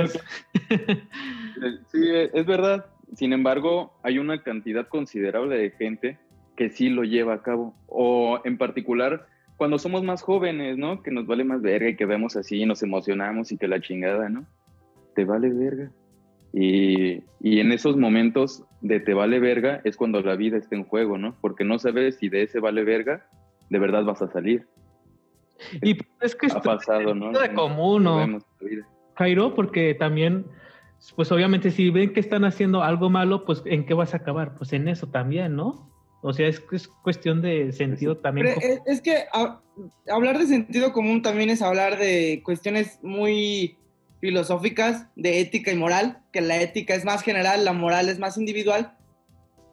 sí, 1.90 2.03
es 2.34 2.45
verdad. 2.45 2.84
Sin 3.14 3.32
embargo, 3.32 3.99
hay 4.03 4.18
una 4.18 4.43
cantidad 4.43 4.88
considerable 4.88 5.57
de 5.57 5.70
gente 5.70 6.18
que 6.55 6.68
sí 6.68 6.90
lo 6.90 7.05
lleva 7.05 7.32
a 7.32 7.43
cabo. 7.43 7.74
O 7.86 8.43
en 8.45 8.59
particular, 8.59 9.26
cuando 9.63 9.79
somos 9.79 10.03
más 10.03 10.23
jóvenes, 10.23 10.77
¿no? 10.77 11.05
Que 11.05 11.13
nos 11.13 11.25
vale 11.25 11.45
más 11.45 11.63
verga 11.63 11.89
y 11.89 11.95
que 11.95 12.05
vemos 12.05 12.35
así 12.35 12.61
y 12.61 12.67
nos 12.67 12.83
emocionamos 12.83 13.53
y 13.53 13.59
que 13.59 13.69
la 13.69 13.81
chingada, 13.81 14.29
¿no? 14.29 14.45
Te 15.15 15.25
vale 15.25 15.51
verga. 15.51 15.89
Y, 16.53 17.23
y, 17.39 17.61
en 17.61 17.71
esos 17.71 17.97
momentos 17.97 18.65
de 18.81 18.99
te 18.99 19.15
vale 19.15 19.39
verga 19.39 19.81
es 19.85 19.97
cuando 19.97 20.21
la 20.21 20.35
vida 20.35 20.57
está 20.57 20.75
en 20.75 20.83
juego, 20.83 21.17
¿no? 21.17 21.37
Porque 21.41 21.63
no 21.63 21.79
sabes 21.79 22.17
si 22.17 22.29
de 22.29 22.43
ese 22.43 22.59
vale 22.59 22.83
verga 22.83 23.25
de 23.71 23.79
verdad 23.79 24.03
vas 24.03 24.21
a 24.21 24.33
salir. 24.33 24.67
Y 25.81 25.97
es 26.21 26.35
que 26.35 26.49
ha 26.49 26.61
pasado, 26.61 27.15
¿no? 27.15 27.31
de 27.31 27.55
común, 27.55 28.03
¿no? 28.03 28.39
Jairo, 29.15 29.55
porque 29.55 29.95
también, 29.95 30.45
pues 31.15 31.31
obviamente 31.31 31.71
si 31.71 31.89
ven 31.91 32.13
que 32.13 32.19
están 32.19 32.45
haciendo 32.45 32.83
algo 32.83 33.11
malo, 33.11 33.45
pues 33.45 33.63
¿en 33.65 33.87
qué 33.87 33.95
vas 33.95 34.13
a 34.13 34.17
acabar? 34.17 34.57
Pues 34.57 34.73
en 34.73 34.89
eso 34.89 35.07
también, 35.07 35.55
¿no? 35.55 35.91
O 36.23 36.33
sea, 36.33 36.47
es, 36.47 36.62
es 36.70 36.87
cuestión 36.87 37.43
de 37.43 37.73
sentido 37.73 38.16
también. 38.16 38.55
es, 38.87 39.01
que 39.01 39.25
hablar 40.09 40.39
de 40.39 40.47
sentido 40.47 40.93
común 40.93 41.20
también 41.20 41.51
es 41.51 41.62
hablar 41.62 41.99
de 41.99 42.43
cuestiones 42.45 43.01
muy 43.03 43.77
filosóficas 44.20 45.09
de 45.16 45.41
ética 45.41 45.73
y 45.73 45.77
moral, 45.77 46.23
que 46.33 46.41
la 46.41 46.62
ética 46.62 46.95
es 46.95 47.05
más 47.05 47.23
general, 47.23 47.64
la 47.64 47.73
moral 47.73 48.09
es 48.09 48.20
más 48.20 48.39
individual, 48.39 48.97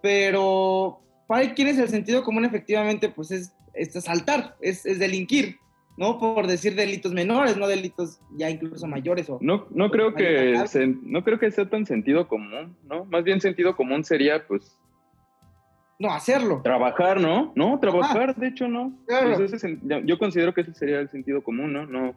pero 0.02 1.02
para 1.28 1.54
quienes 1.54 1.78
el 1.78 1.88
sentido 1.88 2.24
común 2.24 2.46
efectivamente 2.46 3.10
pues 3.10 3.30
es, 3.30 3.54
es 3.76 3.96
asaltar, 3.96 4.56
es, 4.60 4.88
es 4.88 4.98
delinquir, 4.98 5.58
¿no? 5.98 6.18
Por 6.18 6.48
decir 6.48 6.74
delitos 6.74 7.14
menores, 7.14 7.58
no 7.58 7.68
delitos 7.68 8.20
ya 8.38 8.50
incluso 8.50 8.88
mayores. 8.88 9.30
O, 9.30 9.38
no, 9.40 9.68
no, 9.70 9.92
creo 9.92 10.16
que 10.16 10.56
no 11.04 11.24
creo 11.24 11.38
que 11.38 11.52
sea 11.52 11.70
tan 11.70 11.86
sentido 11.86 12.28
común, 12.28 12.76
¿no? 12.90 13.06
Más 13.06 13.24
bien 13.24 13.40
sentido 13.40 13.76
común 13.76 14.04
sería 14.04 14.48
pues 14.48 14.80
no 16.00 16.12
hacerlo. 16.12 16.62
Trabajar, 16.64 17.20
¿no? 17.20 17.52
No, 17.56 17.78
trabajar, 17.80 18.36
de 18.36 18.48
hecho, 18.48 18.68
no. 18.68 18.94
Pues 19.06 19.78
yo 20.06 20.18
considero 20.18 20.54
que 20.54 20.62
ese 20.62 20.74
sería 20.74 21.00
el 21.00 21.10
sentido 21.10 21.44
común, 21.44 21.74
¿no? 21.74 21.86
No, 21.86 22.16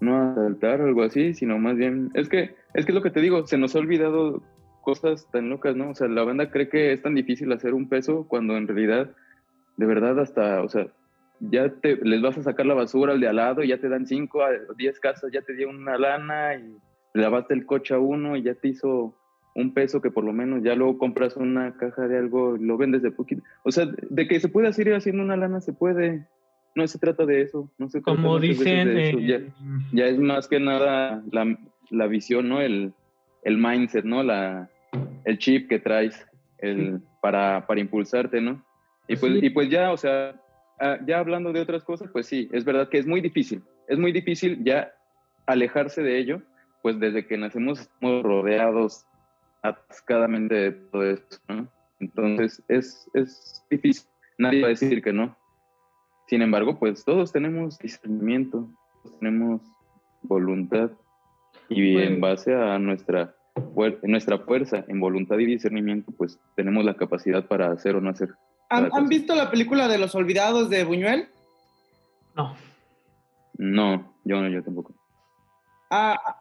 no 0.00 0.32
asaltar 0.32 0.80
o 0.80 0.86
algo 0.86 1.02
así, 1.02 1.34
sino 1.34 1.58
más 1.58 1.76
bien, 1.76 2.10
es 2.14 2.28
que, 2.28 2.56
es 2.74 2.86
que 2.86 2.92
es 2.92 2.94
lo 2.94 3.02
que 3.02 3.10
te 3.10 3.20
digo, 3.20 3.46
se 3.46 3.58
nos 3.58 3.76
ha 3.76 3.80
olvidado 3.80 4.42
cosas 4.82 5.30
tan 5.30 5.50
locas, 5.50 5.76
¿no? 5.76 5.90
O 5.90 5.94
sea, 5.94 6.08
la 6.08 6.24
banda 6.24 6.50
cree 6.50 6.70
que 6.70 6.92
es 6.92 7.02
tan 7.02 7.14
difícil 7.14 7.52
hacer 7.52 7.74
un 7.74 7.90
peso 7.90 8.26
cuando 8.26 8.56
en 8.56 8.66
realidad, 8.66 9.10
de 9.76 9.86
verdad, 9.86 10.18
hasta, 10.18 10.62
o 10.62 10.68
sea, 10.70 10.86
ya 11.40 11.68
te, 11.68 11.96
les 11.96 12.22
vas 12.22 12.38
a 12.38 12.42
sacar 12.42 12.64
la 12.64 12.74
basura 12.74 13.12
al 13.12 13.20
de 13.20 13.28
al 13.28 13.36
lado 13.36 13.62
y 13.62 13.68
ya 13.68 13.78
te 13.78 13.90
dan 13.90 14.06
cinco 14.06 14.42
a 14.42 14.48
diez 14.78 14.98
casas, 14.98 15.30
ya 15.30 15.42
te 15.42 15.54
dio 15.54 15.68
una 15.68 15.98
lana 15.98 16.54
y 16.54 16.74
lavaste 17.12 17.52
el 17.52 17.66
coche 17.66 17.94
a 17.94 17.98
uno 17.98 18.34
y 18.36 18.42
ya 18.42 18.54
te 18.54 18.68
hizo 18.68 19.14
un 19.58 19.74
peso 19.74 20.00
que 20.00 20.12
por 20.12 20.22
lo 20.22 20.32
menos 20.32 20.62
ya 20.62 20.76
luego 20.76 20.98
compras 20.98 21.36
una 21.36 21.76
caja 21.76 22.06
de 22.06 22.16
algo, 22.16 22.56
lo 22.56 22.76
vendes 22.76 23.02
de 23.02 23.10
poquito. 23.10 23.42
O 23.64 23.72
sea, 23.72 23.86
de 24.08 24.28
que 24.28 24.38
se 24.38 24.48
puede 24.48 24.72
seguir 24.72 24.94
haciendo 24.94 25.22
una 25.22 25.36
lana, 25.36 25.60
se 25.60 25.72
puede. 25.72 26.26
No 26.76 26.86
se 26.86 27.00
trata 27.00 27.26
de 27.26 27.42
eso. 27.42 27.68
No 27.76 27.88
se 27.88 28.00
Como 28.00 28.38
dicen. 28.38 28.96
Eh, 28.96 29.50
ya, 29.92 30.06
es 30.06 30.18
más 30.18 30.46
que 30.46 30.60
nada 30.60 31.24
la, 31.32 31.58
la 31.90 32.06
visión, 32.06 32.48
¿no? 32.48 32.60
El, 32.60 32.92
el, 33.42 33.58
mindset, 33.58 34.04
¿no? 34.04 34.22
La, 34.22 34.70
el 35.24 35.38
chip 35.38 35.68
que 35.68 35.80
traes 35.80 36.24
el, 36.58 37.00
para, 37.20 37.66
para 37.66 37.80
impulsarte, 37.80 38.40
¿no? 38.40 38.64
Y 39.08 39.16
pues, 39.16 39.42
y 39.42 39.50
pues 39.50 39.70
ya, 39.70 39.90
o 39.90 39.96
sea, 39.96 40.40
ah, 40.78 40.98
ya 41.04 41.18
hablando 41.18 41.52
de 41.52 41.60
otras 41.60 41.82
cosas, 41.82 42.10
pues 42.12 42.26
sí, 42.26 42.48
es 42.52 42.64
verdad 42.64 42.88
que 42.90 42.98
es 42.98 43.08
muy 43.08 43.20
difícil. 43.20 43.62
Es 43.88 43.98
muy 43.98 44.12
difícil 44.12 44.62
ya 44.62 44.92
alejarse 45.46 46.02
de 46.02 46.16
ello, 46.18 46.42
pues 46.82 47.00
desde 47.00 47.26
que 47.26 47.36
nacemos 47.38 47.90
rodeados 48.00 49.07
atascadamente 49.62 50.54
de 50.54 50.72
todo 50.72 51.10
esto, 51.10 51.36
¿no? 51.48 51.68
Entonces 52.00 52.62
es, 52.68 53.10
es 53.14 53.64
difícil, 53.70 54.08
nadie 54.38 54.62
va 54.62 54.66
a 54.68 54.70
decir 54.70 55.02
que 55.02 55.12
no. 55.12 55.36
Sin 56.26 56.42
embargo, 56.42 56.78
pues 56.78 57.04
todos 57.04 57.32
tenemos 57.32 57.78
discernimiento, 57.78 58.68
tenemos 59.18 59.62
voluntad 60.22 60.90
y 61.68 61.96
en 61.98 62.20
base 62.20 62.54
a 62.54 62.78
nuestra, 62.78 63.34
nuestra 64.02 64.38
fuerza 64.38 64.84
en 64.88 65.00
voluntad 65.00 65.38
y 65.38 65.46
discernimiento, 65.46 66.12
pues 66.16 66.38
tenemos 66.54 66.84
la 66.84 66.94
capacidad 66.94 67.46
para 67.46 67.72
hacer 67.72 67.96
o 67.96 68.00
no 68.00 68.10
hacer. 68.10 68.30
¿Han, 68.70 69.08
visto 69.08 69.34
la 69.34 69.50
película 69.50 69.88
de 69.88 69.98
Los 69.98 70.14
Olvidados 70.14 70.68
de 70.68 70.84
Buñuel? 70.84 71.28
No. 72.36 72.54
No, 73.56 74.14
yo 74.24 74.40
no, 74.40 74.48
yo 74.48 74.62
tampoco. 74.62 74.94
Ah, 75.90 76.37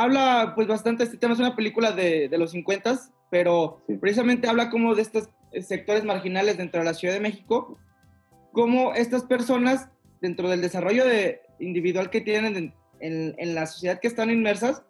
habla 0.00 0.52
pues 0.54 0.66
bastante 0.66 1.04
este 1.04 1.18
tema, 1.18 1.34
es 1.34 1.40
una 1.40 1.54
película 1.54 1.92
de, 1.92 2.28
de 2.28 2.38
los 2.38 2.52
50, 2.52 2.98
pero 3.30 3.82
precisamente 4.00 4.48
habla 4.48 4.70
como 4.70 4.94
de 4.94 5.02
estos 5.02 5.28
sectores 5.60 6.04
marginales 6.04 6.56
dentro 6.56 6.80
de 6.80 6.86
la 6.86 6.94
Ciudad 6.94 7.14
de 7.14 7.20
México, 7.20 7.76
como 8.52 8.94
estas 8.94 9.24
personas 9.24 9.88
dentro 10.22 10.48
del 10.48 10.62
desarrollo 10.62 11.04
de, 11.04 11.42
individual 11.58 12.08
que 12.08 12.22
tienen 12.22 12.72
en, 13.00 13.34
en, 13.38 13.54
la 13.54 13.66
sociedad 13.66 14.00
que 14.00 14.08
están 14.08 14.30
inmersas, 14.30 14.82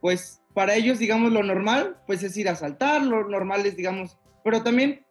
pues 0.00 0.42
para 0.54 0.74
ellos, 0.74 0.98
digamos, 0.98 1.32
lo 1.32 1.42
normal, 1.42 1.98
pues 2.06 2.22
es 2.22 2.34
ir 2.38 2.48
a 2.48 2.56
saltar, 2.56 3.02
lo 3.02 3.28
normal 3.28 3.66
es, 3.66 3.76
digamos, 3.76 4.18
pero 4.42 4.62
también 4.62 5.04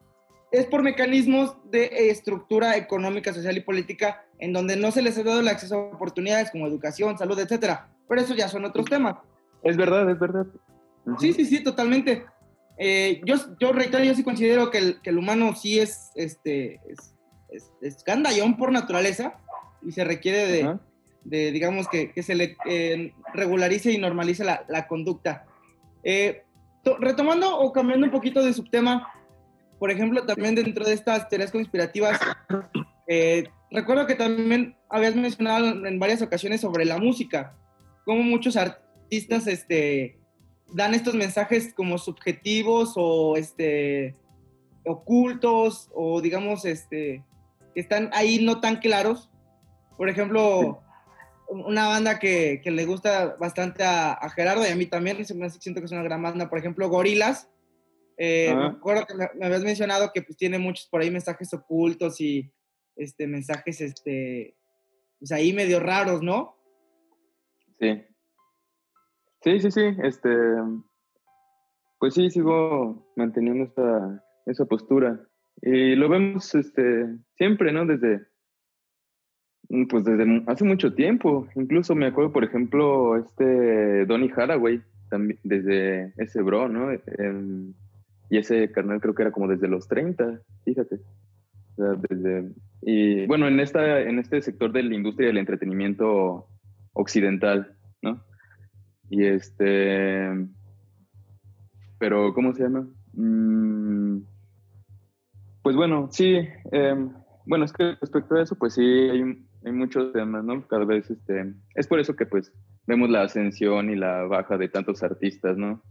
es 0.52 0.66
por 0.66 0.84
mecanismos 0.84 1.56
de 1.70 2.10
estructura 2.10 2.76
económica, 2.78 3.34
social 3.34 3.58
y 3.58 3.62
política 3.62 4.26
en 4.40 4.54
donde 4.54 4.76
no 4.76 4.92
se 4.92 5.02
les 5.02 5.18
ha 5.18 5.24
dado 5.24 5.42
el 5.42 5.48
acceso 5.48 5.76
a 5.76 5.96
oportunidades 5.96 6.52
como 6.52 6.68
educación, 6.68 7.18
salud, 7.18 7.40
etcétera 7.40 7.90
pero 8.10 8.22
eso 8.22 8.34
ya 8.34 8.50
son 8.50 8.66
otros 8.66 8.88
temas. 8.88 9.16
Es 9.64 9.78
verdad, 9.78 10.10
es 10.10 10.20
verdad. 10.20 10.48
Sí, 11.20 11.32
sí, 11.32 11.46
sí, 11.46 11.64
totalmente. 11.64 12.26
Eh, 12.78 13.22
yo, 13.24 13.36
yo 13.60 13.72
reitero, 13.72 14.04
yo 14.04 14.16
sí 14.16 14.24
considero 14.24 14.72
que 14.72 14.80
el, 14.80 15.02
que 15.02 15.12
el 15.12 15.20
humano 15.20 15.56
sí 15.56 15.80
es, 15.80 16.12
este, 16.16 16.82
es, 16.88 17.72
es, 17.82 18.04
por 18.58 18.72
naturaleza 18.72 19.36
y 19.84 19.92
se 19.92 20.04
requiere 20.04 20.48
de, 20.48 20.78
de 21.24 21.52
digamos, 21.52 21.88
que, 21.88 22.12
que 22.12 22.24
se 22.24 22.36
le 22.36 22.58
eh, 22.66 23.14
regularice 23.34 23.92
y 23.92 24.00
normalice 24.00 24.44
la, 24.44 24.66
la 24.68 24.88
conducta. 24.88 25.46
Eh, 26.04 26.44
retomando 27.00 27.60
o 27.60 27.72
cambiando 27.72 28.08
un 28.08 28.12
poquito 28.12 28.44
de 28.44 28.54
subtema, 28.54 29.14
por 29.80 29.92
ejemplo, 29.92 30.26
también 30.26 30.56
dentro 30.56 30.86
de 30.86 30.94
estas 30.94 31.30
teorías 31.30 31.52
conspirativas, 31.52 32.20
recuerdo 33.72 34.06
que 34.06 34.16
también 34.16 34.76
habías 34.90 35.16
mencionado 35.16 35.86
en 35.86 36.00
varias 36.00 36.22
ocasiones 36.22 36.62
sobre 36.62 36.86
la 36.86 36.98
música 36.98 37.56
como 38.10 38.24
muchos 38.24 38.58
artistas 38.58 39.46
este, 39.46 40.18
dan 40.74 40.96
estos 40.96 41.14
mensajes 41.14 41.76
como 41.76 42.00
subjetivos 42.00 42.94
o 42.96 43.38
este, 43.38 44.16
ocultos 44.84 45.92
o 45.94 46.20
digamos 46.20 46.66
este, 46.66 47.24
que 47.76 47.80
están 47.80 48.10
ahí 48.14 48.44
no 48.44 48.62
tan 48.62 48.78
claros. 48.78 49.30
Por 49.96 50.10
ejemplo, 50.10 50.82
una 51.50 51.88
banda 51.88 52.18
que, 52.18 52.62
que, 52.64 52.72
le 52.72 52.86
gusta 52.86 53.36
bastante 53.40 53.84
a, 53.84 54.18
Gerardo 54.36 54.66
y 54.66 54.72
a 54.72 54.76
mí 54.76 54.88
también, 54.88 55.24
siento 55.24 55.80
que 55.80 55.86
es 55.86 55.92
una 55.92 56.02
gran 56.02 56.24
banda, 56.24 56.50
por 56.50 56.58
ejemplo, 56.58 56.90
Gorilas. 56.90 57.48
Eh, 58.22 58.54
me 58.54 58.66
acuerdo 58.66 59.06
que 59.06 59.14
me, 59.16 59.46
habías 59.46 59.64
mencionado 59.64 60.12
que 60.14 60.22
pues, 60.22 60.36
tiene 60.36 60.60
muchos 60.60 60.88
por 60.88 61.00
ahí 61.00 61.10
mensajes 61.10 61.54
ocultos 61.54 62.20
y 62.20 62.54
este, 62.98 63.28
mensajes 63.28 63.80
este, 63.80 64.58
pues, 65.20 65.32
ahí 65.32 65.54
medio 65.54 65.80
raros, 65.80 66.22
¿no? 66.22 66.58
Sí. 67.80 68.04
Sí, 69.42 69.60
sí, 69.62 69.72
sí. 69.72 69.84
Este, 70.04 70.30
pues 71.98 72.14
sí, 72.14 72.30
sigo 72.30 73.10
manteniendo 73.16 73.64
esa, 73.64 74.22
esa 74.46 74.66
postura. 74.66 75.26
Y 75.62 75.96
lo 75.96 76.10
vemos 76.10 76.54
este, 76.56 77.06
siempre, 77.38 77.72
¿no? 77.72 77.86
Desde, 77.86 78.28
pues 79.90 80.04
desde 80.04 80.44
hace 80.48 80.66
mucho 80.66 80.94
tiempo. 80.94 81.48
Incluso 81.56 81.96
me 81.96 82.08
acuerdo, 82.08 82.34
por 82.34 82.44
ejemplo, 82.44 83.16
este 83.16 84.06
Donny 84.08 84.30
Haraway, 84.36 84.84
también, 85.10 85.40
desde 85.44 86.14
ese 86.18 86.42
bro, 86.42 86.68
¿no? 86.68 86.92
Y 88.30 88.38
ese 88.38 88.72
carnal 88.72 89.02
creo 89.02 89.16
que 89.16 89.24
era 89.24 89.32
como 89.32 89.48
desde 89.48 89.68
los 89.68 89.88
30, 89.88 90.42
fíjate. 90.64 90.96
O 90.96 91.76
sea, 91.76 91.94
desde, 92.10 92.52
y 92.82 93.26
bueno, 93.26 93.48
en, 93.48 93.60
esta, 93.60 94.02
en 94.02 94.20
este 94.20 94.42
sector 94.42 94.72
de 94.72 94.84
la 94.84 94.96
industria 94.96 95.28
del 95.28 95.38
entretenimiento 95.38 96.48
occidental, 96.94 97.76
¿no? 98.02 98.24
Y 99.10 99.26
este, 99.26 100.30
pero 101.98 102.34
¿cómo 102.34 102.54
se 102.54 102.64
llama? 102.64 102.88
Mm, 103.14 104.20
pues 105.64 105.76
bueno, 105.76 106.10
sí. 106.12 106.38
Em, 106.72 107.12
bueno, 107.46 107.66
es 107.66 107.74
que 107.74 107.96
respecto 108.00 108.36
a 108.36 108.44
eso, 108.44 108.56
pues 108.56 108.76
sí, 108.76 108.82
hay, 108.82 109.22
hay 109.66 109.72
muchos 109.72 110.14
temas, 110.14 110.44
¿no? 110.44 110.68
Cada 110.68 110.86
vez, 110.86 111.10
este, 111.10 111.54
es 111.74 111.88
por 111.88 112.00
eso 112.00 112.16
que 112.16 112.26
pues 112.26 112.54
vemos 112.86 113.10
la 113.10 113.24
ascensión 113.24 113.90
y 113.90 113.96
la 113.96 114.24
baja 114.24 114.58
de 114.58 114.70
tantos 114.70 115.02
artistas, 115.02 115.58
¿no? 115.58 115.82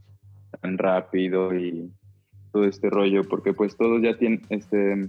Tan 0.60 0.78
rápido 0.78 1.54
y 1.54 1.92
todo 2.52 2.64
este 2.64 2.90
rollo, 2.90 3.24
porque 3.24 3.52
pues 3.52 3.76
todos 3.76 4.02
ya 4.02 4.16
tienen, 4.16 4.42
este, 4.50 5.08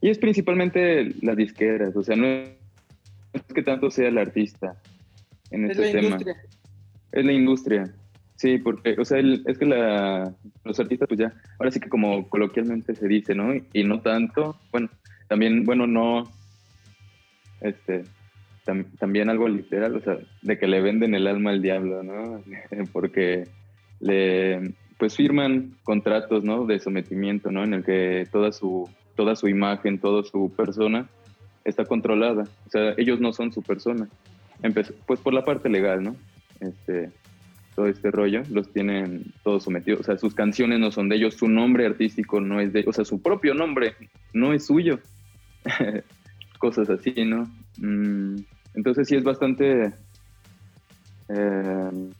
y 0.00 0.08
es 0.08 0.18
principalmente 0.18 1.14
las 1.22 1.36
disqueras, 1.36 1.94
o 1.96 2.02
sea, 2.02 2.16
no 2.16 2.26
es 2.26 3.42
que 3.54 3.62
tanto 3.62 3.90
sea 3.90 4.08
el 4.08 4.18
artista 4.18 4.76
en 5.50 5.70
este 5.70 5.92
tema. 5.92 6.08
Industria. 6.08 6.36
Es 7.12 7.24
la 7.24 7.32
industria. 7.32 7.94
Sí, 8.36 8.56
porque, 8.58 8.96
o 8.98 9.04
sea, 9.04 9.18
es 9.18 9.58
que 9.58 9.66
la, 9.66 10.32
los 10.64 10.80
artistas, 10.80 11.06
pues 11.08 11.20
ya, 11.20 11.34
ahora 11.58 11.70
sí 11.70 11.78
que 11.78 11.90
como 11.90 12.28
coloquialmente 12.28 12.94
se 12.94 13.06
dice, 13.06 13.34
¿no? 13.34 13.52
Y 13.74 13.84
no 13.84 14.00
tanto, 14.00 14.56
bueno, 14.72 14.88
también, 15.28 15.64
bueno, 15.64 15.86
no, 15.86 16.24
este, 17.60 18.04
también 18.98 19.28
algo 19.28 19.48
literal, 19.48 19.96
o 19.96 20.00
sea, 20.00 20.16
de 20.40 20.58
que 20.58 20.66
le 20.66 20.80
venden 20.80 21.14
el 21.14 21.26
alma 21.26 21.50
al 21.50 21.60
diablo, 21.60 22.02
¿no? 22.02 22.42
porque 22.92 23.46
le, 24.00 24.72
pues 25.00 25.16
firman 25.16 25.74
contratos, 25.82 26.44
¿no? 26.44 26.66
De 26.66 26.78
sometimiento, 26.78 27.50
¿no? 27.50 27.64
En 27.64 27.74
el 27.74 27.84
que 27.84 28.28
toda 28.30 28.52
su, 28.52 28.88
toda 29.16 29.34
su 29.34 29.48
imagen, 29.48 29.98
toda 29.98 30.22
su 30.22 30.52
persona 30.54 31.08
está 31.64 31.86
controlada, 31.86 32.44
o 32.66 32.70
sea, 32.70 32.94
ellos 32.96 33.18
no 33.20 33.32
son 33.32 33.52
su 33.52 33.62
persona. 33.62 34.08
pues 35.06 35.20
por 35.20 35.32
la 35.34 35.44
parte 35.44 35.68
legal, 35.68 36.02
¿no? 36.02 36.16
Este, 36.60 37.10
todo 37.74 37.86
este 37.86 38.10
rollo, 38.10 38.42
los 38.50 38.70
tienen 38.72 39.32
todos 39.42 39.64
sometidos, 39.64 40.00
o 40.00 40.04
sea, 40.04 40.18
sus 40.18 40.34
canciones 40.34 40.78
no 40.78 40.90
son 40.90 41.08
de 41.08 41.16
ellos, 41.16 41.34
su 41.34 41.48
nombre 41.48 41.86
artístico 41.86 42.40
no 42.40 42.60
es 42.60 42.72
de 42.72 42.84
o 42.86 42.92
sea, 42.92 43.04
su 43.04 43.22
propio 43.22 43.54
nombre 43.54 43.94
no 44.34 44.52
es 44.52 44.66
suyo. 44.66 45.00
Cosas 46.58 46.90
así, 46.90 47.24
¿no? 47.24 47.50
Mm, 47.78 48.36
entonces 48.74 49.08
sí 49.08 49.16
es 49.16 49.24
bastante... 49.24 49.92
Eh, 51.30 52.10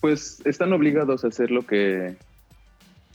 pues 0.00 0.42
están 0.44 0.72
obligados 0.72 1.24
a 1.24 1.28
hacer 1.28 1.50
lo 1.50 1.62
que, 1.62 2.16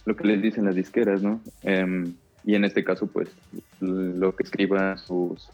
lo 0.06 0.16
que 0.16 0.28
les 0.28 0.42
dicen 0.42 0.66
las 0.66 0.76
disqueras, 0.76 1.22
¿no? 1.22 1.42
Em, 1.64 2.14
y 2.44 2.56
en 2.56 2.66
este 2.66 2.84
caso, 2.84 3.08
pues, 3.08 3.30
lo 3.80 4.36
que 4.36 4.44
escriban 4.44 4.98
sus, 4.98 5.50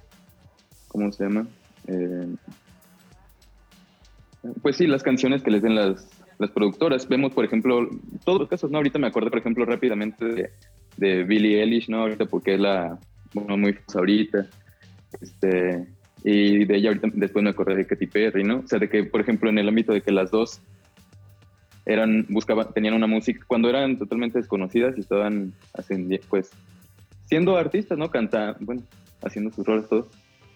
¿cómo 0.87 1.11
se 1.11 1.23
llama? 1.25 1.47
Eh, 1.87 2.35
pues 4.61 4.77
sí, 4.77 4.87
las 4.87 5.03
canciones 5.03 5.43
que 5.43 5.51
les 5.51 5.61
den 5.61 5.75
las, 5.75 6.07
las 6.39 6.51
productoras. 6.51 7.07
Vemos, 7.07 7.33
por 7.33 7.45
ejemplo, 7.45 7.89
todos 8.23 8.41
los 8.41 8.49
casos, 8.49 8.71
¿no? 8.71 8.77
Ahorita 8.77 8.99
me 8.99 9.07
acuerdo, 9.07 9.29
por 9.29 9.39
ejemplo, 9.39 9.65
rápidamente 9.65 10.25
de, 10.25 10.49
de 10.97 11.23
Billie 11.23 11.61
Eilish, 11.61 11.89
¿no? 11.89 12.01
Ahorita 12.01 12.25
porque 12.25 12.55
es 12.55 12.59
la, 12.59 12.99
bueno, 13.33 13.57
muy 13.57 13.73
famosa 13.73 13.99
ahorita. 13.99 14.47
Este, 15.21 15.87
y 16.23 16.65
de 16.65 16.75
ella 16.75 16.89
ahorita 16.89 17.09
después 17.13 17.43
me 17.43 17.49
acordé 17.49 17.75
de 17.75 17.87
Katy 17.87 18.07
Perry, 18.07 18.43
¿no? 18.43 18.59
O 18.59 18.67
sea, 18.67 18.79
de 18.79 18.89
que, 18.89 19.03
por 19.03 19.21
ejemplo, 19.21 19.49
en 19.49 19.57
el 19.57 19.67
ámbito 19.67 19.93
de 19.93 20.01
que 20.01 20.11
las 20.11 20.31
dos 20.31 20.61
eran, 21.87 22.25
buscaban, 22.27 22.73
tenían 22.73 22.93
una 22.93 23.07
música, 23.07 23.43
cuando 23.47 23.69
eran 23.69 23.97
totalmente 23.97 24.37
desconocidas 24.37 24.97
y 24.97 24.99
estaban 24.99 25.53
pues, 26.29 26.51
siendo 27.25 27.55
artistas, 27.55 27.97
¿no? 27.97 28.11
Cantando, 28.11 28.57
bueno, 28.59 28.83
haciendo 29.23 29.51
sus 29.51 29.65
roles 29.65 29.87
todos, 29.87 30.07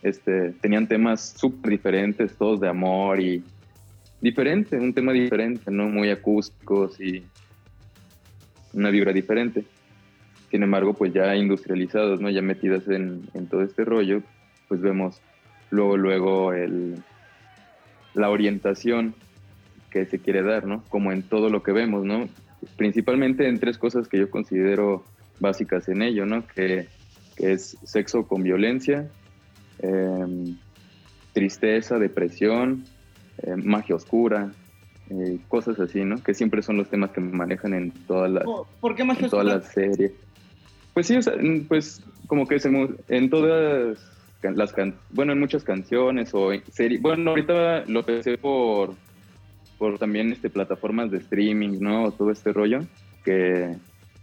este, 0.04 0.52
tenían 0.62 0.88
temas 0.88 1.34
súper 1.38 1.72
diferentes, 1.72 2.36
todos 2.36 2.60
de 2.60 2.68
amor 2.68 3.22
y 3.22 3.42
diferente, 4.20 4.78
un 4.78 4.94
tema 4.94 5.14
diferente, 5.14 5.72
¿no? 5.72 5.88
Muy 5.88 6.10
acústicos 6.10 7.00
y 7.00 7.24
una 8.74 8.90
vibra 8.90 9.14
diferente. 9.14 9.64
Sin 10.50 10.64
embargo, 10.64 10.94
pues 10.94 11.14
ya 11.14 11.34
industrializados, 11.34 12.20
¿no? 12.20 12.30
Ya 12.30 12.42
metidas 12.42 12.90
en, 12.90 13.22
todo 13.50 13.62
este 13.62 13.86
rollo, 13.86 14.22
pues 14.68 14.82
vemos 14.82 15.22
luego, 15.70 15.96
luego 15.96 16.52
el, 16.52 17.02
la 18.16 18.30
orientación 18.30 19.16
que 19.92 20.06
se 20.06 20.20
quiere 20.20 20.42
dar, 20.42 20.66
¿no? 20.66 20.84
Como 20.90 21.12
en 21.12 21.22
todo 21.22 21.50
lo 21.50 21.62
que 21.62 21.72
vemos, 21.72 22.06
¿no? 22.06 22.28
Principalmente 22.78 23.48
en 23.48 23.60
tres 23.60 23.78
cosas 23.78 24.08
que 24.08 24.18
yo 24.18 24.30
considero 24.30 25.04
básicas 25.40 25.88
en 25.90 26.02
ello, 26.02 26.26
¿no? 26.26 26.48
Que, 26.48 26.88
es 27.38 27.76
sexo 27.84 28.28
con 28.28 28.44
violencia, 28.44 29.10
em, 29.80 30.58
tristeza, 31.34 31.98
depresión 31.98 32.84
eh, 33.42 33.56
magia 33.56 33.96
oscura, 33.96 34.52
eh, 35.10 35.40
cosas 35.48 35.80
así, 35.80 36.04
¿no? 36.04 36.22
Que 36.22 36.36
siempre 36.36 36.62
son 36.62 36.78
los 36.78 36.90
temas 36.90 37.12
que 37.12 37.22
manejan 37.22 37.74
en 37.74 37.92
todas 38.06 38.30
las, 38.30 38.44
¿Por 38.80 38.96
qué 38.96 39.04
magia 39.04 39.26
en 39.26 39.32
todas 39.32 39.46
las 39.46 39.72
series. 39.72 40.12
Pues 40.94 41.08
sí, 41.08 41.18
pues 41.68 42.04
como 42.28 42.46
que 42.46 42.58
en 43.08 43.30
todas 43.30 43.98
las 44.44 44.76
bueno, 45.10 45.34
en 45.34 45.40
muchas 45.40 45.64
canciones 45.64 46.32
o 46.34 46.52
series. 46.72 47.02
Bueno, 47.02 47.32
ahorita 47.32 47.86
lo 47.88 48.04
pensé 48.04 48.38
por, 48.38 48.94
por 49.82 49.98
también 49.98 50.32
este, 50.32 50.52
plataformas 50.52 51.10
de 51.10 51.18
streaming, 51.18 51.80
¿no? 51.80 52.12
Todo 52.12 52.30
este 52.30 52.54
rollo 52.54 52.82
que, 53.26 53.76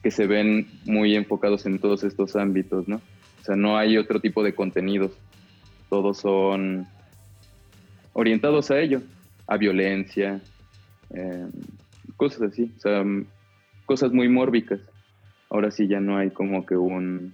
que 0.05 0.13
se 0.13 0.29
ven 0.29 0.69
muy 0.85 1.17
enfocados 1.17 1.67
en 1.67 1.81
todos 1.81 2.05
estos 2.05 2.37
ámbitos, 2.37 2.87
¿no? 2.87 3.01
O 3.41 3.45
sea, 3.45 3.57
no 3.57 3.77
hay 3.77 3.97
otro 3.97 4.21
tipo 4.21 4.45
de 4.45 4.55
contenidos. 4.55 5.19
Todos 5.91 6.19
son 6.19 6.87
orientados 8.13 8.71
a 8.71 8.79
ello, 8.79 9.03
a 9.49 9.57
violencia, 9.57 10.41
em, 11.11 11.51
cosas 12.17 12.53
así, 12.53 12.73
o 12.77 12.81
sea, 12.81 13.05
cosas 13.85 14.13
muy 14.13 14.29
mórbicas. 14.29 14.79
Ahora 15.51 15.73
sí 15.73 15.89
ya 15.89 15.99
no 15.99 16.19
hay 16.19 16.31
como 16.31 16.67
que 16.67 16.77
un, 16.77 17.33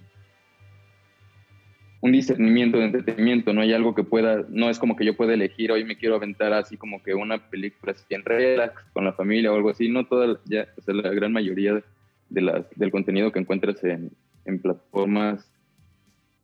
un 2.01 2.11
discernimiento 2.11 2.77
de 2.77 2.85
entretenimiento, 2.85 3.53
no 3.53 3.61
hay 3.61 3.73
algo 3.73 3.95
que 3.95 4.03
pueda, 4.03 4.45
no 4.49 4.69
es 4.69 4.79
como 4.79 4.95
que 4.95 5.05
yo 5.05 5.15
pueda 5.15 5.33
elegir, 5.33 5.71
hoy 5.71 5.83
me 5.83 5.97
quiero 5.97 6.15
aventar 6.15 6.53
así 6.53 6.77
como 6.77 7.01
que 7.01 7.15
una 7.15 7.49
película 7.49 7.93
así 7.93 8.05
en 8.09 8.23
relax 8.23 8.83
con 8.93 9.05
la 9.05 9.13
familia 9.13 9.51
o 9.51 9.55
algo 9.55 9.69
así, 9.69 9.89
no 9.89 10.05
toda, 10.05 10.39
ya, 10.45 10.67
o 10.77 10.81
sea, 10.81 10.93
la 10.93 11.09
gran 11.09 11.31
mayoría 11.31 11.83
de 12.29 12.41
las, 12.41 12.69
del 12.75 12.91
contenido 12.91 13.31
que 13.31 13.39
encuentras 13.39 13.83
en, 13.83 14.11
en 14.45 14.59
plataformas 14.59 15.51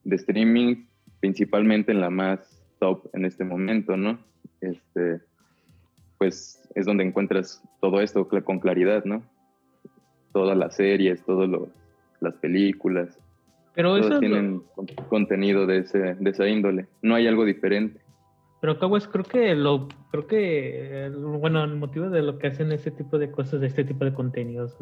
de 0.04 0.16
streaming, 0.16 0.86
principalmente 1.20 1.92
en 1.92 2.02
la 2.02 2.10
más 2.10 2.64
top 2.80 3.08
en 3.14 3.26
este 3.26 3.44
momento, 3.44 3.96
¿no? 3.98 4.20
este, 4.62 5.22
pues 6.18 6.62
es 6.76 6.86
donde 6.86 7.04
encuentras 7.04 7.62
todo 7.82 8.00
esto 8.00 8.28
con 8.28 8.60
claridad, 8.60 9.04
¿no? 9.06 9.24
Todas 10.32 10.58
las 10.58 10.76
series, 10.76 11.24
todas 11.26 11.50
las 12.20 12.36
películas. 12.36 13.20
Pero 13.74 13.98
eso 13.98 14.20
tienen 14.20 14.64
contenido 15.10 15.66
de, 15.66 15.80
ese, 15.80 16.16
de 16.16 16.30
esa 16.30 16.48
índole. 16.48 16.88
No 17.02 17.16
hay 17.16 17.28
algo 17.28 17.46
diferente. 17.46 18.02
Pero 18.60 18.78
es 18.98 19.08
creo 19.08 19.24
que 19.24 19.56
lo, 19.56 19.88
creo 20.12 20.28
que, 20.28 21.12
bueno, 21.40 21.64
el 21.64 21.76
motivo 21.78 22.10
de 22.10 22.22
lo 22.22 22.38
que 22.38 22.48
hacen 22.48 22.72
ese 22.72 22.92
tipo 22.92 23.18
de 23.18 23.32
cosas, 23.32 23.62
de 23.62 23.68
este 23.68 23.84
tipo 23.84 24.06
de 24.06 24.14
contenidos 24.14 24.78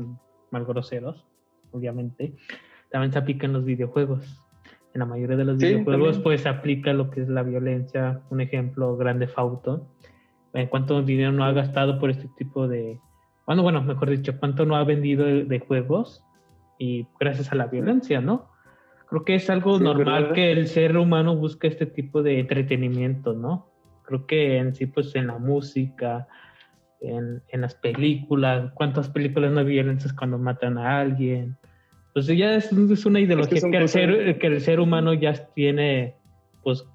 mal 0.51 0.65
groseros, 0.65 1.25
obviamente, 1.71 2.33
también 2.89 3.13
se 3.13 3.19
aplica 3.19 3.45
en 3.45 3.53
los 3.53 3.63
videojuegos 3.63 4.43
en 4.93 4.99
la 4.99 5.05
mayoría 5.05 5.37
de 5.37 5.45
los 5.45 5.57
videojuegos 5.57 6.19
pues 6.19 6.45
aplica 6.45 6.93
lo 6.93 7.09
que 7.11 7.21
es 7.21 7.29
la 7.29 7.43
violencia. 7.43 8.21
Un 8.29 8.41
ejemplo, 8.41 8.97
Grande 8.97 9.27
Fauto. 9.27 9.87
En 10.53 10.67
cuánto 10.67 11.01
dinero 11.03 11.31
no 11.31 11.43
ha 11.43 11.51
gastado 11.51 11.99
por 11.99 12.09
este 12.09 12.27
tipo 12.37 12.67
de... 12.67 12.99
Bueno, 13.45 13.61
bueno, 13.61 13.83
mejor 13.83 14.09
dicho, 14.09 14.39
cuánto 14.39 14.65
no 14.65 14.75
ha 14.75 14.83
vendido 14.83 15.25
de, 15.25 15.59
juegos 15.59 16.23
y 16.79 17.07
gracias 17.19 17.51
a 17.51 17.55
la 17.55 17.67
violencia, 17.67 18.21
¿no? 18.21 18.49
Creo 19.09 19.25
que 19.25 19.35
es 19.35 19.49
algo 19.49 19.79
normal 19.79 20.33
que 20.33 20.51
el 20.51 20.67
ser 20.67 20.95
humano 20.95 21.35
busque 21.35 21.67
este 21.67 21.87
tipo 21.87 22.21
de 22.21 22.39
entretenimiento, 22.39 23.33
¿no? 23.33 23.67
Creo 24.03 24.27
que 24.27 24.57
en 24.57 24.75
sí, 24.75 24.85
pues 24.85 25.15
en 25.15 25.27
la 25.27 25.39
música, 25.39 26.27
en, 27.01 27.41
en 27.47 27.61
las 27.61 27.73
películas, 27.73 28.71
¿cuántas 28.75 29.09
películas 29.09 29.51
no 29.51 29.61
hay 29.61 29.65
violencias 29.65 30.13
cuando 30.13 30.37
matan 30.37 30.77
a 30.77 30.99
alguien? 30.99 31.57
Pues 32.13 32.27
ya 32.27 32.55
es, 32.55 32.71
una 32.71 33.19
ideología 33.19 33.61
que, 33.69 33.77
el 33.77 33.89
ser, 33.89 34.37
que, 34.37 34.47
el 34.47 34.61
ser, 34.61 34.79
humano 34.79 35.13
ya 35.13 35.33
tiene, 35.53 36.15
pues, 36.63 36.87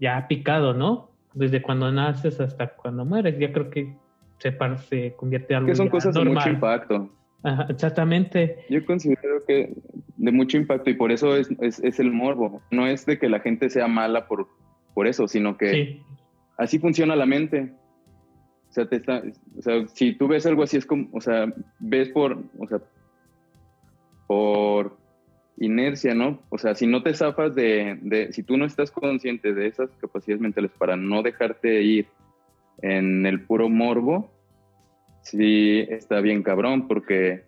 ya 0.00 0.26
picado, 0.28 0.74
¿no? 0.74 1.12
Desde 1.32 1.62
cuando 1.62 1.90
naces 1.92 2.40
hasta 2.40 2.74
cuando 2.74 3.04
mueres. 3.04 3.38
Ya 3.38 3.52
creo 3.52 3.70
que 3.70 3.96
se, 4.38 4.56
se 4.88 5.14
convierte 5.16 5.54
en 5.54 5.58
algo 5.58 5.68
Que 5.68 5.76
son 5.76 5.88
cosas 5.88 6.14
de 6.14 6.24
mucho 6.24 6.48
impacto. 6.48 7.10
Exactamente. 7.68 8.64
Yo 8.68 8.84
considero 8.84 9.44
que 9.46 9.74
de 10.16 10.32
mucho 10.32 10.56
impacto 10.56 10.90
y 10.90 10.94
por 10.94 11.12
eso 11.12 11.36
es, 11.36 11.48
es, 11.60 12.00
el 12.00 12.12
morbo. 12.12 12.62
No 12.70 12.86
es 12.86 13.06
de 13.06 13.18
que 13.18 13.28
la 13.28 13.40
gente 13.40 13.70
sea 13.70 13.88
mala 13.88 14.26
por, 14.26 14.48
por 14.94 15.06
eso, 15.06 15.26
sino 15.28 15.56
que 15.56 16.02
así 16.58 16.78
funciona 16.78 17.16
la 17.16 17.26
mente. 17.26 17.72
O 18.68 18.72
sea, 18.72 18.88
te 18.88 18.96
está, 18.96 19.22
o 19.58 19.62
sea, 19.62 19.86
si 19.88 20.12
tú 20.12 20.28
ves 20.28 20.46
algo 20.46 20.62
así, 20.62 20.76
es 20.76 20.86
como, 20.86 21.08
o 21.12 21.20
sea, 21.20 21.52
ves 21.80 22.08
por, 22.10 22.38
o 22.58 22.68
sea, 22.68 22.80
por 24.26 24.96
inercia, 25.58 26.14
¿no? 26.14 26.40
O 26.50 26.58
sea, 26.58 26.74
si 26.74 26.86
no 26.86 27.02
te 27.02 27.14
zafas 27.14 27.54
de, 27.54 27.98
de, 28.02 28.32
si 28.32 28.42
tú 28.42 28.56
no 28.56 28.64
estás 28.64 28.90
consciente 28.90 29.54
de 29.54 29.66
esas 29.66 29.90
capacidades 30.00 30.40
mentales 30.40 30.70
para 30.78 30.96
no 30.96 31.22
dejarte 31.22 31.82
ir 31.82 32.06
en 32.82 33.26
el 33.26 33.42
puro 33.42 33.68
morbo, 33.68 34.30
sí 35.30 35.80
está 35.88 36.20
bien 36.20 36.42
cabrón 36.42 36.88
porque 36.88 37.44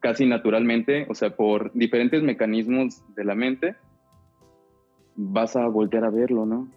casi 0.00 0.26
naturalmente, 0.26 1.06
o 1.08 1.14
sea, 1.14 1.34
por 1.34 1.72
diferentes 1.72 2.22
mecanismos 2.22 3.02
de 3.14 3.24
la 3.24 3.34
mente, 3.34 3.74
vas 5.16 5.56
a 5.56 5.66
voltear 5.66 6.04
a 6.04 6.10
verlo, 6.10 6.44
¿no? 6.44 6.68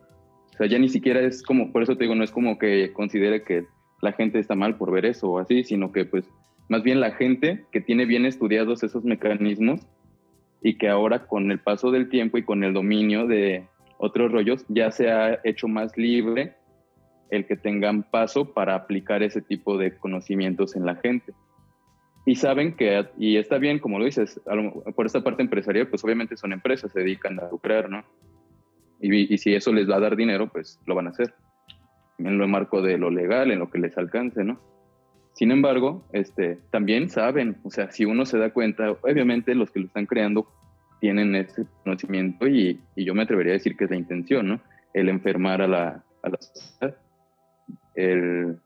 O 0.54 0.58
sea, 0.58 0.68
ya 0.68 0.80
ni 0.80 0.90
siquiera 0.90 1.20
es 1.22 1.44
como, 1.44 1.72
por 1.72 1.84
eso 1.84 1.98
te 1.98 2.06
digo, 2.06 2.16
no 2.16 2.24
es 2.24 2.32
como 2.32 2.58
que 2.58 2.94
considere 2.94 3.44
que 3.44 3.66
la 4.02 4.14
gente 4.14 4.40
está 4.40 4.56
mal 4.56 4.78
por 4.78 4.92
ver 4.92 5.06
eso 5.06 5.30
o 5.30 5.40
así, 5.40 5.64
sino 5.64 5.92
que 5.92 6.06
pues 6.06 6.30
más 6.70 6.84
bien 6.84 7.00
la 7.00 7.12
gente 7.12 7.66
que 7.72 7.82
tiene 7.82 8.06
bien 8.06 8.26
estudiados 8.26 8.84
esos 8.84 9.04
mecanismos 9.04 9.82
y 10.62 10.78
que 10.78 10.90
ahora 10.90 11.28
con 11.28 11.52
el 11.52 11.60
paso 11.60 11.92
del 11.92 12.10
tiempo 12.10 12.38
y 12.38 12.44
con 12.44 12.64
el 12.64 12.74
dominio 12.74 13.28
de 13.28 13.66
otros 13.98 14.32
rollos 14.32 14.66
ya 14.68 14.92
se 14.92 15.12
ha 15.12 15.40
hecho 15.44 15.68
más 15.68 15.98
libre 15.98 16.56
el 17.30 17.46
que 17.46 17.56
tengan 17.56 18.04
paso 18.04 18.54
para 18.54 18.76
aplicar 18.76 19.24
ese 19.24 19.42
tipo 19.42 19.78
de 19.78 19.98
conocimientos 19.98 20.76
en 20.76 20.86
la 20.86 20.96
gente. 20.96 21.34
Y 22.26 22.36
saben 22.36 22.76
que, 22.76 23.06
y 23.18 23.38
está 23.38 23.58
bien, 23.58 23.80
como 23.80 24.00
lo 24.00 24.06
dices, 24.06 24.42
por 24.96 25.06
esta 25.06 25.24
parte 25.24 25.42
empresarial, 25.42 25.88
pues 25.88 26.04
obviamente 26.04 26.36
son 26.36 26.52
empresas, 26.52 26.92
se 26.92 27.00
dedican 27.00 27.40
a 27.40 27.50
lucrar, 27.50 27.90
¿no? 27.90 28.04
Y, 29.00 29.38
si 29.38 29.54
eso 29.54 29.72
les 29.72 29.90
va 29.90 29.96
a 29.96 30.02
dar 30.02 30.18
dinero, 30.18 30.50
pues 30.52 30.78
lo 30.86 30.94
van 30.94 31.08
a 31.08 31.12
hacer. 31.12 31.34
En 32.18 32.38
lo 32.38 32.48
marco 32.48 32.82
de 32.82 32.98
lo 32.98 33.12
legal, 33.12 33.52
en 33.52 33.60
lo 33.60 33.70
que 33.70 33.80
les 33.80 33.98
alcance, 33.98 34.44
¿no? 34.44 34.60
Sin 35.36 35.52
embargo, 35.52 36.04
este, 36.12 36.60
también 36.70 37.10
saben, 37.10 37.58
o 37.64 37.70
sea, 37.70 37.92
si 37.92 38.04
uno 38.04 38.26
se 38.26 38.38
da 38.38 38.52
cuenta, 38.52 38.92
obviamente 38.92 39.56
los 39.56 39.72
que 39.72 39.80
lo 39.80 39.86
están 39.86 40.06
creando 40.06 40.48
tienen 41.00 41.34
ese 41.36 41.66
conocimiento 41.84 42.48
y, 42.48 42.82
y 42.96 43.06
yo 43.06 43.14
me 43.14 43.24
atrevería 43.24 43.54
a 43.54 43.60
decir 43.60 43.78
que 43.78 43.86
es 43.86 43.90
la 43.90 43.98
intención, 43.98 44.50
¿no? 44.50 44.62
El 44.94 45.08
enfermar 45.08 45.62
a 45.62 45.68
la, 45.68 46.04
a 46.24 46.30
la 46.30 46.38
sociedad 46.42 46.98
el, 47.98 48.60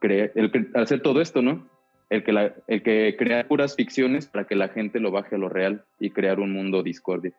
el 0.00 0.70
hacer 0.74 1.02
todo 1.02 1.20
esto, 1.20 1.42
¿no? 1.42 1.68
El 2.08 2.24
que, 2.24 2.32
la, 2.32 2.54
el 2.66 2.82
que 2.82 3.16
crea 3.18 3.46
puras 3.48 3.74
ficciones 3.74 4.26
para 4.26 4.46
que 4.46 4.54
la 4.54 4.68
gente 4.68 5.00
lo 5.00 5.10
baje 5.10 5.34
a 5.34 5.38
lo 5.38 5.48
real 5.48 5.84
y 5.98 6.10
crear 6.10 6.40
un 6.40 6.52
mundo 6.52 6.82
discordia. 6.82 7.32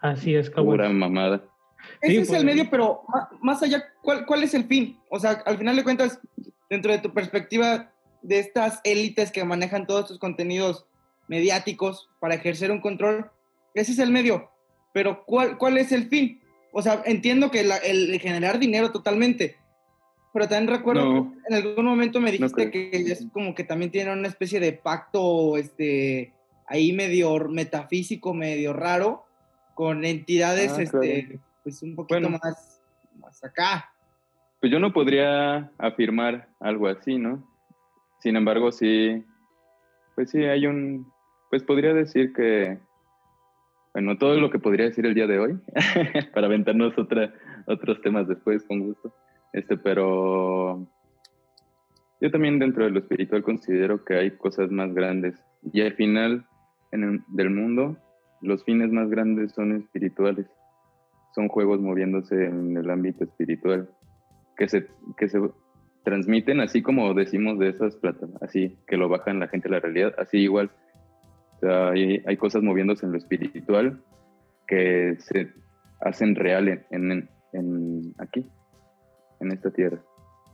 Así 0.00 0.34
es, 0.34 0.50
cabrón. 0.50 0.66
Pura 0.66 0.88
mamada. 0.88 1.44
Ese 2.02 2.20
es 2.20 2.28
el 2.30 2.34
pues. 2.34 2.44
medio, 2.44 2.70
pero 2.70 3.02
más 3.40 3.62
allá, 3.62 3.84
¿cuál, 4.02 4.26
¿cuál 4.26 4.42
es 4.42 4.52
el 4.54 4.64
fin? 4.64 4.98
O 5.08 5.18
sea, 5.18 5.42
al 5.46 5.58
final 5.58 5.76
de 5.76 5.84
cuentas, 5.84 6.20
dentro 6.68 6.92
de 6.92 6.98
tu 6.98 7.14
perspectiva 7.14 7.90
de 8.22 8.38
estas 8.38 8.80
élites 8.84 9.32
que 9.32 9.44
manejan 9.44 9.86
todos 9.86 10.02
estos 10.02 10.18
contenidos 10.18 10.86
mediáticos 11.28 12.10
para 12.18 12.34
ejercer 12.34 12.70
un 12.70 12.80
control, 12.80 13.30
ese 13.74 13.92
es 13.92 13.98
el 13.98 14.10
medio. 14.10 14.50
Pero 14.92 15.24
¿cuál, 15.24 15.56
cuál 15.56 15.78
es 15.78 15.92
el 15.92 16.08
fin? 16.08 16.40
O 16.72 16.82
sea, 16.82 17.02
entiendo 17.06 17.50
que 17.50 17.60
el 17.60 18.20
generar 18.20 18.58
dinero 18.58 18.90
totalmente, 18.90 19.56
pero 20.32 20.48
también 20.48 20.68
recuerdo 20.68 21.32
en 21.48 21.54
algún 21.54 21.84
momento 21.84 22.20
me 22.20 22.32
dijiste 22.32 22.70
que 22.70 22.90
es 22.92 23.26
como 23.32 23.54
que 23.54 23.64
también 23.64 23.90
tienen 23.90 24.18
una 24.18 24.28
especie 24.28 24.60
de 24.60 24.72
pacto 24.72 25.56
este 25.56 26.32
ahí 26.70 26.92
medio 26.92 27.36
metafísico, 27.48 28.32
medio 28.32 28.72
raro, 28.72 29.26
con 29.74 30.04
entidades 30.04 30.72
ah, 30.78 30.82
este, 30.82 31.40
pues 31.64 31.82
un 31.82 31.96
poquito 31.96 32.30
más, 32.30 32.80
más 33.18 33.44
acá. 33.44 33.92
Pues 34.60 34.70
yo 34.70 34.78
no 34.78 34.92
podría 34.92 35.70
afirmar 35.78 36.48
algo 36.60 36.86
así, 36.86 37.18
¿no? 37.18 37.44
Sin 38.20 38.36
embargo, 38.36 38.70
sí, 38.70 39.24
pues 40.14 40.30
sí, 40.30 40.44
hay 40.44 40.66
un, 40.66 41.10
pues 41.48 41.64
podría 41.64 41.92
decir 41.92 42.32
que, 42.32 42.78
bueno, 43.92 44.16
todo 44.16 44.36
lo 44.36 44.50
que 44.50 44.58
podría 44.60 44.84
decir 44.84 45.06
el 45.06 45.14
día 45.14 45.26
de 45.26 45.38
hoy, 45.40 45.58
para 46.34 46.46
aventarnos 46.46 46.96
otra, 46.98 47.34
otros 47.66 48.00
temas 48.00 48.28
después, 48.28 48.62
con 48.64 48.80
gusto. 48.80 49.12
Este, 49.52 49.76
pero 49.76 50.86
yo 52.20 52.30
también 52.30 52.58
dentro 52.58 52.84
de 52.84 52.90
lo 52.90 52.98
espiritual 52.98 53.42
considero 53.42 54.04
que 54.04 54.16
hay 54.16 54.30
cosas 54.32 54.70
más 54.70 54.92
grandes. 54.94 55.34
Y 55.72 55.80
al 55.82 55.94
final 55.94 56.46
en 56.92 57.24
del 57.28 57.50
mundo, 57.50 57.96
los 58.40 58.64
fines 58.64 58.90
más 58.90 59.08
grandes 59.08 59.52
son 59.52 59.76
espirituales. 59.76 60.46
Son 61.34 61.48
juegos 61.48 61.80
moviéndose 61.80 62.46
en 62.46 62.76
el 62.76 62.90
ámbito 62.90 63.24
espiritual 63.24 63.88
que 64.56 64.68
se, 64.68 64.88
que 65.16 65.28
se 65.28 65.40
transmiten 66.04 66.60
así 66.60 66.82
como 66.82 67.14
decimos 67.14 67.58
de 67.58 67.68
esas 67.68 67.96
plataformas, 67.96 68.42
así 68.42 68.76
que 68.86 68.96
lo 68.96 69.08
bajan 69.08 69.38
la 69.38 69.48
gente 69.48 69.68
a 69.68 69.72
la 69.72 69.80
realidad, 69.80 70.14
así 70.18 70.38
igual. 70.38 70.70
O 71.56 71.60
sea, 71.60 71.90
hay, 71.90 72.22
hay, 72.26 72.36
cosas 72.36 72.62
moviéndose 72.62 73.06
en 73.06 73.12
lo 73.12 73.18
espiritual 73.18 74.02
que 74.66 75.16
se 75.18 75.52
hacen 76.00 76.34
real 76.34 76.68
en, 76.68 76.84
en, 76.90 77.28
en 77.52 78.14
aquí 78.18 78.46
en 79.40 79.52
esta 79.52 79.70
tierra. 79.70 80.00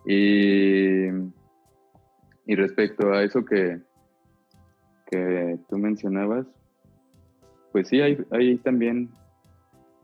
Y, 0.07 1.09
y 2.47 2.55
respecto 2.55 3.13
a 3.13 3.23
eso 3.23 3.45
que, 3.45 3.81
que 5.11 5.59
tú 5.69 5.79
mencionabas, 5.79 6.47
pues 7.73 7.89
sí, 7.89 8.01
hay, 8.01 8.19
hay 8.31 8.57
también, 8.59 9.11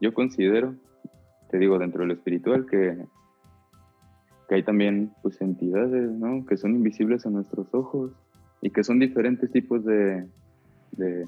yo 0.00 0.12
considero, 0.12 0.74
te 1.50 1.58
digo, 1.58 1.78
dentro 1.78 2.02
de 2.02 2.08
lo 2.08 2.14
espiritual, 2.14 2.66
que, 2.66 2.96
que 4.48 4.54
hay 4.54 4.62
también 4.62 5.12
pues 5.22 5.40
entidades, 5.40 6.10
¿no? 6.10 6.44
Que 6.46 6.56
son 6.56 6.74
invisibles 6.74 7.24
a 7.24 7.30
nuestros 7.30 7.72
ojos 7.72 8.12
y 8.60 8.70
que 8.70 8.84
son 8.84 8.98
diferentes 8.98 9.50
tipos 9.50 9.84
de, 9.84 10.26
de 10.92 11.26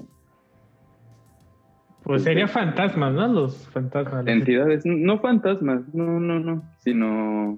pues 2.05 2.23
sería 2.23 2.47
fantasmas, 2.47 3.13
¿no? 3.13 3.27
Los 3.27 3.67
fantasmas. 3.69 4.27
Entidades, 4.27 4.85
no 4.85 5.19
fantasmas, 5.19 5.81
no, 5.93 6.19
no, 6.19 6.39
no, 6.39 6.63
sino 6.77 7.57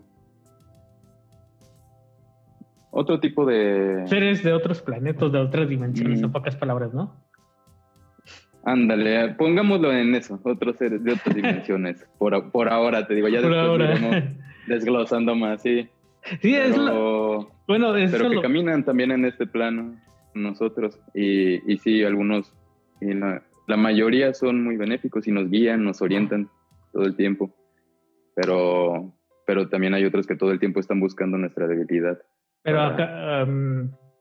otro 2.92 3.20
tipo 3.20 3.46
de... 3.46 4.04
Seres 4.08 4.44
de 4.44 4.54
otros 4.54 4.82
planetas, 4.82 5.32
de 5.32 5.38
otras 5.38 5.68
dimensiones, 5.68 6.22
en 6.22 6.30
mm. 6.30 6.32
pocas 6.32 6.56
palabras, 6.56 6.94
¿no? 6.94 7.14
Ándale, 8.64 9.36
pongámoslo 9.36 9.92
en 9.92 10.16
eso, 10.16 10.40
otros 10.44 10.78
seres 10.78 11.04
de 11.04 11.14
otras 11.14 11.36
dimensiones, 11.36 12.08
por, 12.18 12.50
por 12.52 12.70
ahora, 12.70 13.06
te 13.06 13.16
digo, 13.16 13.28
ya 13.28 13.42
por 13.42 13.52
después 13.52 14.02
ahora. 14.02 14.34
desglosando 14.68 15.36
más, 15.36 15.62
sí. 15.62 15.90
Sí, 16.42 16.56
es 16.56 16.76
lo... 16.78 17.52
Bueno, 17.68 17.94
Pero 17.94 18.30
que 18.30 18.42
caminan 18.42 18.86
también 18.86 19.12
en 19.12 19.26
este 19.26 19.46
plano, 19.46 19.94
nosotros, 20.34 20.98
y, 21.14 21.72
y 21.72 21.78
sí, 21.80 22.04
algunos... 22.04 22.54
Y 23.00 23.14
la, 23.14 23.44
la 23.68 23.78
mayoría 23.78 24.34
son 24.34 24.64
muy 24.64 24.78
benéficos 24.78 25.28
y 25.28 25.32
nos 25.32 25.50
guían, 25.50 25.84
nos 25.84 26.02
orientan 26.02 26.50
todo 26.94 27.04
el 27.04 27.16
tiempo, 27.16 27.54
pero, 28.34 29.14
pero 29.46 29.68
también 29.68 29.94
hay 29.94 30.06
otros 30.06 30.26
que 30.26 30.36
todo 30.36 30.52
el 30.52 30.60
tiempo 30.60 30.80
están 30.80 31.00
buscando 31.00 31.38
nuestra 31.38 31.68
debilidad. 31.68 32.18
Pero 32.64 32.82
acá, 32.82 33.46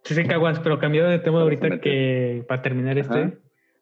sí 0.03 0.15
sé 0.15 0.25
caguas, 0.27 0.61
pero 0.61 0.79
cambiando 0.79 1.11
de 1.11 1.21
tema 1.21 1.41
ahorita 1.41 1.81
que 1.81 2.45
para 2.47 2.61
terminar 2.61 2.99
este, 2.99 3.39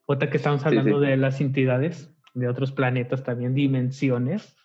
otra 0.06 0.30
que 0.30 0.36
estamos 0.36 0.64
hablando 0.64 1.00
de 1.00 1.16
las 1.16 1.40
entidades 1.40 2.14
de 2.34 2.48
otros 2.48 2.72
planetas, 2.72 3.24
también 3.24 3.54
dimensiones, 3.54 4.56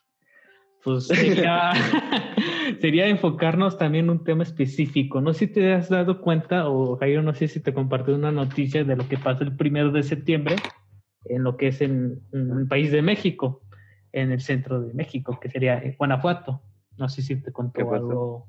pues 0.83 1.07
sería, 1.07 1.71
sería 2.81 3.07
enfocarnos 3.07 3.77
también 3.77 4.05
en 4.05 4.11
un 4.11 4.23
tema 4.23 4.43
específico. 4.43 5.21
No 5.21 5.33
sé 5.33 5.47
si 5.47 5.53
te 5.53 5.73
has 5.73 5.89
dado 5.89 6.19
cuenta, 6.21 6.67
o 6.67 6.97
Jairo, 6.97 7.21
no 7.21 7.33
sé 7.33 7.47
si 7.47 7.61
te 7.61 7.73
compartió 7.73 8.15
una 8.15 8.31
noticia 8.31 8.83
de 8.83 8.95
lo 8.95 9.07
que 9.07 9.17
pasa 9.17 9.43
el 9.43 9.55
primero 9.55 9.91
de 9.91 10.03
septiembre, 10.03 10.55
en 11.25 11.43
lo 11.43 11.57
que 11.57 11.67
es 11.67 11.81
en, 11.81 12.21
el 12.31 12.67
país 12.67 12.91
de 12.91 13.01
México, 13.01 13.61
en 14.11 14.31
el 14.31 14.41
centro 14.41 14.81
de 14.81 14.93
México, 14.93 15.39
que 15.39 15.49
sería 15.49 15.81
Guanajuato. 15.97 16.61
No 16.97 17.09
sé 17.09 17.21
si 17.21 17.35
te 17.35 17.51
contó 17.51 17.93
algo 17.93 18.47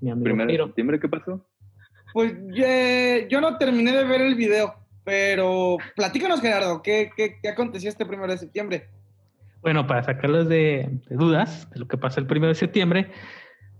mi 0.00 0.10
amigo. 0.10 0.24
¿Primero 0.24 0.64
de 0.64 0.68
septiembre 0.68 1.00
qué 1.00 1.08
pasó? 1.08 1.44
Pues 2.12 2.34
yo 3.28 3.40
no 3.40 3.58
terminé 3.58 3.92
de 3.92 4.04
ver 4.04 4.22
el 4.22 4.34
video, 4.34 4.74
pero 5.04 5.76
platícanos, 5.94 6.40
Gerardo, 6.40 6.82
¿qué, 6.82 7.10
qué, 7.16 7.48
aconteció 7.48 7.90
este 7.90 8.06
primero 8.06 8.32
de 8.32 8.38
septiembre? 8.38 8.88
Bueno, 9.60 9.86
para 9.86 10.02
sacarlos 10.02 10.48
de, 10.48 10.88
dudas 11.10 11.68
de 11.70 11.80
lo 11.80 11.88
que 11.88 11.98
pasó 11.98 12.20
el 12.20 12.26
primero 12.26 12.48
de 12.48 12.54
septiembre, 12.54 13.10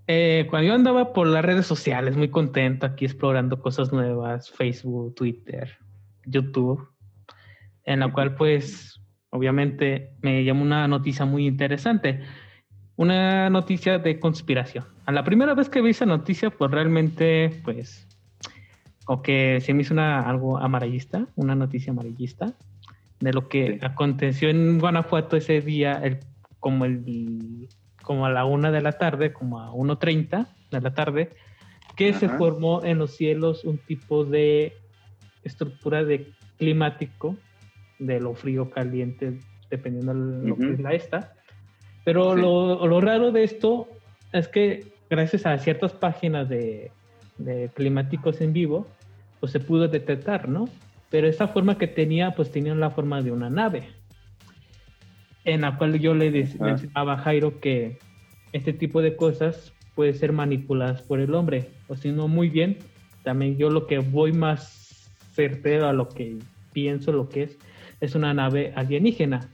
eh, 0.06 0.46
cuando 0.50 0.68
yo 0.68 0.74
andaba 0.74 1.12
por 1.12 1.26
las 1.26 1.44
redes 1.44 1.66
sociales, 1.66 2.16
muy 2.16 2.30
contento 2.30 2.86
aquí 2.86 3.04
explorando 3.04 3.60
cosas 3.60 3.92
nuevas, 3.92 4.50
Facebook, 4.50 5.14
Twitter, 5.14 5.78
YouTube, 6.26 6.88
en 7.88 8.00
la 8.00 8.12
cual 8.12 8.34
pues 8.34 9.00
obviamente 9.30 10.10
me 10.20 10.44
llamó 10.44 10.62
una 10.62 10.86
noticia 10.86 11.24
muy 11.24 11.46
interesante, 11.46 12.20
una 12.96 13.48
noticia 13.48 13.98
de 13.98 14.20
conspiración. 14.20 14.84
A 15.06 15.12
la 15.12 15.24
primera 15.24 15.54
vez 15.54 15.70
que 15.70 15.80
vi 15.80 15.90
esa 15.90 16.04
noticia 16.04 16.50
pues 16.50 16.70
realmente 16.70 17.60
pues 17.64 18.06
o 19.06 19.22
que 19.22 19.60
se 19.62 19.72
me 19.72 19.82
hizo 19.82 19.94
una, 19.94 20.20
algo 20.20 20.58
amarillista, 20.58 21.26
una 21.34 21.54
noticia 21.54 21.92
amarillista 21.92 22.52
de 23.20 23.32
lo 23.32 23.48
que 23.48 23.78
aconteció 23.80 24.50
en 24.50 24.78
Guanajuato 24.78 25.38
ese 25.38 25.62
día, 25.62 25.94
el, 26.04 26.18
como, 26.60 26.84
el, 26.84 27.68
como 28.02 28.26
a 28.26 28.30
la 28.30 28.44
una 28.44 28.70
de 28.70 28.82
la 28.82 28.92
tarde, 28.92 29.32
como 29.32 29.60
a 29.60 29.72
1.30 29.72 30.46
de 30.70 30.80
la 30.82 30.92
tarde, 30.92 31.30
que 31.96 32.12
se 32.12 32.28
formó 32.28 32.84
en 32.84 32.98
los 32.98 33.16
cielos 33.16 33.64
un 33.64 33.78
tipo 33.78 34.24
de 34.26 34.74
estructura 35.42 36.04
de 36.04 36.30
climático 36.58 37.34
de 37.98 38.20
lo 38.20 38.34
frío 38.34 38.70
caliente, 38.70 39.38
dependiendo 39.70 40.14
de 40.14 40.48
lo 40.48 40.56
que 40.56 40.72
es 40.72 40.80
la 40.80 40.92
esta. 40.92 41.34
Pero 42.04 42.34
lo, 42.34 42.86
lo, 42.86 43.00
raro 43.00 43.32
de 43.32 43.44
esto 43.44 43.88
es 44.32 44.48
que 44.48 44.92
gracias 45.10 45.46
a 45.46 45.58
ciertas 45.58 45.92
páginas 45.92 46.48
de, 46.48 46.90
climáticos 47.74 48.40
en 48.40 48.52
vivo, 48.52 48.86
pues 49.40 49.52
se 49.52 49.60
pudo 49.60 49.88
detectar, 49.88 50.48
¿no? 50.48 50.68
Pero 51.10 51.26
esa 51.26 51.48
forma 51.48 51.78
que 51.78 51.86
tenía, 51.86 52.32
pues 52.32 52.50
tenía 52.50 52.74
la 52.74 52.90
forma 52.90 53.22
de 53.22 53.32
una 53.32 53.48
nave, 53.48 53.88
en 55.44 55.62
la 55.62 55.76
cual 55.78 55.98
yo 55.98 56.14
le 56.14 56.30
decía 56.30 56.76
a 56.94 57.16
Jairo 57.16 57.60
que 57.60 57.98
este 58.52 58.72
tipo 58.72 59.00
de 59.00 59.16
cosas 59.16 59.72
puede 59.94 60.14
ser 60.14 60.32
manipuladas 60.32 61.02
por 61.02 61.20
el 61.20 61.34
hombre, 61.34 61.70
o 61.88 61.96
si 61.96 62.10
no 62.10 62.28
muy 62.28 62.48
bien, 62.48 62.78
también 63.22 63.56
yo 63.56 63.70
lo 63.70 63.86
que 63.86 63.98
voy 63.98 64.32
más 64.32 65.10
certero 65.32 65.86
a 65.88 65.92
lo 65.92 66.08
que 66.08 66.38
pienso 66.72 67.12
lo 67.12 67.28
que 67.28 67.44
es, 67.44 67.58
es 68.00 68.14
una 68.14 68.34
nave 68.34 68.72
alienígena, 68.76 69.48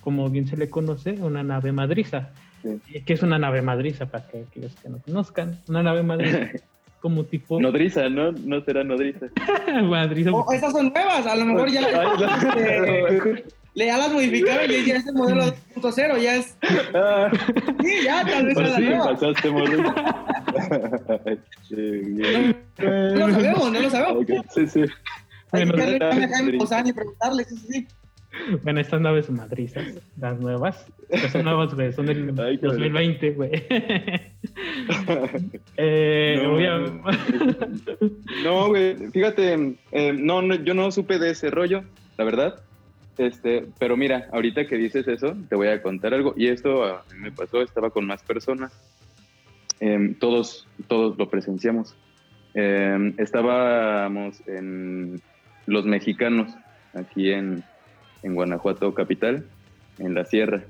como 0.00 0.28
bien 0.30 0.46
se 0.46 0.56
le 0.56 0.68
conoce, 0.70 1.12
una 1.12 1.42
nave 1.42 1.72
madriza. 1.72 2.30
que 2.62 3.12
es 3.12 3.22
una 3.22 3.38
nave 3.38 3.62
madriza 3.62 4.06
para 4.06 4.26
que 4.26 4.44
aquellos 4.48 4.74
que 4.76 4.88
no 4.88 4.98
conozcan? 4.98 5.60
Una 5.68 5.82
nave 5.82 6.02
madriza 6.02 6.50
como 7.00 7.24
tipo... 7.24 7.60
Nodriza, 7.60 8.08
¿no? 8.08 8.32
No 8.32 8.62
será 8.62 8.82
nodriza. 8.82 9.26
madriza. 9.82 10.32
Oh, 10.32 10.50
esas 10.52 10.72
son 10.72 10.92
nuevas, 10.92 11.26
a 11.26 11.36
lo 11.36 11.44
mejor 11.44 11.70
ya... 11.70 11.82
le 13.74 13.86
ya 13.86 13.98
las 13.98 14.12
modificaron 14.12 14.70
y 14.70 14.86
ya 14.86 14.96
es 14.96 15.06
el 15.06 15.14
modelo 15.14 15.44
2.0, 15.76 16.18
ya 16.20 16.36
es. 16.36 16.56
Ah. 16.94 17.30
Sí, 17.82 18.04
ya 18.04 18.24
tal 18.24 18.46
vez. 18.46 18.54
Pues 18.54 18.74
sí, 18.74 18.86
pasaste, 19.02 19.50
modelo. 19.50 19.94
no, 22.78 23.26
lo 23.26 23.34
sabemos, 23.34 23.72
no 23.72 23.80
lo 23.80 23.90
sabemos. 23.90 24.26
Sí, 24.54 24.66
sí. 24.68 24.84
Hay 25.54 25.70
que 25.70 25.76
darle 25.76 26.24
a 26.24 26.28
Jaime 26.68 26.90
y 26.90 26.92
preguntarle, 26.92 27.44
sí, 27.44 27.56
sí, 27.56 27.66
sí. 27.72 27.86
Bueno, 28.62 28.80
estas 28.80 29.00
naves 29.00 29.30
madrizas, 29.30 29.84
las 30.20 30.38
nuevas, 30.40 30.86
son 31.30 31.44
nuevas, 31.44 31.72
güey, 31.74 31.92
son 31.92 32.06
del 32.06 32.34
2020, 32.60 33.30
güey. 33.30 33.50
eh, 35.76 36.42
no, 38.42 38.68
güey, 38.68 38.96
fíjate, 39.12 39.76
eh, 39.92 40.12
no, 40.12 40.42
no, 40.42 40.56
yo 40.56 40.74
no 40.74 40.90
supe 40.90 41.18
de 41.18 41.30
ese 41.30 41.50
rollo, 41.50 41.84
la 42.18 42.24
verdad. 42.24 42.60
Este, 43.16 43.66
pero 43.78 43.96
mira, 43.96 44.28
ahorita 44.32 44.66
que 44.66 44.76
dices 44.76 45.06
eso, 45.06 45.36
te 45.48 45.54
voy 45.54 45.68
a 45.68 45.80
contar 45.80 46.14
algo. 46.14 46.34
Y 46.36 46.48
esto 46.48 46.84
a 46.84 47.04
mí 47.12 47.20
me 47.20 47.30
pasó, 47.30 47.62
estaba 47.62 47.90
con 47.90 48.06
más 48.06 48.22
personas. 48.22 48.72
Em, 49.80 50.14
todos, 50.14 50.66
todos 50.88 51.16
lo 51.16 51.28
presenciamos. 51.28 51.94
Em, 52.54 53.14
estábamos 53.18 54.42
en 54.48 55.20
Los 55.66 55.86
Mexicanos, 55.86 56.54
aquí 56.94 57.30
en, 57.30 57.64
en 58.22 58.34
Guanajuato 58.34 58.92
capital, 58.94 59.44
en 59.98 60.14
la 60.14 60.24
sierra, 60.24 60.62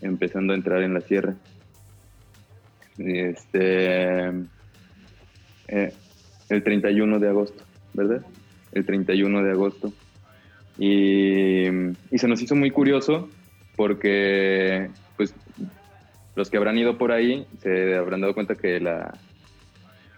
empezando 0.00 0.52
a 0.52 0.56
entrar 0.56 0.82
en 0.82 0.94
la 0.94 1.00
sierra. 1.00 1.34
Este, 2.98 4.28
eh, 5.68 5.92
el 6.48 6.62
31 6.62 7.18
de 7.18 7.28
agosto, 7.28 7.64
¿verdad? 7.94 8.24
El 8.72 8.86
31 8.86 9.42
de 9.42 9.50
agosto. 9.50 9.92
Y, 10.78 11.64
se 12.16 12.28
nos 12.28 12.40
hizo 12.42 12.54
muy 12.54 12.70
curioso 12.70 13.28
porque, 13.76 14.90
pues, 15.16 15.34
los 16.34 16.50
que 16.50 16.56
habrán 16.56 16.78
ido 16.78 16.96
por 16.96 17.12
ahí 17.12 17.46
se 17.58 17.94
habrán 17.96 18.22
dado 18.22 18.34
cuenta 18.34 18.54
que 18.54 18.80
la 18.80 19.18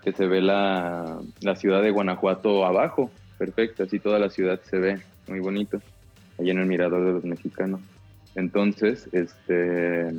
que 0.05 0.12
se 0.12 0.27
ve 0.27 0.43
la, 0.43 1.18
la 1.41 1.57
ciudad 1.57 1.83
de 1.83 1.91
Guanajuato 1.91 2.66
abajo, 2.66 3.11
perfecto, 3.39 3.85
así 3.85 3.99
toda 3.99 4.18
la 4.18 4.30
ciudad 4.30 4.61
se 4.62 4.78
ve 4.78 5.03
muy 5.26 5.41
bonito, 5.41 5.80
allí 6.39 6.51
en 6.51 6.59
el 6.59 6.66
mirador 6.66 7.05
de 7.05 7.12
los 7.12 7.24
mexicanos. 7.24 7.80
Entonces, 8.35 9.09
este 9.12 10.11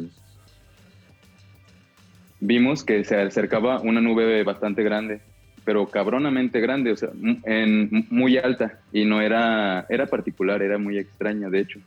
vimos 2.39 2.83
que 2.83 3.03
se 3.03 3.19
acercaba 3.19 3.81
una 3.81 4.01
nube 4.01 4.43
bastante 4.43 4.83
grande 4.83 5.21
pero 5.65 5.87
cabronamente 5.87 6.61
grande, 6.61 6.91
o 6.91 6.95
sea, 6.95 7.09
muy 7.13 8.37
alta 8.37 8.79
y 8.93 9.03
no 9.03 9.19
era, 9.19 9.85
era 9.89 10.05
particular, 10.05 10.61
era 10.61 10.77
muy 10.77 10.99
extraña, 10.99 11.49
de 11.49 11.59
hecho. 11.59 11.79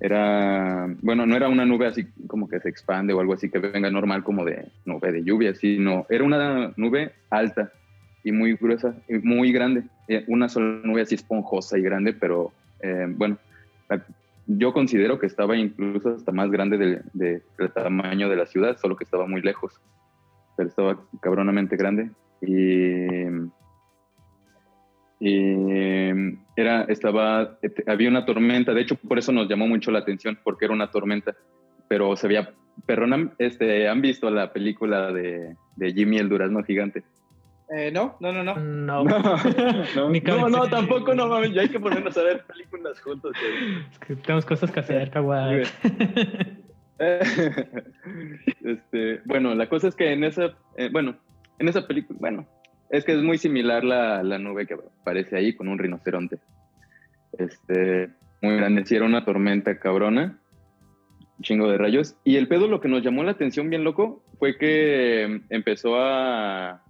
Era, 0.00 0.86
bueno, 1.02 1.26
no 1.26 1.36
era 1.36 1.48
una 1.48 1.64
nube 1.64 1.86
así 1.86 2.06
como 2.26 2.48
que 2.48 2.58
se 2.60 2.68
expande 2.68 3.12
o 3.12 3.20
algo 3.20 3.34
así 3.34 3.50
que 3.50 3.58
venga 3.58 3.90
normal 3.90 4.24
como 4.24 4.44
de 4.44 4.68
nube 4.84 5.12
de 5.12 5.22
lluvia, 5.22 5.54
sino 5.54 6.06
era 6.08 6.24
una 6.24 6.72
nube 6.76 7.12
alta 7.30 7.70
y 8.26 8.32
muy 8.32 8.54
gruesa 8.54 8.96
y 9.08 9.18
muy 9.18 9.52
grande. 9.52 9.84
Eh, 10.08 10.24
una 10.26 10.48
sola 10.48 10.80
nube 10.82 11.02
así 11.02 11.14
esponjosa 11.14 11.78
y 11.78 11.82
grande, 11.82 12.12
pero 12.12 12.50
eh, 12.80 13.06
bueno, 13.08 13.38
yo 14.48 14.72
considero 14.72 15.20
que 15.20 15.26
estaba 15.26 15.56
incluso 15.56 16.08
hasta 16.08 16.32
más 16.32 16.50
grande 16.50 16.76
del 16.76 17.02
de, 17.12 17.40
tamaño 17.72 18.28
de 18.28 18.34
la 18.34 18.46
ciudad, 18.46 18.78
solo 18.78 18.96
que 18.96 19.04
estaba 19.04 19.28
muy 19.28 19.42
lejos. 19.42 19.80
Pero 20.56 20.68
estaba 20.68 21.00
cabronamente 21.20 21.76
grande 21.76 22.10
y, 22.40 22.96
era, 26.56 26.82
estaba, 26.84 27.58
había 27.86 28.08
una 28.08 28.26
tormenta, 28.26 28.74
de 28.74 28.80
hecho 28.80 28.96
por 28.96 29.18
eso 29.18 29.30
nos 29.30 29.48
llamó 29.48 29.68
mucho 29.68 29.92
la 29.92 30.00
atención, 30.00 30.36
porque 30.42 30.64
era 30.64 30.74
una 30.74 30.90
tormenta, 30.90 31.36
pero 31.88 32.16
se 32.16 32.26
veía, 32.26 32.52
perdón, 32.86 33.34
este, 33.38 33.88
¿han 33.88 34.00
visto 34.00 34.28
la 34.30 34.52
película 34.52 35.12
de, 35.12 35.54
de 35.76 35.92
Jimmy 35.92 36.18
el 36.18 36.28
Durazno 36.28 36.64
Gigante? 36.64 37.04
Eh, 37.68 37.90
no, 37.90 38.16
no, 38.20 38.32
no, 38.32 38.44
no. 38.44 38.54
No, 38.54 39.04
no, 40.24 40.48
no, 40.48 40.68
tampoco, 40.68 41.14
no 41.14 41.26
mames, 41.26 41.52
ya 41.52 41.62
hay 41.62 41.68
que 41.68 41.80
ponernos 41.80 42.16
a 42.16 42.22
ver 42.22 42.44
películas 42.44 43.00
juntos. 43.00 43.32
Es 43.92 43.98
que 43.98 44.16
tenemos 44.16 44.46
cosas 44.46 44.70
que 44.70 44.80
hacer, 44.80 45.10
kawaii. 45.10 45.64
este, 46.98 49.20
bueno, 49.24 49.54
la 49.54 49.68
cosa 49.68 49.88
es 49.88 49.96
que 49.96 50.12
en 50.12 50.24
esa, 50.24 50.54
eh, 50.76 50.88
bueno, 50.92 51.16
en 51.58 51.68
esa 51.68 51.86
película, 51.86 52.18
bueno, 52.20 52.46
es 52.90 53.04
que 53.04 53.12
es 53.12 53.22
muy 53.22 53.38
similar 53.38 53.84
la, 53.84 54.22
la 54.22 54.38
nube 54.38 54.66
que 54.66 54.76
aparece 55.00 55.36
ahí 55.36 55.54
con 55.54 55.68
un 55.68 55.78
rinoceronte. 55.78 56.38
Este, 57.38 58.10
muy 58.40 58.56
grande, 58.56 58.86
sí, 58.86 58.94
era 58.94 59.04
una 59.04 59.24
tormenta 59.24 59.78
cabrona, 59.78 60.38
un 61.38 61.42
chingo 61.42 61.68
de 61.68 61.78
rayos. 61.78 62.16
Y 62.24 62.36
el 62.36 62.48
pedo 62.48 62.68
lo 62.68 62.80
que 62.80 62.88
nos 62.88 63.02
llamó 63.02 63.24
la 63.24 63.32
atención 63.32 63.70
bien 63.70 63.84
loco 63.84 64.22
fue 64.38 64.56
que 64.56 65.42
empezó 65.50 66.00
a... 66.00 66.82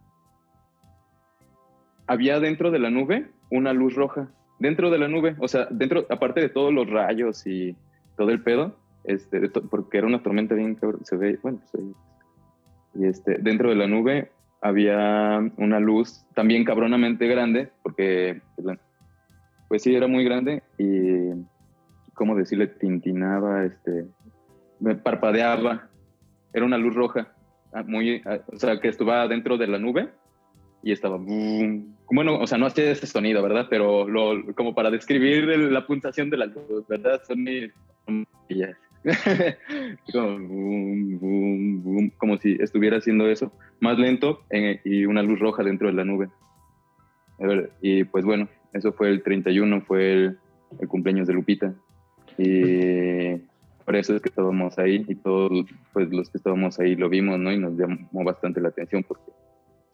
Había 2.06 2.40
dentro 2.40 2.70
de 2.70 2.78
la 2.78 2.90
nube 2.90 3.30
una 3.50 3.72
luz 3.72 3.94
roja, 3.94 4.28
dentro 4.58 4.90
de 4.90 4.98
la 4.98 5.08
nube, 5.08 5.36
o 5.38 5.48
sea, 5.48 5.66
dentro, 5.70 6.06
aparte 6.08 6.40
de 6.40 6.48
todos 6.48 6.72
los 6.72 6.88
rayos 6.88 7.46
y 7.46 7.76
todo 8.16 8.30
el 8.30 8.42
pedo, 8.42 8.76
este, 9.04 9.48
porque 9.48 9.98
era 9.98 10.06
una 10.06 10.22
tormenta 10.22 10.54
bien 10.54 10.74
cabrón, 10.74 11.04
se 11.04 11.16
ve, 11.16 11.38
bueno, 11.42 11.60
se 11.70 11.78
ve, 11.78 11.92
y 12.94 13.06
este, 13.06 13.38
dentro 13.38 13.68
de 13.70 13.76
la 13.76 13.86
nube 13.86 14.30
había 14.60 15.38
una 15.58 15.80
luz 15.80 16.24
también 16.34 16.64
cabronamente 16.64 17.26
grande, 17.26 17.70
porque 17.82 18.40
pues, 18.56 18.78
pues 19.68 19.82
sí, 19.82 19.94
era 19.94 20.06
muy 20.06 20.24
grande 20.24 20.62
y, 20.78 21.30
¿cómo 22.14 22.34
decirle? 22.34 22.66
Tintinaba, 22.66 23.64
este, 23.64 24.06
parpadeaba, 25.02 25.88
era 26.52 26.64
una 26.64 26.78
luz 26.78 26.94
roja, 26.94 27.32
ah, 27.72 27.82
muy, 27.82 28.22
ah, 28.24 28.38
o 28.52 28.56
sea, 28.56 28.80
que 28.80 28.88
estaba 28.88 29.28
dentro 29.28 29.58
de 29.58 29.66
la 29.66 29.78
nube 29.78 30.08
y 30.82 30.92
estaba, 30.92 31.18
bueno, 32.10 32.38
o 32.38 32.46
sea, 32.46 32.58
no 32.58 32.66
hacía 32.66 32.90
ese 32.90 33.06
sonido, 33.06 33.42
¿verdad? 33.42 33.66
Pero 33.68 34.08
lo, 34.08 34.54
como 34.54 34.74
para 34.74 34.90
describir 34.90 35.44
la 35.46 35.86
puntuación 35.86 36.30
de 36.30 36.36
la 36.36 36.46
luz, 36.46 36.86
¿verdad? 36.88 37.20
Son 37.26 37.42
mis... 37.42 37.72
como, 40.12 40.40
como 42.18 42.38
si 42.38 42.56
estuviera 42.60 42.98
haciendo 42.98 43.28
eso, 43.28 43.52
más 43.80 43.98
lento 43.98 44.42
y 44.84 45.04
una 45.04 45.22
luz 45.22 45.38
roja 45.38 45.62
dentro 45.62 45.88
de 45.88 45.94
la 45.94 46.04
nube. 46.04 46.28
y 47.82 48.04
pues 48.04 48.24
bueno, 48.24 48.48
eso 48.72 48.92
fue 48.92 49.10
el 49.10 49.22
31, 49.22 49.80
fue 49.82 50.12
el, 50.12 50.38
cumpleaños 50.88 51.26
de 51.26 51.34
Lupita. 51.34 51.74
Y 52.38 53.36
por 53.84 53.96
eso 53.96 54.14
es 54.14 54.22
que 54.22 54.28
estábamos 54.28 54.78
ahí 54.78 55.04
y 55.08 55.14
todos 55.14 55.66
pues, 55.92 56.10
los 56.10 56.28
que 56.30 56.38
estábamos 56.38 56.78
ahí 56.78 56.96
lo 56.96 57.08
vimos, 57.08 57.38
¿no? 57.38 57.52
Y 57.52 57.58
nos 57.58 57.76
llamó 57.78 58.24
bastante 58.24 58.60
la 58.60 58.68
atención 58.68 59.02
porque 59.02 59.30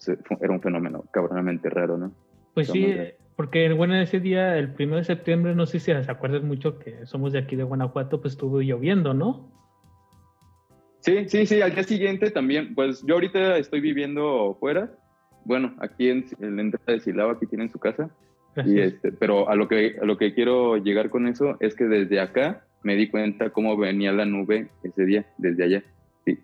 era 0.08 0.52
un 0.52 0.60
fenómeno 0.60 1.04
cabronamente 1.12 1.68
raro, 1.70 1.96
¿no? 1.98 2.12
Pues 2.54 2.68
sí, 2.68 2.94
porque 3.36 3.72
bueno, 3.72 3.94
ese 3.96 4.20
día, 4.20 4.58
el 4.58 4.72
primero 4.72 4.98
de 4.98 5.04
septiembre, 5.04 5.54
no 5.54 5.66
sé 5.66 5.80
si 5.80 5.92
se 5.92 6.10
acuerdan 6.10 6.46
mucho 6.46 6.78
que 6.78 7.06
somos 7.06 7.32
de 7.32 7.38
aquí 7.38 7.56
de 7.56 7.62
Guanajuato, 7.62 8.20
pues 8.20 8.34
estuvo 8.34 8.60
lloviendo, 8.60 9.14
¿no? 9.14 9.50
Sí, 11.00 11.28
sí, 11.28 11.46
sí, 11.46 11.60
al 11.60 11.74
día 11.74 11.82
siguiente 11.82 12.30
también, 12.30 12.74
pues 12.74 13.02
yo 13.04 13.14
ahorita 13.14 13.56
estoy 13.56 13.80
viviendo 13.80 14.56
fuera, 14.60 14.92
bueno, 15.44 15.74
aquí 15.80 16.08
en, 16.08 16.24
la 16.38 16.62
entrada 16.62 16.92
de 16.92 17.00
Silao, 17.00 17.30
aquí 17.30 17.46
tienen 17.46 17.70
su 17.70 17.78
casa, 17.78 18.10
y 18.64 18.78
este, 18.78 19.10
pero 19.12 19.48
a 19.48 19.56
lo, 19.56 19.66
que, 19.66 19.96
a 20.00 20.04
lo 20.04 20.18
que 20.18 20.34
quiero 20.34 20.76
llegar 20.76 21.10
con 21.10 21.26
eso 21.26 21.56
es 21.58 21.74
que 21.74 21.84
desde 21.84 22.20
acá 22.20 22.66
me 22.82 22.94
di 22.94 23.08
cuenta 23.08 23.50
cómo 23.50 23.76
venía 23.76 24.12
la 24.12 24.26
nube 24.26 24.68
ese 24.84 25.04
día, 25.04 25.26
desde 25.38 25.64
allá, 25.64 25.82
sí, 26.24 26.38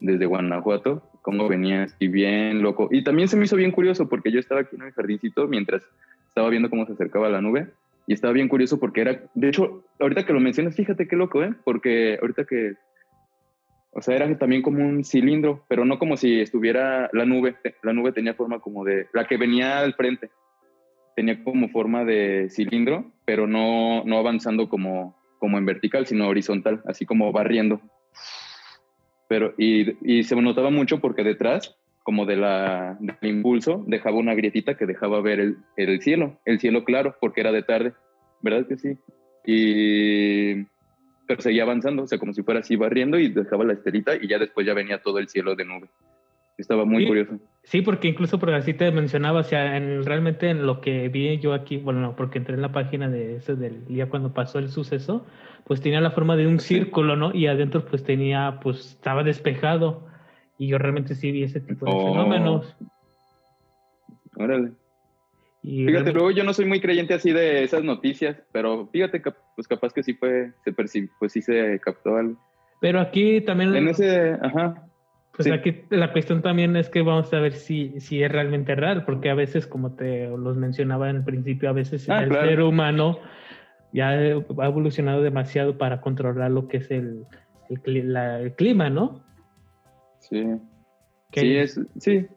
desde 0.00 0.26
Guanajuato, 0.26 1.02
cómo 1.22 1.48
venía 1.48 1.84
así 1.84 2.08
bien 2.08 2.62
loco. 2.62 2.88
Y 2.90 3.04
también 3.04 3.28
se 3.28 3.36
me 3.36 3.44
hizo 3.44 3.56
bien 3.56 3.70
curioso 3.70 4.08
porque 4.08 4.30
yo 4.30 4.40
estaba 4.40 4.62
aquí 4.62 4.76
en 4.76 4.82
el 4.82 4.92
jardincito 4.92 5.48
mientras 5.48 5.82
estaba 6.28 6.50
viendo 6.50 6.68
cómo 6.68 6.84
se 6.84 6.92
acercaba 6.92 7.28
la 7.28 7.40
nube 7.40 7.68
y 8.06 8.12
estaba 8.12 8.32
bien 8.32 8.48
curioso 8.48 8.78
porque 8.78 9.00
era, 9.00 9.22
de 9.34 9.48
hecho, 9.48 9.84
ahorita 10.00 10.26
que 10.26 10.32
lo 10.32 10.40
mencionas, 10.40 10.76
fíjate 10.76 11.06
qué 11.06 11.16
loco, 11.16 11.42
¿eh? 11.42 11.54
Porque 11.64 12.18
ahorita 12.20 12.44
que, 12.44 12.74
o 13.92 14.02
sea, 14.02 14.16
era 14.16 14.38
también 14.38 14.62
como 14.62 14.84
un 14.84 15.04
cilindro, 15.04 15.64
pero 15.68 15.84
no 15.84 15.98
como 15.98 16.16
si 16.16 16.40
estuviera 16.40 17.08
la 17.12 17.24
nube. 17.24 17.56
La 17.82 17.92
nube 17.92 18.12
tenía 18.12 18.34
forma 18.34 18.58
como 18.58 18.84
de, 18.84 19.06
la 19.12 19.26
que 19.26 19.36
venía 19.36 19.78
al 19.78 19.94
frente, 19.94 20.30
tenía 21.14 21.42
como 21.44 21.68
forma 21.68 22.04
de 22.04 22.48
cilindro, 22.50 23.12
pero 23.24 23.46
no, 23.46 24.02
no 24.04 24.18
avanzando 24.18 24.68
como, 24.68 25.16
como 25.38 25.58
en 25.58 25.66
vertical, 25.66 26.06
sino 26.06 26.26
horizontal, 26.26 26.82
así 26.86 27.06
como 27.06 27.30
barriendo. 27.30 27.80
Pero, 29.32 29.54
y, 29.56 29.96
y 30.02 30.24
se 30.24 30.36
notaba 30.36 30.68
mucho 30.68 31.00
porque 31.00 31.24
detrás, 31.24 31.74
como 32.02 32.26
de 32.26 32.36
la, 32.36 32.98
del 33.00 33.30
impulso, 33.30 33.82
dejaba 33.86 34.18
una 34.18 34.34
grietita 34.34 34.76
que 34.76 34.84
dejaba 34.84 35.22
ver 35.22 35.40
el, 35.40 35.56
el 35.78 36.02
cielo, 36.02 36.38
el 36.44 36.60
cielo 36.60 36.84
claro, 36.84 37.16
porque 37.18 37.40
era 37.40 37.50
de 37.50 37.62
tarde, 37.62 37.94
¿verdad 38.42 38.66
que 38.66 38.76
sí? 38.76 38.98
Y 39.46 40.66
pero 41.26 41.40
seguía 41.40 41.62
avanzando, 41.62 42.02
o 42.02 42.06
sea, 42.06 42.18
como 42.18 42.34
si 42.34 42.42
fuera 42.42 42.60
así 42.60 42.76
barriendo 42.76 43.18
y 43.18 43.28
dejaba 43.28 43.64
la 43.64 43.72
estelita 43.72 44.16
y 44.16 44.28
ya 44.28 44.38
después 44.38 44.66
ya 44.66 44.74
venía 44.74 45.00
todo 45.00 45.18
el 45.18 45.30
cielo 45.30 45.56
de 45.56 45.64
nube. 45.64 45.88
Estaba 46.58 46.84
muy 46.84 47.06
curioso. 47.06 47.40
Sí, 47.64 47.80
porque 47.82 48.08
incluso 48.08 48.38
porque 48.38 48.56
así 48.56 48.74
te 48.74 48.90
mencionaba, 48.90 49.40
o 49.40 49.44
sea, 49.44 49.76
en, 49.76 50.04
realmente 50.04 50.50
en 50.50 50.66
lo 50.66 50.80
que 50.80 51.08
vi 51.08 51.38
yo 51.38 51.54
aquí, 51.54 51.76
bueno, 51.76 52.00
no, 52.00 52.16
porque 52.16 52.38
entré 52.38 52.54
en 52.54 52.62
la 52.62 52.72
página 52.72 53.08
de 53.08 53.36
ese 53.36 53.54
del 53.54 53.86
día 53.86 54.08
cuando 54.08 54.34
pasó 54.34 54.58
el 54.58 54.68
suceso, 54.68 55.24
pues 55.64 55.80
tenía 55.80 56.00
la 56.00 56.10
forma 56.10 56.36
de 56.36 56.46
un 56.46 56.58
círculo, 56.58 57.16
¿no? 57.16 57.32
Y 57.34 57.46
adentro 57.46 57.84
pues 57.84 58.02
tenía, 58.02 58.58
pues 58.62 58.92
estaba 58.92 59.22
despejado. 59.22 60.06
Y 60.58 60.68
yo 60.68 60.78
realmente 60.78 61.14
sí 61.14 61.30
vi 61.30 61.44
ese 61.44 61.60
tipo 61.60 61.86
de 61.86 61.92
oh. 61.94 62.12
fenómenos. 62.12 62.76
Órale 64.36 64.72
fíjate, 65.62 66.12
luego 66.12 66.30
yo 66.30 66.44
no 66.44 66.52
soy 66.52 66.64
muy 66.64 66.80
creyente 66.80 67.14
así 67.14 67.32
de 67.32 67.62
esas 67.62 67.84
noticias, 67.84 68.36
pero 68.52 68.88
fíjate, 68.88 69.22
pues 69.54 69.68
capaz 69.68 69.92
que 69.92 70.02
sí 70.02 70.14
fue, 70.14 70.52
se 70.64 70.72
percibió, 70.72 71.10
pues 71.18 71.32
sí 71.32 71.42
se 71.42 71.78
captó 71.80 72.16
algo. 72.16 72.36
Pero 72.80 73.00
aquí 73.00 73.40
también... 73.42 73.74
En 73.76 73.88
ese, 73.88 74.36
ajá. 74.42 74.88
Pues 75.34 75.50
aquí 75.50 75.82
la 75.88 76.12
cuestión 76.12 76.42
también 76.42 76.76
es 76.76 76.90
que 76.90 77.00
vamos 77.00 77.32
a 77.32 77.40
ver 77.40 77.54
si, 77.54 77.98
si 78.00 78.22
es 78.22 78.30
realmente 78.30 78.74
real, 78.74 79.04
porque 79.04 79.30
a 79.30 79.34
veces, 79.34 79.66
como 79.66 79.94
te 79.94 80.28
los 80.28 80.56
mencionaba 80.56 81.08
en 81.08 81.16
el 81.16 81.24
principio, 81.24 81.70
a 81.70 81.72
veces 81.72 82.08
ah, 82.10 82.22
el 82.22 82.32
ser 82.32 82.60
humano 82.60 83.18
ya 83.92 84.10
ha 84.10 84.66
evolucionado 84.66 85.22
demasiado 85.22 85.78
para 85.78 86.00
controlar 86.02 86.50
lo 86.50 86.68
que 86.68 86.78
es 86.78 86.90
el, 86.90 87.24
el, 87.70 88.52
clima, 88.54 88.90
¿no? 88.90 89.22
Sí. 90.18 90.44
Sí, 91.32 91.56
es, 91.56 91.80
sí, 91.98 92.28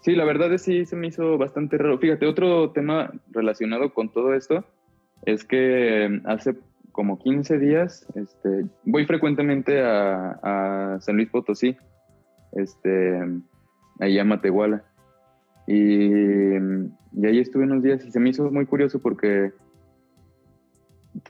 Sí, 0.00 0.14
la 0.14 0.24
verdad 0.24 0.52
es 0.52 0.62
sí 0.62 0.84
se 0.84 0.96
me 0.96 1.08
hizo 1.08 1.36
bastante 1.38 1.76
raro. 1.76 1.98
Fíjate, 1.98 2.26
otro 2.26 2.70
tema 2.70 3.12
relacionado 3.30 3.92
con 3.92 4.10
todo 4.10 4.34
esto 4.34 4.64
es 5.26 5.44
que 5.44 6.08
mm, 6.08 6.26
hace 6.26 6.56
como 6.92 7.18
15 7.18 7.58
días 7.58 8.06
este, 8.14 8.66
voy 8.84 9.06
frecuentemente 9.06 9.82
a, 9.82 10.98
San 11.00 11.16
Luis 11.16 11.28
Potosí, 11.28 11.76
este, 12.58 13.20
ahí 14.00 14.18
a 14.18 14.24
Matehuala. 14.24 14.84
Y, 15.66 16.54
y, 16.56 17.26
ahí 17.26 17.38
estuve 17.38 17.64
unos 17.64 17.82
días 17.82 18.04
y 18.04 18.10
se 18.10 18.20
me 18.20 18.30
hizo 18.30 18.50
muy 18.50 18.66
curioso 18.66 19.00
porque 19.00 19.52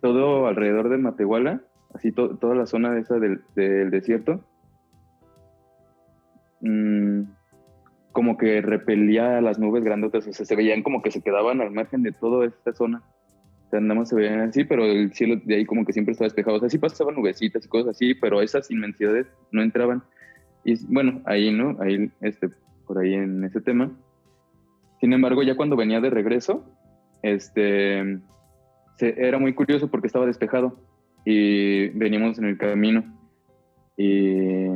todo 0.01 0.47
alrededor 0.47 0.89
de 0.89 0.99
Matehuala, 0.99 1.63
así 1.95 2.13
toda 2.13 2.55
la 2.55 2.67
zona 2.67 2.99
esa 2.99 3.19
del, 3.19 3.41
del 3.57 3.91
desierto, 3.91 4.45
mmm, 6.61 7.23
como 8.13 8.37
que 8.37 8.61
repelía 8.61 9.41
las 9.41 9.59
nubes 9.59 9.85
grandotas, 9.85 10.27
o 10.27 10.33
sea, 10.33 10.45
se 10.45 10.57
veían 10.57 10.83
como 10.83 11.03
que 11.03 11.11
se 11.11 11.23
quedaban 11.23 11.61
al 11.61 11.71
margen 11.71 12.03
de 12.03 12.13
toda 12.13 12.47
esta 12.47 12.73
zona. 12.73 13.03
O 13.67 13.71
sea, 13.71 13.81
nada 13.81 14.01
más 14.01 14.09
se 14.09 14.17
veían 14.17 14.41
así, 14.41 14.65
pero 14.65 14.85
el 14.85 15.13
cielo 15.13 15.41
de 15.45 15.57
ahí 15.57 15.67
como 15.67 15.85
que 15.85 15.93
siempre 15.93 16.13
estaba 16.13 16.27
despejado. 16.27 16.57
O 16.57 16.61
sea, 16.61 16.71
sí 16.71 16.79
pasaban 16.79 17.15
nubecitas 17.15 17.65
y 17.65 17.69
cosas 17.69 17.91
así, 17.91 18.15
pero 18.15 18.41
esas 18.41 18.71
inmensidades 18.71 19.27
no 19.53 19.63
entraban. 19.63 20.03
Y 20.69 20.85
bueno, 20.87 21.23
ahí, 21.25 21.51
¿no? 21.51 21.77
Ahí, 21.81 22.11
este, 22.21 22.51
por 22.87 22.99
ahí 22.99 23.15
en 23.15 23.43
ese 23.45 23.61
tema. 23.61 23.91
Sin 25.01 25.13
embargo, 25.13 25.43
ya 25.43 25.57
cuando 25.57 25.77
venía 25.77 26.01
de 26.01 26.11
regreso, 26.11 26.65
este, 27.23 28.21
era 29.01 29.39
muy 29.39 29.55
curioso 29.55 29.89
porque 29.89 30.09
estaba 30.09 30.27
despejado 30.27 30.79
y 31.25 31.89
veníamos 31.91 32.39
en 32.39 32.45
el 32.45 32.59
camino. 32.59 33.05
Y 33.97 34.67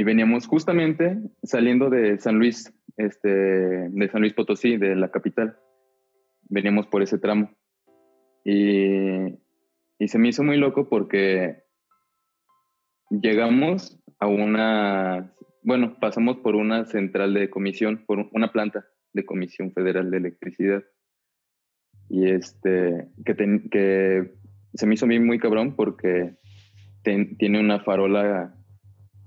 y 0.00 0.02
veníamos 0.02 0.46
justamente 0.46 1.18
saliendo 1.42 1.90
de 1.90 2.18
San 2.18 2.38
Luis, 2.38 2.72
este, 2.96 3.28
de 3.28 4.08
San 4.10 4.22
Luis 4.22 4.32
Potosí, 4.32 4.78
de 4.78 4.96
la 4.96 5.10
capital. 5.10 5.58
Veníamos 6.48 6.86
por 6.86 7.02
ese 7.02 7.18
tramo. 7.18 7.50
Y, 8.42 9.38
y 9.98 10.08
se 10.08 10.18
me 10.18 10.28
hizo 10.28 10.42
muy 10.42 10.56
loco 10.56 10.88
porque 10.88 11.64
llegamos 13.10 13.99
a 14.20 14.26
una, 14.26 15.32
bueno, 15.62 15.96
pasamos 15.98 16.36
por 16.38 16.54
una 16.54 16.84
central 16.84 17.34
de 17.34 17.48
comisión, 17.48 18.04
por 18.06 18.28
una 18.32 18.52
planta 18.52 18.84
de 19.12 19.24
Comisión 19.24 19.72
Federal 19.72 20.10
de 20.10 20.18
Electricidad. 20.18 20.84
Y 22.08 22.28
este, 22.28 23.08
que, 23.24 23.34
que 23.70 24.34
se 24.74 24.86
me 24.86 24.94
hizo 24.94 25.06
mí 25.06 25.18
muy 25.18 25.38
cabrón 25.38 25.74
porque 25.74 26.36
tiene 27.02 27.60
una 27.60 27.80
farola 27.80 28.54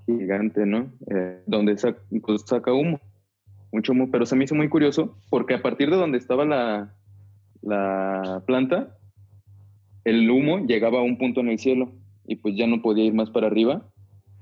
gigante, 0.05 0.65
¿no? 0.65 0.93
Eh, 1.09 1.41
donde 1.47 1.75
pues, 2.21 2.43
saca, 2.45 2.71
humo, 2.71 2.99
mucho 3.71 3.93
humo, 3.93 4.11
pero 4.11 4.25
se 4.25 4.35
me 4.35 4.43
hizo 4.43 4.53
muy 4.53 4.69
curioso 4.69 5.17
porque 5.29 5.55
a 5.55 5.61
partir 5.61 5.89
de 5.89 5.95
donde 5.95 6.19
estaba 6.19 6.45
la, 6.45 6.95
la 7.61 8.43
planta, 8.45 8.95
el 10.03 10.29
humo 10.29 10.67
llegaba 10.67 10.99
a 10.99 11.03
un 11.03 11.17
punto 11.17 11.39
en 11.39 11.49
el 11.49 11.57
cielo 11.57 11.93
y 12.25 12.35
pues 12.35 12.55
ya 12.55 12.67
no 12.67 12.81
podía 12.81 13.05
ir 13.05 13.13
más 13.13 13.31
para 13.31 13.47
arriba 13.47 13.89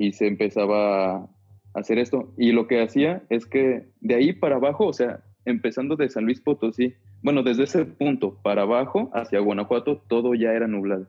y 0.02 0.14
se 0.14 0.26
empezaba 0.26 1.16
a 1.16 1.30
hacer 1.76 2.00
esto. 2.00 2.34
Y 2.38 2.52
lo 2.54 2.68
que 2.68 2.82
hacía 2.82 3.22
es 3.30 3.46
que 3.46 3.86
de 4.00 4.16
ahí 4.16 4.34
para 4.34 4.56
abajo, 4.56 4.88
o 4.88 4.94
sea, 4.94 5.24
empezando 5.46 5.96
de 5.96 6.10
San 6.10 6.26
Luis 6.26 6.42
Potosí, 6.42 6.96
bueno, 7.22 7.44
desde 7.44 7.64
ese 7.64 7.86
punto 7.86 8.40
para 8.42 8.64
abajo 8.64 9.12
hacia 9.14 9.40
Guanajuato, 9.40 10.02
todo 10.08 10.34
ya 10.34 10.54
era 10.54 10.68
nublado. 10.68 11.08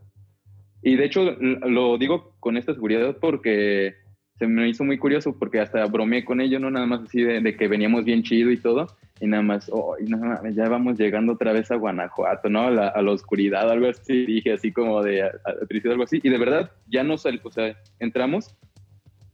Y 0.83 0.97
de 0.97 1.07
hecho 1.07 1.37
lo 1.41 1.97
digo 1.97 2.35
con 2.39 2.57
esta 2.57 2.75
seguridad 2.75 3.17
porque 3.19 3.95
se 4.39 4.47
me 4.47 4.69
hizo 4.69 4.85
muy 4.85 4.99
curioso 4.99 5.39
porque 5.39 5.61
hasta 5.61 5.87
bromeé 5.87 6.25
con 6.25 6.41
ellos, 6.41 6.61
no 6.61 6.71
nada 6.71 6.85
más 6.85 7.03
así 7.03 7.23
de, 7.23 7.57
que 7.57 7.69
veníamos 7.69 8.05
bien 8.05 8.25
chido 8.25 8.51
y 8.51 8.57
todo, 8.57 8.89
y 9.21 9.27
nada 9.29 9.43
más, 9.43 9.71
oh, 9.73 9.95
nada 10.01 10.43
ya 10.51 10.69
vamos 10.69 10.99
llegando 10.99 11.35
otra 11.35 11.53
vez 11.53 11.71
a 11.71 11.77
Guanajuato, 11.77 12.49
¿no? 12.51 12.69
La, 12.69 12.89
a 12.89 13.01
la 13.03 13.13
oscuridad, 13.13 13.71
algo 13.71 13.89
así, 13.89 14.27
dije 14.27 14.53
así 14.53 14.73
como 14.73 15.01
de 15.03 15.31
tristeza, 15.69 15.93
algo 15.93 16.05
así, 16.05 16.19
y 16.23 16.29
de 16.29 16.39
verdad 16.39 16.73
ya 16.89 17.05
no 17.05 17.17
sal, 17.19 17.41
o 17.45 17.53
sea, 17.53 17.77
entramos 18.01 18.57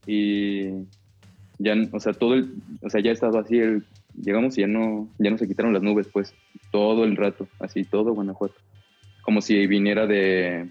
y 0.05 0.69
ya, 1.57 1.75
o 1.91 1.99
sea, 1.99 2.13
todo 2.13 2.35
el, 2.35 2.53
o 2.81 2.89
sea, 2.89 3.01
ya 3.01 3.11
estaba 3.11 3.41
así, 3.41 3.57
el, 3.57 3.83
llegamos 4.21 4.57
y 4.57 4.61
ya 4.61 4.67
no, 4.67 5.09
ya 5.17 5.29
no 5.29 5.37
se 5.37 5.47
quitaron 5.47 5.73
las 5.73 5.83
nubes, 5.83 6.07
pues, 6.07 6.33
todo 6.71 7.03
el 7.03 7.15
rato, 7.15 7.47
así, 7.59 7.83
todo 7.83 8.13
Guanajuato, 8.13 8.55
como 9.21 9.41
si 9.41 9.67
viniera 9.67 10.07
de, 10.07 10.67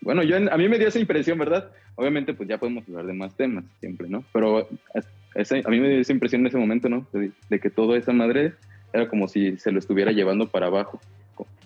bueno, 0.00 0.22
yo 0.22 0.36
a 0.36 0.56
mí 0.56 0.68
me 0.68 0.78
dio 0.78 0.88
esa 0.88 1.00
impresión, 1.00 1.38
¿verdad? 1.38 1.70
Obviamente, 1.96 2.32
pues 2.32 2.48
ya 2.48 2.58
podemos 2.58 2.88
hablar 2.88 3.06
de 3.06 3.12
más 3.12 3.34
temas 3.36 3.64
siempre, 3.80 4.08
¿no? 4.08 4.24
Pero 4.32 4.68
a 4.94 5.70
mí 5.70 5.80
me 5.80 5.88
dio 5.88 6.00
esa 6.00 6.12
impresión 6.12 6.42
en 6.42 6.46
ese 6.46 6.56
momento, 6.56 6.88
¿no? 6.88 7.06
De, 7.12 7.58
que 7.58 7.70
toda 7.70 7.98
esa 7.98 8.12
madre 8.12 8.54
era 8.92 9.08
como 9.08 9.28
si 9.28 9.56
se 9.56 9.72
lo 9.72 9.78
estuviera 9.78 10.12
llevando 10.12 10.48
para 10.48 10.66
abajo. 10.66 11.00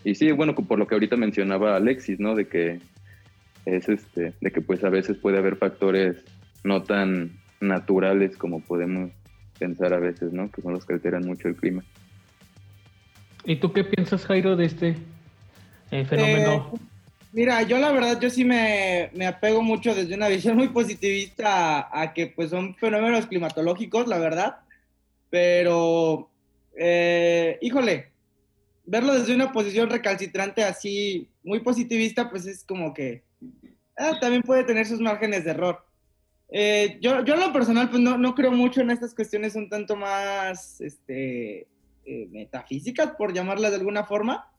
Y 0.05 0.15
sí, 0.15 0.33
bueno, 0.33 0.55
por 0.55 0.79
lo 0.79 0.87
que 0.87 0.95
ahorita 0.95 1.17
mencionaba 1.17 1.77
Alexis, 1.77 2.19
¿no? 2.19 2.35
De 2.35 2.49
que 2.49 2.81
es 3.67 3.89
este, 3.89 4.33
de 4.41 4.51
que 4.51 4.61
pues 4.61 4.83
a 4.85 4.89
veces 4.89 5.19
puede 5.19 5.39
haber 5.39 5.57
factores 5.57 6.17
no 6.65 6.83
tan 6.83 7.39
naturales 7.61 8.37
como 8.37 8.61
podemos 8.61 9.11
pensar 9.59 9.93
a 9.95 9.99
veces, 9.99 10.33
¿no? 10.33 10.51
Que 10.51 10.63
son 10.63 10.73
los 10.73 10.85
que 10.85 10.95
alteran 10.95 11.25
mucho 11.25 11.49
el 11.49 11.57
clima. 11.57 11.85
¿Y 13.45 13.57
tú 13.57 13.73
qué 13.73 13.85
piensas, 13.85 14.25
Jairo, 14.27 14.57
de 14.57 14.67
este 14.67 14.97
eh, 15.91 16.05
fenómeno? 16.05 16.73
Eh, 16.75 16.79
Mira, 17.33 17.63
yo 17.63 17.79
la 17.79 17.91
verdad, 17.93 18.21
yo 18.21 18.29
sí 18.29 18.45
me, 18.45 19.11
apego 19.27 19.63
mucho 19.63 19.95
desde 19.95 20.15
una 20.15 20.29
visión 20.37 20.57
muy 20.57 20.69
positivista 20.69 21.89
a, 21.91 22.13
que 22.13 22.27
pues 22.27 22.51
son 22.51 22.75
fenómenos 22.77 23.27
climatológicos, 23.27 24.07
la 24.07 24.19
verdad. 24.19 24.57
Pero, 25.31 26.29
eh, 26.77 27.59
híjole, 27.63 28.11
verlo 28.85 29.15
desde 29.15 29.35
una 29.35 29.51
posición 29.53 29.89
recalcitrante 29.89 30.63
así, 30.63 31.29
muy 31.43 31.61
positivista, 31.61 32.29
pues 32.29 32.47
es 32.47 32.65
como 32.65 32.93
que 32.93 33.23
ah, 33.97 34.19
también 34.21 34.43
puede 34.43 34.65
tener 34.65 34.87
sus 34.87 35.01
márgenes 35.01 35.45
de 35.45 35.53
error. 35.53 35.87
Eh, 36.55 36.99
yo, 37.01 37.25
yo 37.25 37.33
en 37.33 37.41
lo 37.41 37.51
personal, 37.51 37.89
pues 37.89 38.03
no, 38.03 38.19
no, 38.19 38.35
creo 38.35 38.51
mucho 38.51 38.83
en 38.83 38.91
estas 38.91 39.15
cuestiones 39.15 39.57
un 39.57 39.71
tanto 39.71 39.97
más 39.97 40.83
este, 40.83 41.67
eh, 42.05 42.29
metafísicas, 42.31 43.13
por 43.13 43.33
llamarlas 43.33 43.71
de 43.71 43.79
alguna 43.79 44.05
forma. 44.05 44.51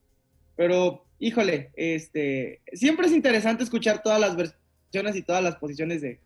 Pero, 0.55 1.05
híjole, 1.19 1.71
este, 1.75 2.61
siempre 2.73 3.05
es 3.05 3.13
interesante 3.13 3.63
escuchar 3.63 4.01
todas 4.01 4.19
las 4.19 4.35
versiones 4.35 5.15
y 5.15 5.21
todas 5.21 5.43
las 5.43 5.57
posiciones 5.57 6.01
de, 6.01 6.19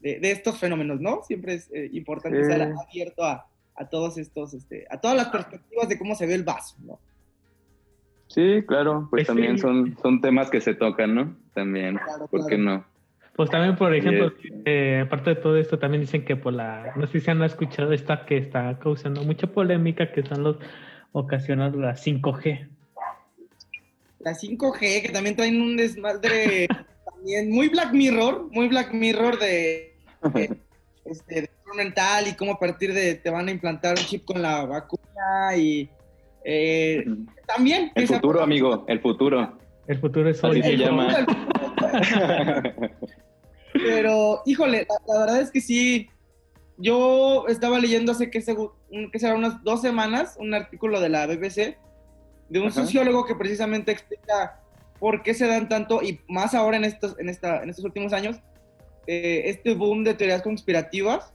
estos 0.00 0.58
fenómenos, 0.58 1.00
¿no? 1.00 1.22
Siempre 1.22 1.54
es 1.54 1.70
eh, 1.72 1.90
importante 1.92 2.40
estar 2.40 2.60
abierto 2.60 3.22
a, 3.24 3.46
todos 3.90 4.16
estos, 4.16 4.54
este, 4.54 4.86
a 4.90 5.00
todas 5.00 5.16
las 5.16 5.28
perspectivas 5.28 5.88
de 5.88 5.98
cómo 5.98 6.14
se 6.14 6.26
ve 6.26 6.34
el 6.34 6.44
vaso, 6.44 6.76
¿no? 6.84 6.98
Sí, 8.28 8.62
claro, 8.66 9.08
pues, 9.10 9.26
también 9.26 9.58
son, 9.58 9.96
son 10.00 10.22
temas 10.22 10.48
que 10.48 10.60
se 10.60 10.74
tocan, 10.74 11.14
¿no? 11.14 11.36
También, 11.52 11.98
¿por 12.30 12.46
qué 12.46 12.56
no? 12.56 12.84
Pues 13.34 13.50
también, 13.50 13.76
por 13.76 13.94
ejemplo, 13.94 14.32
eh, 14.66 15.02
aparte 15.06 15.30
de 15.30 15.36
todo 15.36 15.56
esto, 15.56 15.78
también 15.78 16.02
dicen 16.02 16.24
que 16.24 16.36
por 16.36 16.52
la, 16.52 16.92
no 16.96 17.06
sé 17.06 17.20
si 17.20 17.30
han 17.30 17.42
escuchado 17.42 17.92
esta 17.92 18.26
que 18.26 18.36
está 18.36 18.78
causando 18.78 19.22
mucha 19.22 19.46
polémica, 19.46 20.12
que 20.12 20.22
son 20.22 20.42
los 20.42 20.56
ocasionados 21.12 21.76
la 21.76 21.94
5G. 21.94 22.68
La 24.20 24.32
5G, 24.32 25.02
que 25.02 25.10
también 25.12 25.34
traen 25.34 25.60
un 25.60 25.76
desmadre 25.76 26.68
también 27.04 27.50
muy 27.50 27.68
Black 27.68 27.92
Mirror, 27.92 28.48
muy 28.50 28.68
Black 28.68 28.92
Mirror 28.92 29.38
de, 29.38 29.96
este, 31.06 31.50
mental 31.74 32.28
y 32.28 32.34
cómo 32.34 32.52
a 32.52 32.58
partir 32.58 32.92
de 32.92 33.14
te 33.14 33.30
van 33.30 33.48
a 33.48 33.50
implantar 33.50 33.98
un 33.98 34.04
chip 34.04 34.24
con 34.26 34.42
la 34.42 34.66
vacuna 34.66 35.56
y 35.56 35.88
eh, 36.44 37.04
también. 37.46 37.92
El 37.94 38.06
futuro, 38.08 38.42
amigo, 38.42 38.84
el 38.88 39.00
futuro. 39.00 39.58
El 39.86 39.98
futuro 39.98 40.28
es 40.28 40.42
hoy. 40.44 40.62
se 40.62 40.76
llama. 40.76 41.08
Pero, 43.82 44.42
híjole, 44.46 44.86
la, 45.08 45.18
verdad 45.20 45.40
es 45.40 45.50
que 45.50 45.60
sí. 45.60 46.08
Yo 46.78 47.46
estaba 47.48 47.78
leyendo 47.78 48.12
hace 48.12 48.30
que, 48.30 48.40
que 48.40 49.18
será 49.18 49.34
unas 49.34 49.62
dos 49.62 49.82
semanas 49.82 50.36
un 50.38 50.54
artículo 50.54 51.00
de 51.00 51.10
la 51.10 51.26
BBC 51.26 51.76
de 52.48 52.60
un 52.60 52.72
sociólogo 52.72 53.24
que 53.24 53.34
precisamente 53.34 53.92
explica 53.92 54.60
por 54.98 55.22
qué 55.22 55.34
se 55.34 55.46
dan 55.46 55.68
tanto, 55.68 56.02
y 56.02 56.20
más 56.28 56.54
ahora 56.54 56.76
en 56.76 56.84
estos, 56.84 57.18
en 57.18 57.28
esta, 57.28 57.62
en 57.62 57.70
estos 57.70 57.84
últimos 57.84 58.12
años, 58.12 58.36
eh, 59.06 59.42
este 59.46 59.74
boom 59.74 60.04
de 60.04 60.14
teorías 60.14 60.42
conspirativas. 60.42 61.32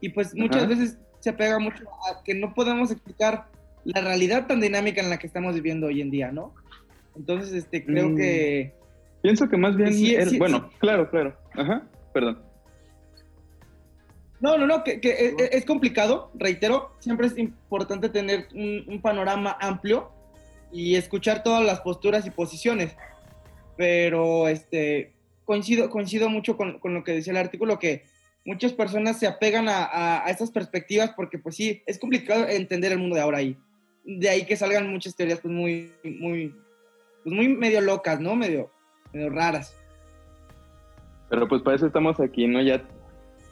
Y 0.00 0.10
pues 0.10 0.34
muchas 0.34 0.66
veces 0.66 0.98
se 1.18 1.30
apega 1.30 1.58
mucho 1.58 1.84
a 2.08 2.22
que 2.22 2.34
no 2.34 2.54
podemos 2.54 2.90
explicar 2.90 3.48
la 3.84 4.00
realidad 4.00 4.46
tan 4.46 4.60
dinámica 4.60 5.00
en 5.00 5.10
la 5.10 5.18
que 5.18 5.26
estamos 5.26 5.54
viviendo 5.54 5.88
hoy 5.88 6.00
en 6.00 6.10
día, 6.10 6.32
¿no? 6.32 6.54
Entonces, 7.16 7.52
este, 7.52 7.84
creo 7.84 8.10
mm. 8.10 8.16
que... 8.16 8.74
Pienso 9.22 9.48
que 9.48 9.56
más 9.56 9.76
bien... 9.76 9.92
bueno, 10.38 10.70
claro, 10.78 11.10
claro. 11.10 11.36
Ajá, 11.54 11.86
perdón. 12.12 12.50
No, 14.40 14.56
no, 14.56 14.66
no, 14.66 14.82
que, 14.84 15.00
que 15.00 15.34
es, 15.52 15.64
complicado, 15.66 16.30
reitero, 16.34 16.96
siempre 16.98 17.26
es 17.26 17.36
importante 17.36 18.08
tener 18.08 18.48
un, 18.54 19.00
panorama 19.02 19.56
amplio 19.60 20.10
y 20.72 20.94
escuchar 20.96 21.42
todas 21.42 21.62
las 21.62 21.80
posturas 21.80 22.26
y 22.26 22.30
posiciones, 22.30 22.96
pero 23.76 24.48
este, 24.48 25.12
coincido, 25.44 25.90
coincido 25.90 26.30
mucho 26.30 26.56
con, 26.56 26.78
con 26.78 26.94
lo 26.94 27.04
que 27.04 27.12
decía 27.12 27.32
el 27.32 27.36
artículo, 27.36 27.78
que 27.78 28.04
muchas 28.46 28.72
personas 28.72 29.18
se 29.18 29.26
apegan 29.26 29.68
a, 29.68 30.24
a, 30.24 30.30
estas 30.30 30.50
perspectivas 30.50 31.12
porque 31.14 31.38
pues 31.38 31.56
sí, 31.56 31.82
es 31.84 31.98
complicado 31.98 32.48
entender 32.48 32.92
el 32.92 32.98
mundo 32.98 33.16
de 33.16 33.22
ahora 33.22 33.38
ahí. 33.38 33.58
De 34.04 34.30
ahí 34.30 34.46
que 34.46 34.56
salgan 34.56 34.90
muchas 34.90 35.14
teorías 35.14 35.40
pues 35.40 35.52
muy, 35.52 35.92
muy, 36.02 36.54
pues 37.22 37.34
muy 37.34 37.48
medio 37.48 37.82
locas, 37.82 38.18
¿no? 38.20 38.36
Medio, 38.36 38.70
medio 39.12 39.28
raras. 39.28 39.76
Pero 41.30 41.48
pues 41.48 41.62
para 41.62 41.76
eso 41.76 41.86
estamos 41.86 42.20
aquí, 42.20 42.46
¿no? 42.46 42.60
Ya, 42.60 42.82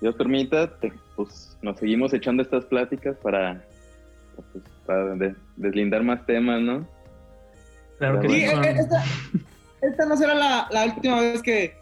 Dios 0.00 0.14
permita, 0.16 0.70
pues 1.16 1.56
nos 1.62 1.78
seguimos 1.78 2.12
echando 2.12 2.42
estas 2.42 2.64
pláticas 2.66 3.16
para, 3.22 3.64
pues, 4.52 4.64
para 4.84 5.14
deslindar 5.56 6.02
más 6.02 6.26
temas, 6.26 6.60
¿no? 6.60 6.86
Claro 7.98 8.20
que 8.20 8.28
sí. 8.28 8.44
Eh, 8.44 8.76
esta, 9.80 10.06
no 10.06 10.16
será 10.16 10.34
la, 10.34 10.68
la 10.70 10.84
última 10.86 11.20
vez 11.20 11.42
que, 11.42 11.76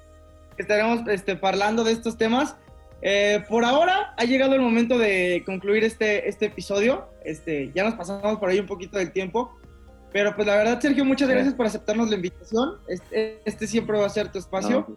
estaremos 0.58 1.06
este, 1.08 1.38
hablando 1.42 1.84
de 1.84 1.92
estos 1.92 2.16
temas. 2.16 2.56
Eh, 3.02 3.44
por 3.48 3.64
ahora 3.64 4.14
ha 4.16 4.24
llegado 4.24 4.54
el 4.54 4.62
momento 4.62 4.98
de 4.98 5.42
concluir 5.44 5.84
este, 5.84 6.28
este 6.28 6.46
episodio. 6.46 7.08
Este, 7.24 7.70
ya 7.74 7.84
nos 7.84 7.94
pasamos 7.94 8.38
por 8.38 8.48
ahí 8.48 8.58
un 8.58 8.66
poquito 8.66 8.98
del 8.98 9.12
tiempo. 9.12 9.54
Pero 10.12 10.34
pues 10.34 10.46
la 10.46 10.56
verdad, 10.56 10.80
Sergio, 10.80 11.04
muchas 11.04 11.28
gracias 11.28 11.54
por 11.54 11.66
aceptarnos 11.66 12.08
la 12.08 12.16
invitación. 12.16 12.78
Este, 12.88 13.42
este 13.44 13.66
siempre 13.66 13.98
va 13.98 14.06
a 14.06 14.10
ser 14.10 14.32
tu 14.32 14.38
espacio. 14.38 14.96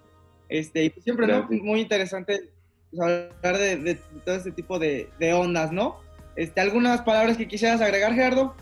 Este, 0.49 0.85
y 0.85 0.89
pues 0.89 1.03
siempre, 1.03 1.27
¿no? 1.27 1.47
Muy 1.49 1.81
interesante 1.81 2.49
pues, 2.89 3.01
hablar 3.01 3.57
de, 3.57 3.97
todo 4.25 4.35
este 4.35 4.51
tipo 4.51 4.79
de, 4.79 5.07
ondas, 5.33 5.71
¿no? 5.71 5.97
Este, 6.35 6.59
¿Algunas 6.61 7.01
palabras 7.01 7.37
que 7.37 7.47
quisieras 7.47 7.81
agregar, 7.81 8.13
Gerardo? 8.13 8.55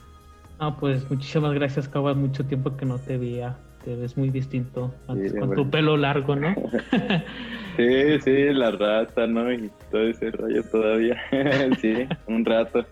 Ah, 0.59 0.75
pues 0.77 1.09
muchísimas 1.09 1.53
gracias, 1.53 1.87
Cabo. 1.87 2.13
Mucho 2.15 2.45
tiempo 2.45 2.75
que 2.75 2.85
no 2.85 2.97
te 2.99 3.17
veía. 3.17 3.57
Te 3.85 3.95
ves 3.95 4.17
muy 4.17 4.29
distinto 4.29 4.93
con 5.05 5.55
tu 5.55 5.69
pelo 5.69 5.95
largo, 5.95 6.35
¿no? 6.35 6.53
sí, 7.77 8.19
sí, 8.19 8.49
la 8.51 8.71
rata, 8.71 9.27
¿no? 9.27 9.51
Y 9.53 9.71
todo 9.91 10.01
ese 10.01 10.31
rollo 10.31 10.63
todavía. 10.63 11.17
sí, 11.81 12.07
un 12.27 12.43
rato. 12.43 12.85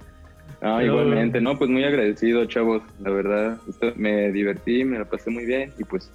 Ah, 0.61 0.81
igualmente, 0.81 1.41
no, 1.41 1.57
pues 1.57 1.69
muy 1.69 1.83
agradecido, 1.83 2.45
chavos. 2.45 2.81
La 3.01 3.09
verdad, 3.09 3.57
me 3.97 4.31
divertí, 4.31 4.85
me 4.85 4.99
la 4.99 5.05
pasé 5.05 5.29
muy 5.31 5.45
bien 5.45 5.73
y 5.77 5.83
pues 5.83 6.09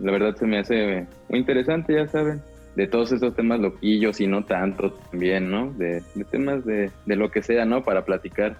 la 0.00 0.12
verdad 0.12 0.36
se 0.36 0.46
me 0.46 0.58
hace 0.58 1.06
muy 1.28 1.40
interesante, 1.40 1.94
ya 1.94 2.06
saben, 2.08 2.42
de 2.76 2.86
todos 2.86 3.12
esos 3.12 3.34
temas 3.34 3.60
loquillos 3.60 4.20
y 4.20 4.26
no 4.26 4.44
tanto 4.44 4.92
también, 4.92 5.50
¿no? 5.50 5.72
De, 5.72 6.02
temas 6.30 6.64
de, 6.64 6.90
lo 7.06 7.30
que 7.30 7.42
sea, 7.42 7.64
¿no? 7.64 7.82
Para 7.82 8.04
platicar. 8.04 8.56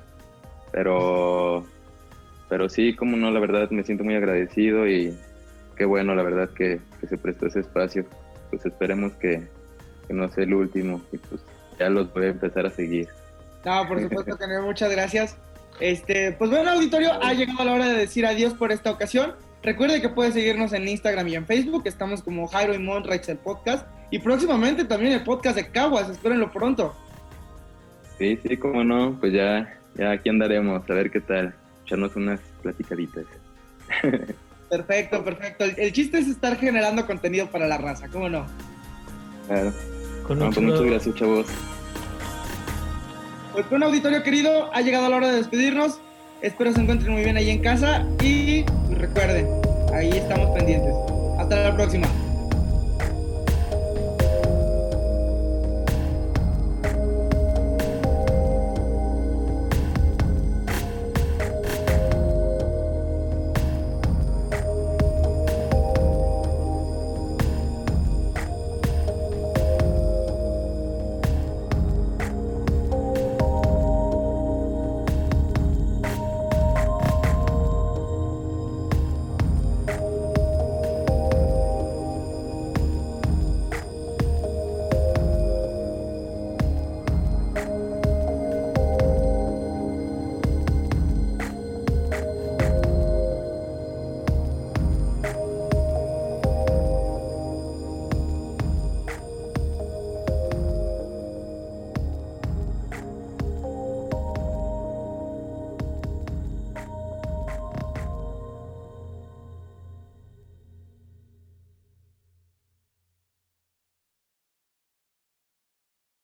Pero, 0.73 1.65
pero 2.49 2.69
sí, 2.69 2.95
como 2.95 3.17
no, 3.17 3.31
la 3.31 3.41
verdad 3.41 3.71
me 3.71 3.83
siento 3.83 4.05
muy 4.05 4.15
agradecido 4.15 4.87
y 4.87 5.17
qué 5.77 5.85
bueno, 5.85 6.15
la 6.15 6.23
verdad, 6.23 6.51
que, 6.51 6.81
se 7.09 7.17
prestó 7.17 7.47
ese 7.47 7.61
espacio. 7.61 8.05
Pues 8.51 8.67
esperemos 8.67 9.13
que, 9.15 9.43
que 10.07 10.15
no 10.15 10.29
sea 10.31 10.45
el 10.45 10.55
último 10.55 11.01
y 11.13 11.19
pues 11.19 11.41
ya 11.79 11.89
los 11.89 12.13
voy 12.13 12.27
a 12.27 12.29
empezar 12.31 12.67
a 12.67 12.71
seguir. 12.71 13.09
No, 13.65 13.87
por 13.87 14.01
supuesto 14.01 14.37
que 14.37 14.47
muchas 14.61 14.91
gracias. 14.91 15.37
Este, 15.79 16.33
pues 16.33 16.51
bueno, 16.51 16.71
auditorio, 16.71 17.13
ha 17.23 17.33
llegado 17.33 17.65
la 17.65 17.73
hora 17.73 17.89
de 17.89 17.97
decir 17.97 18.27
adiós 18.27 18.55
por 18.55 18.73
esta 18.73 18.91
ocasión. 18.91 19.35
Recuerde 19.63 20.01
que 20.01 20.09
puede 20.09 20.33
seguirnos 20.33 20.73
en 20.73 20.89
Instagram 20.89 21.29
y 21.29 21.35
en 21.35 21.47
Facebook, 21.47 21.83
estamos 21.85 22.23
como 22.23 22.47
Jairo 22.49 22.75
y 22.75 22.79
Monrex 22.79 23.29
el 23.29 23.37
podcast. 23.39 23.87
Y 24.11 24.19
próximamente 24.19 24.85
también 24.85 25.13
el 25.13 25.23
podcast 25.23 25.57
de 25.57 25.71
Caguas, 25.71 26.09
espérenlo 26.09 26.51
pronto. 26.51 26.97
Sí, 28.19 28.39
sí, 28.43 28.57
cómo 28.57 28.83
no, 28.85 29.17
pues 29.21 29.33
ya, 29.33 29.79
ya 29.95 30.13
aquí 30.13 30.29
andaremos, 30.29 30.89
a 30.89 30.95
ver 30.95 31.11
qué 31.11 31.21
tal, 31.21 31.55
echarnos 31.85 32.17
unas 32.17 32.41
platicaditas. 32.63 33.25
Perfecto, 34.71 35.25
perfecto. 35.25 35.65
El, 35.65 35.93
chiste 35.93 36.19
es 36.19 36.29
estar 36.29 36.57
generando 36.57 37.05
contenido 37.05 37.51
para 37.51 37.67
la 37.67 37.77
raza, 37.77 38.07
¿cómo 38.07 38.29
no? 38.29 38.47
Claro. 39.49 39.73
Con 40.25 40.39
pues 40.39 40.61
muchas 40.61 40.83
gracias, 40.83 41.15
chavos. 41.17 41.47
Pues 43.53 43.67
un 43.73 43.83
auditorio 43.83 44.23
querido, 44.23 44.73
ha 44.73 44.81
llegado 44.81 45.11
la 45.11 45.17
hora 45.17 45.29
de 45.31 45.39
despedirnos. 45.39 45.99
Espero 46.43 46.73
se 46.73 46.81
encuentren 46.81 47.13
muy 47.13 47.23
bien 47.23 47.37
ahí 47.37 47.51
en 47.51 47.61
casa 47.61 48.07
y 48.23 48.65
recuerden, 48.95 49.47
ahí 49.93 50.09
estamos 50.09 50.57
pendientes. 50.59 50.95
Hasta 51.39 51.69
la 51.69 51.77
próxima. 51.77 52.09